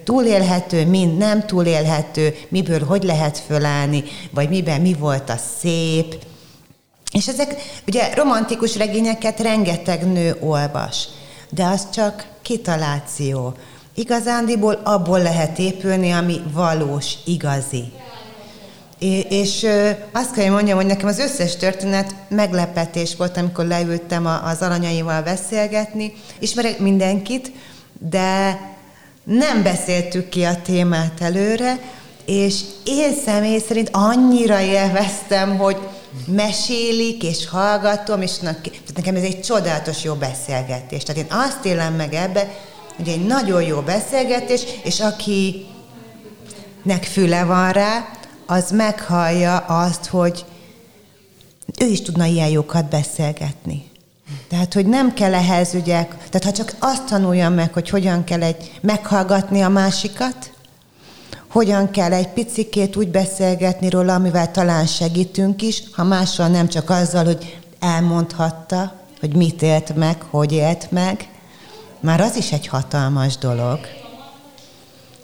túlélhető, 0.04 0.86
mi 0.86 1.04
nem 1.04 1.46
túlélhető, 1.46 2.34
miből 2.48 2.84
hogy 2.84 3.02
lehet 3.02 3.38
fölállni, 3.38 4.04
vagy 4.30 4.48
miben 4.48 4.80
mi 4.80 4.92
volt 4.92 5.30
a 5.30 5.36
szép. 5.60 6.14
És 7.12 7.28
ezek, 7.28 7.54
ugye 7.86 8.14
romantikus 8.14 8.76
regényeket 8.76 9.40
rengeteg 9.40 10.12
nő 10.12 10.36
olvas, 10.40 11.08
de 11.50 11.64
az 11.64 11.90
csak 11.90 12.26
kitaláció. 12.42 13.54
Igazándiból 14.00 14.80
abból 14.84 15.22
lehet 15.22 15.58
épülni, 15.58 16.10
ami 16.10 16.40
valós, 16.52 17.14
igazi. 17.24 17.92
És 19.28 19.66
azt 20.12 20.34
kell, 20.34 20.50
mondjam, 20.50 20.76
hogy 20.76 20.86
nekem 20.86 21.08
az 21.08 21.18
összes 21.18 21.56
történet 21.56 22.14
meglepetés 22.28 23.16
volt, 23.16 23.36
amikor 23.36 23.64
leültem 23.64 24.26
az 24.26 24.60
alanyaival 24.60 25.22
beszélgetni. 25.22 26.12
Ismerek 26.38 26.78
mindenkit, 26.78 27.52
de 28.10 28.60
nem 29.24 29.62
beszéltük 29.62 30.28
ki 30.28 30.42
a 30.42 30.62
témát 30.62 31.20
előre, 31.20 31.78
és 32.24 32.60
én 32.84 33.14
személy 33.24 33.58
szerint 33.58 33.88
annyira 33.92 34.60
élveztem, 34.60 35.56
hogy 35.58 35.76
mesélik, 36.26 37.22
és 37.22 37.48
hallgatom, 37.48 38.22
és 38.22 38.38
nekem 38.94 39.16
ez 39.16 39.22
egy 39.22 39.40
csodálatos 39.40 40.02
jó 40.02 40.14
beszélgetés. 40.14 41.02
Tehát 41.02 41.22
én 41.22 41.38
azt 41.38 41.64
élem 41.64 41.94
meg 41.94 42.14
ebbe, 42.14 42.48
hogy 43.00 43.08
egy 43.08 43.26
nagyon 43.26 43.62
jó 43.62 43.80
beszélgetés, 43.80 44.62
és 44.84 45.00
akinek 45.00 45.64
füle 47.02 47.44
van 47.44 47.72
rá, 47.72 48.08
az 48.46 48.70
meghallja 48.70 49.56
azt, 49.56 50.06
hogy 50.06 50.44
ő 51.78 51.86
is 51.86 52.02
tudna 52.02 52.24
ilyen 52.24 52.48
jókat 52.48 52.88
beszélgetni. 52.88 53.90
Tehát, 54.48 54.74
hogy 54.74 54.86
nem 54.86 55.14
kell 55.14 55.34
ehhez 55.34 55.74
ugye, 55.74 56.08
tehát 56.30 56.44
ha 56.44 56.52
csak 56.52 56.74
azt 56.78 57.04
tanuljam 57.04 57.52
meg, 57.52 57.72
hogy 57.72 57.88
hogyan 57.88 58.24
kell 58.24 58.42
egy 58.42 58.78
meghallgatni 58.80 59.60
a 59.60 59.68
másikat, 59.68 60.52
hogyan 61.50 61.90
kell 61.90 62.12
egy 62.12 62.28
picikét 62.28 62.96
úgy 62.96 63.08
beszélgetni 63.08 63.88
róla, 63.88 64.14
amivel 64.14 64.50
talán 64.50 64.86
segítünk 64.86 65.62
is, 65.62 65.82
ha 65.92 66.04
mással 66.04 66.48
nem 66.48 66.68
csak 66.68 66.90
azzal, 66.90 67.24
hogy 67.24 67.58
elmondhatta, 67.78 68.92
hogy 69.20 69.36
mit 69.36 69.62
élt 69.62 69.96
meg, 69.96 70.22
hogy 70.22 70.52
élt 70.52 70.90
meg, 70.90 71.28
már 72.00 72.20
az 72.20 72.36
is 72.36 72.52
egy 72.52 72.66
hatalmas 72.66 73.36
dolog. 73.36 73.78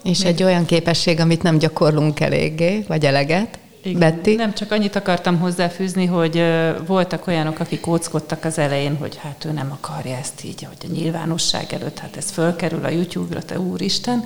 És 0.03 0.19
Még... 0.19 0.27
egy 0.27 0.43
olyan 0.43 0.65
képesség, 0.65 1.19
amit 1.19 1.43
nem 1.43 1.57
gyakorlunk 1.57 2.19
eléggé, 2.19 2.85
vagy 2.87 3.05
eleget. 3.05 3.59
Igen. 3.83 3.99
Betty? 3.99 4.35
Nem, 4.35 4.53
csak 4.53 4.71
annyit 4.71 4.95
akartam 4.95 5.39
hozzáfűzni, 5.39 6.05
hogy 6.05 6.43
voltak 6.85 7.27
olyanok, 7.27 7.59
akik 7.59 7.79
kóckodtak 7.79 8.45
az 8.45 8.57
elején, 8.57 8.97
hogy 8.97 9.15
hát 9.15 9.45
ő 9.45 9.51
nem 9.51 9.71
akarja 9.71 10.17
ezt 10.17 10.43
így, 10.43 10.63
hogy 10.63 10.89
a 10.89 10.93
nyilvánosság 10.93 11.73
előtt, 11.73 11.99
hát 11.99 12.17
ez 12.17 12.31
fölkerül 12.31 12.85
a 12.85 12.89
YouTube-ra, 12.89 13.41
te 13.41 13.59
úristen. 13.59 14.23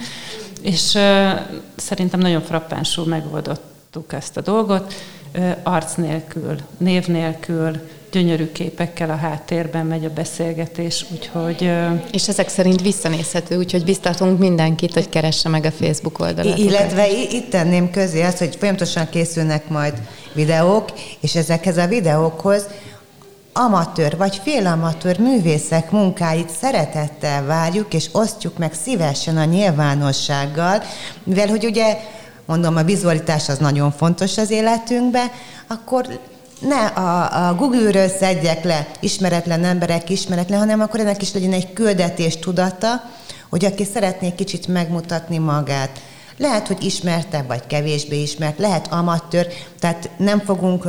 És 0.61 0.93
uh, 0.93 1.31
szerintem 1.75 2.19
nagyon 2.19 2.41
frappánsul 2.41 3.05
megoldottuk 3.05 4.13
ezt 4.13 4.37
a 4.37 4.41
dolgot, 4.41 4.93
uh, 5.35 5.57
arc 5.63 5.95
nélkül, 5.95 6.55
név 6.77 7.07
nélkül, 7.07 7.79
gyönyörű 8.11 8.51
képekkel 8.51 9.09
a 9.09 9.15
háttérben 9.15 9.85
megy 9.85 10.05
a 10.05 10.09
beszélgetés, 10.09 11.05
úgyhogy... 11.11 11.71
És 12.11 12.27
ezek 12.27 12.49
szerint 12.49 12.81
visszanézhető, 12.81 13.57
úgyhogy 13.57 13.83
biztatunk 13.83 14.39
mindenkit, 14.39 14.93
hogy 14.93 15.09
keresse 15.09 15.49
meg 15.49 15.65
a 15.65 15.71
Facebook 15.71 16.19
oldalát. 16.19 16.57
Illetve 16.57 17.09
itt 17.09 17.49
tenném 17.49 17.91
közé 17.91 18.21
azt, 18.21 18.37
hogy 18.37 18.55
folyamatosan 18.55 19.09
készülnek 19.09 19.69
majd 19.69 19.93
videók, 20.33 20.91
és 21.19 21.35
ezekhez 21.35 21.77
a 21.77 21.87
videókhoz 21.87 22.65
amatőr 23.53 24.17
vagy 24.17 24.41
félamatőr 24.43 25.19
művészek 25.19 25.91
munkáit 25.91 26.49
szeretettel 26.61 27.45
várjuk, 27.45 27.93
és 27.93 28.09
osztjuk 28.11 28.57
meg 28.57 28.73
szívesen 28.73 29.37
a 29.37 29.43
nyilvánossággal, 29.43 30.83
mivel 31.23 31.47
hogy 31.47 31.65
ugye 31.65 31.97
mondom, 32.45 32.75
a 32.75 32.83
vizualitás 32.83 33.49
az 33.49 33.57
nagyon 33.57 33.91
fontos 33.91 34.37
az 34.37 34.49
életünkben, 34.49 35.31
akkor 35.67 36.19
ne 36.61 36.85
a, 36.85 37.47
a 37.47 37.55
Google-ről 37.55 38.07
szedjek 38.07 38.63
le 38.63 38.87
ismeretlen 38.99 39.63
emberek 39.63 40.09
ismeretlen, 40.09 40.59
hanem 40.59 40.79
akkor 40.79 40.99
ennek 40.99 41.21
is 41.21 41.33
legyen 41.33 41.53
egy 41.53 41.73
küldetés 41.73 42.39
tudata, 42.39 43.01
hogy 43.49 43.65
aki 43.65 43.83
szeretné 43.83 44.35
kicsit 44.35 44.67
megmutatni 44.67 45.37
magát, 45.37 46.01
lehet, 46.37 46.67
hogy 46.67 46.83
ismertebb 46.83 47.47
vagy 47.47 47.67
kevésbé 47.67 48.21
ismert, 48.21 48.59
lehet 48.59 48.87
amatőr, 48.91 49.47
tehát 49.79 50.09
nem 50.17 50.39
fogunk, 50.39 50.83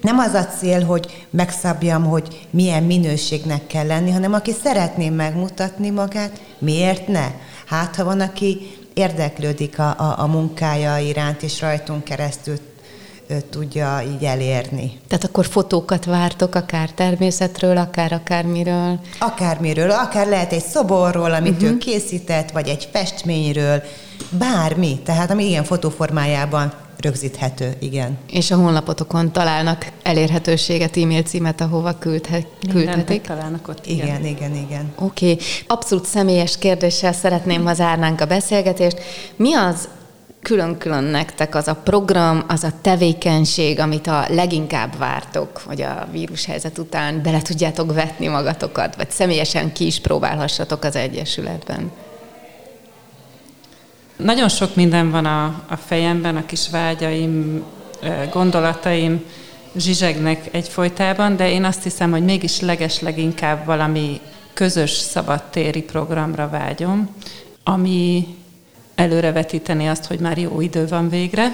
nem 0.00 0.18
az 0.18 0.34
a 0.34 0.44
cél, 0.44 0.84
hogy 0.84 1.26
megszabjam, 1.30 2.04
hogy 2.04 2.48
milyen 2.50 2.82
minőségnek 2.82 3.66
kell 3.66 3.86
lenni, 3.86 4.10
hanem 4.10 4.32
aki 4.32 4.52
szeretné 4.62 5.08
megmutatni 5.08 5.90
magát, 5.90 6.40
miért 6.58 7.08
ne? 7.08 7.26
Hát, 7.66 7.96
ha 7.96 8.04
van, 8.04 8.20
aki 8.20 8.78
érdeklődik 8.94 9.78
a, 9.78 9.94
a, 9.98 10.14
a 10.18 10.26
munkája 10.26 10.98
iránt, 10.98 11.42
és 11.42 11.60
rajtunk 11.60 12.04
keresztül 12.04 12.58
tudja 13.50 14.02
így 14.14 14.24
elérni. 14.24 14.98
Tehát 15.08 15.24
akkor 15.24 15.46
fotókat 15.46 16.04
vártok, 16.04 16.54
akár 16.54 16.90
természetről, 16.90 17.76
akár 17.76 18.12
akármiről? 18.12 19.00
Akármiről, 19.18 19.90
akár 19.90 20.26
lehet 20.26 20.52
egy 20.52 20.64
szoborról, 20.64 21.32
amit 21.32 21.52
uh-huh. 21.52 21.70
ő 21.70 21.78
készített, 21.78 22.50
vagy 22.50 22.68
egy 22.68 22.88
festményről, 22.92 23.82
bármi, 24.30 24.98
tehát 25.04 25.30
ami 25.30 25.48
ilyen 25.48 25.64
fotóformájában 25.64 26.72
rögzíthető, 27.00 27.74
igen. 27.78 28.18
És 28.30 28.50
a 28.50 28.56
honlapotokon 28.56 29.32
találnak 29.32 29.86
elérhetőséget, 30.02 30.96
e-mail 30.96 31.22
címet, 31.22 31.60
ahova 31.60 31.98
küldhet, 31.98 32.46
küldhetik? 32.70 33.22
találnak 33.22 33.68
ott. 33.68 33.86
Igen, 33.86 34.06
igen, 34.06 34.24
igen. 34.24 34.54
igen. 34.54 34.92
Oké. 34.98 35.30
Okay. 35.32 35.44
Abszolút 35.66 36.04
személyes 36.04 36.58
kérdéssel 36.58 37.12
szeretném, 37.12 37.64
ha 37.64 37.74
zárnánk 37.74 38.20
a 38.20 38.26
beszélgetést. 38.26 38.98
Mi 39.36 39.54
az 39.54 39.88
külön-külön 40.42 41.04
nektek 41.04 41.54
az 41.54 41.68
a 41.68 41.74
program, 41.74 42.44
az 42.48 42.64
a 42.64 42.72
tevékenység, 42.80 43.78
amit 43.78 44.06
a 44.06 44.24
leginkább 44.28 44.98
vártok, 44.98 45.62
hogy 45.66 45.82
a 45.82 46.08
vírushelyzet 46.12 46.78
után 46.78 47.22
bele 47.22 47.42
tudjátok 47.42 47.94
vetni 47.94 48.26
magatokat, 48.26 48.96
vagy 48.96 49.10
személyesen 49.10 49.72
ki 49.72 49.86
is 49.86 50.00
próbálhassatok 50.00 50.84
az 50.84 50.96
Egyesületben? 50.96 51.90
Nagyon 54.16 54.48
sok 54.48 54.74
minden 54.74 55.10
van 55.10 55.24
a, 55.26 55.44
a 55.68 55.76
fejemben, 55.76 56.36
a 56.36 56.46
kis 56.46 56.70
vágyaim, 56.70 57.64
gondolataim 58.32 59.24
zsizsegnek 59.76 60.48
egyfolytában, 60.50 61.36
de 61.36 61.50
én 61.50 61.64
azt 61.64 61.82
hiszem, 61.82 62.10
hogy 62.10 62.24
mégis 62.24 62.60
leges-leginkább 62.60 63.64
valami 63.64 64.20
közös 64.52 64.90
szabadtéri 64.90 65.82
programra 65.82 66.48
vágyom, 66.48 67.14
ami 67.64 68.26
előrevetíteni 69.00 69.88
azt, 69.88 70.04
hogy 70.04 70.18
már 70.18 70.38
jó 70.38 70.60
idő 70.60 70.86
van 70.86 71.08
végre, 71.08 71.52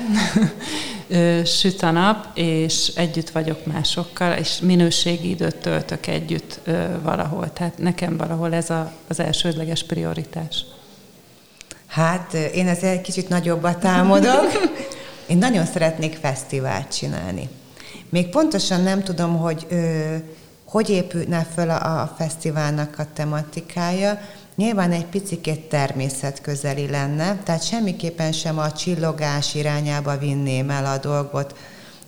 süt 1.59 1.82
a 1.82 1.90
nap, 1.90 2.26
és 2.34 2.92
együtt 2.97 3.30
vagyok 3.30 3.66
másokkal, 3.66 4.32
és 4.32 4.59
minőségi 4.61 5.30
időt 5.30 5.57
töltök 5.57 6.07
együtt 6.07 6.61
valahol. 7.03 7.53
Tehát 7.53 7.78
nekem 7.78 8.16
valahol 8.16 8.55
ez 8.55 8.70
a, 8.70 8.92
az 9.09 9.20
elsődleges 9.20 9.84
prioritás. 9.84 10.64
Hát 11.86 12.34
én 12.34 12.68
ezzel 12.68 12.90
egy 12.90 13.01
kicsit 13.01 13.28
nagyobbat 13.28 13.78
támadok. 13.78 14.47
Én 15.26 15.38
nagyon 15.38 15.64
szeretnék 15.64 16.14
fesztivált 16.14 16.97
csinálni. 16.97 17.49
Még 18.09 18.28
pontosan 18.28 18.80
nem 18.80 19.03
tudom, 19.03 19.36
hogy 19.36 19.66
ö, 19.68 20.14
hogy 20.66 20.90
épülne 20.90 21.47
föl 21.55 21.70
a, 21.70 22.01
a 22.01 22.14
fesztiválnak 22.18 22.99
a 22.99 23.07
tematikája. 23.14 24.20
Nyilván 24.57 24.92
egy 24.92 25.07
picit 25.07 25.61
természetközeli 25.61 26.88
lenne, 26.88 27.36
tehát 27.44 27.64
semmiképpen 27.66 28.32
sem 28.32 28.59
a 28.59 28.72
csillogás 28.72 29.54
irányába 29.54 30.18
vinném 30.18 30.70
el 30.70 30.86
a 30.86 30.98
dolgot, 30.98 31.54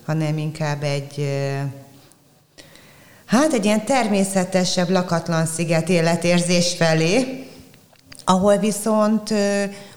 hanem 0.06 0.38
inkább 0.38 0.82
egy, 0.82 1.28
hát 3.26 3.52
egy 3.52 3.64
ilyen 3.64 3.84
természetesebb, 3.84 4.88
lakatlan 4.88 5.46
sziget 5.46 5.88
életérzés 5.88 6.74
felé, 6.74 7.46
ahol 8.24 8.56
viszont 8.56 9.34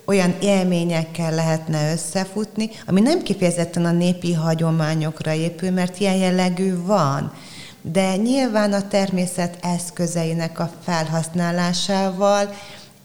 olyan 0.06 0.36
élményekkel 0.42 1.36
lehetne 1.36 1.92
összefutni, 1.92 2.70
ami 2.86 3.02
nem 3.02 3.22
kifejezetten 3.22 3.86
a 3.86 3.92
népi 3.92 4.34
hagyományokra 4.34 5.34
épül, 5.34 5.72
mert 5.72 6.00
ilyen 6.00 6.16
jellegű 6.16 6.84
van, 6.84 7.34
de 7.82 8.16
nyilván 8.16 8.74
a 8.74 8.88
természet 8.88 9.58
eszközeinek 9.62 10.60
a 10.60 10.72
felhasználásával 10.84 12.56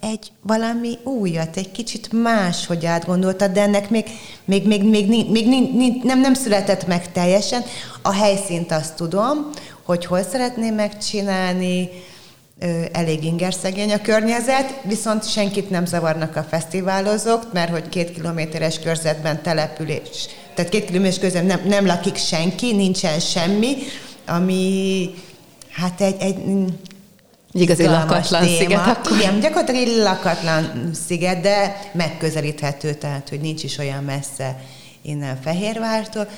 egy 0.00 0.32
valami 0.42 0.98
újat, 1.02 1.56
egy 1.56 1.70
kicsit 1.72 2.12
más, 2.12 2.66
hogy 2.66 2.86
átgondoltad, 2.86 3.52
de 3.52 3.60
ennek 3.60 3.90
még, 3.90 4.04
még, 4.44 4.66
még, 4.66 4.82
még, 4.82 5.08
még, 5.08 5.30
még, 5.48 5.74
még 5.74 6.02
nem, 6.02 6.20
nem 6.20 6.34
született 6.34 6.86
meg 6.86 7.12
teljesen. 7.12 7.62
A 8.02 8.12
helyszínt 8.12 8.72
azt 8.72 8.94
tudom, 8.94 9.50
hogy 9.84 10.06
hol 10.06 10.22
szeretném 10.22 10.74
megcsinálni, 10.74 11.88
elég 12.92 13.24
ingerszegény 13.24 13.92
a 13.92 14.00
környezet, 14.00 14.80
viszont 14.82 15.30
senkit 15.30 15.70
nem 15.70 15.86
zavarnak 15.86 16.36
a 16.36 16.42
fesztiválozók, 16.42 17.52
mert 17.52 17.70
hogy 17.70 17.88
két 17.88 18.10
kilométeres 18.10 18.78
körzetben 18.78 19.42
település, 19.42 20.26
tehát 20.54 20.70
két 20.70 20.84
kilométeres 20.84 21.18
körzetben 21.18 21.58
nem, 21.58 21.68
nem 21.68 21.86
lakik 21.86 22.16
senki, 22.16 22.72
nincsen 22.72 23.20
semmi, 23.20 23.76
ami 24.26 25.10
hát 25.70 26.00
egy, 26.00 26.16
egy 26.18 26.36
egy 27.52 27.62
igazi 27.62 27.86
lakatlan 27.86 28.42
téma. 28.44 28.56
sziget. 28.56 28.86
Akkor. 28.86 29.18
Igen, 29.18 29.40
gyakorlatilag 29.40 29.88
egy 29.88 29.96
lakatlan 29.96 30.90
sziget, 31.06 31.40
de 31.40 31.80
megközelíthető, 31.92 32.94
tehát 32.94 33.28
hogy 33.28 33.40
nincs 33.40 33.62
is 33.62 33.78
olyan 33.78 34.04
messze 34.04 34.60
innen 35.02 35.40
Fehérvártól 35.42 36.28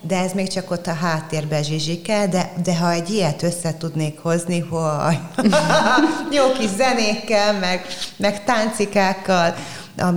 de 0.00 0.16
ez 0.16 0.32
még 0.32 0.48
csak 0.48 0.70
ott 0.70 0.86
a 0.86 0.92
háttérbe 0.92 1.62
zsizsike, 1.62 2.26
de, 2.26 2.52
de 2.64 2.76
ha 2.76 2.92
egy 2.92 3.10
ilyet 3.10 3.42
össze 3.42 3.76
tudnék 3.76 4.18
hozni, 4.18 4.58
hogy 4.58 5.18
jó 6.36 6.52
kis 6.58 6.70
zenékkel, 6.76 7.58
meg, 7.58 7.86
meg 8.16 8.44
táncikákkal, 8.44 9.54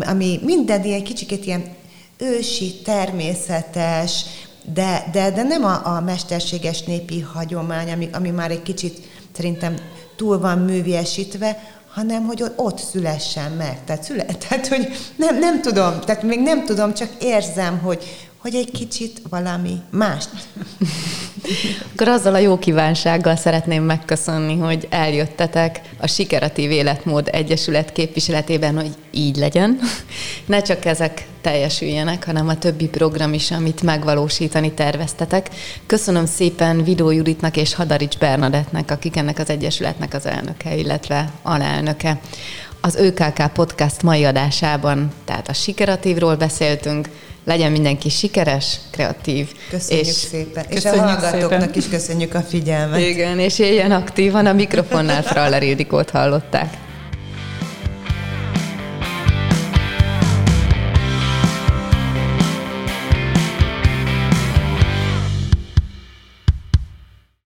ami 0.01 0.39
minden 0.43 0.83
ilyen 0.83 1.03
kicsikét 1.03 1.45
ilyen 1.45 1.63
ősi, 2.17 2.81
természetes, 2.83 4.25
de, 4.73 5.09
de, 5.11 5.31
de 5.31 5.43
nem 5.43 5.63
a, 5.63 5.95
a 5.95 6.01
mesterséges 6.01 6.83
népi 6.83 7.19
hagyomány, 7.19 7.91
ami, 7.91 8.09
ami 8.13 8.29
már 8.29 8.51
egy 8.51 8.63
kicsit 8.63 8.99
szerintem 9.35 9.75
túl 10.15 10.39
van 10.39 10.57
műviesítve, 10.57 11.57
hanem 11.93 12.25
hogy 12.25 12.43
ott 12.55 12.77
szülessen 12.77 13.51
meg. 13.51 13.83
Tehát, 13.85 14.03
szüle, 14.03 14.25
tehát 14.47 14.67
hogy 14.67 14.87
nem, 15.15 15.39
nem 15.39 15.61
tudom, 15.61 15.99
tehát 15.99 16.23
még 16.23 16.39
nem 16.39 16.65
tudom, 16.65 16.93
csak 16.93 17.09
érzem, 17.19 17.79
hogy, 17.79 18.29
hogy 18.41 18.55
egy 18.55 18.71
kicsit 18.71 19.21
valami 19.29 19.81
mást. 19.89 20.29
Akkor 21.93 22.07
azzal 22.07 22.33
a 22.33 22.37
jó 22.37 22.59
kívánsággal 22.59 23.35
szeretném 23.35 23.83
megköszönni, 23.83 24.57
hogy 24.57 24.87
eljöttetek 24.89 25.81
a 25.97 26.07
Sikeratív 26.07 26.71
Életmód 26.71 27.29
Egyesület 27.31 27.91
képviseletében, 27.91 28.75
hogy 28.75 28.95
így 29.11 29.35
legyen. 29.35 29.79
Ne 30.45 30.61
csak 30.61 30.85
ezek 30.85 31.27
teljesüljenek, 31.41 32.25
hanem 32.25 32.47
a 32.47 32.57
többi 32.57 32.87
program 32.87 33.33
is, 33.33 33.51
amit 33.51 33.81
megvalósítani 33.81 34.71
terveztetek. 34.71 35.49
Köszönöm 35.85 36.25
szépen 36.25 36.83
Vidó 36.83 37.11
Juditnak 37.11 37.57
és 37.57 37.73
Hadarics 37.73 38.17
Bernadettnek, 38.17 38.91
akik 38.91 39.15
ennek 39.15 39.39
az 39.39 39.49
Egyesületnek 39.49 40.13
az 40.13 40.25
elnöke, 40.25 40.75
illetve 40.75 41.31
alelnöke. 41.41 42.19
Az 42.81 42.95
ÖKK 42.95 43.51
Podcast 43.53 44.01
mai 44.01 44.23
adásában, 44.23 45.11
tehát 45.25 45.49
a 45.49 45.53
Sikeratívról 45.53 46.35
beszéltünk, 46.35 47.09
legyen 47.43 47.71
mindenki 47.71 48.09
sikeres, 48.09 48.79
kreatív. 48.91 49.47
Köszönjük 49.69 50.05
és 50.05 50.11
szépen. 50.11 50.65
És 50.69 50.75
köszönjük 50.75 51.03
a 51.03 51.07
hallgatóknak 51.07 51.59
szépen. 51.59 51.73
is 51.75 51.89
köszönjük 51.89 52.33
a 52.33 52.41
figyelmet. 52.41 52.99
Igen, 52.99 53.39
és 53.39 53.59
éljen 53.59 53.91
aktívan. 53.91 54.45
A 54.45 54.53
mikrofonnál 54.53 55.23
Fraller 55.23 55.63
Ildikót 55.63 56.09
hallották. 56.09 56.77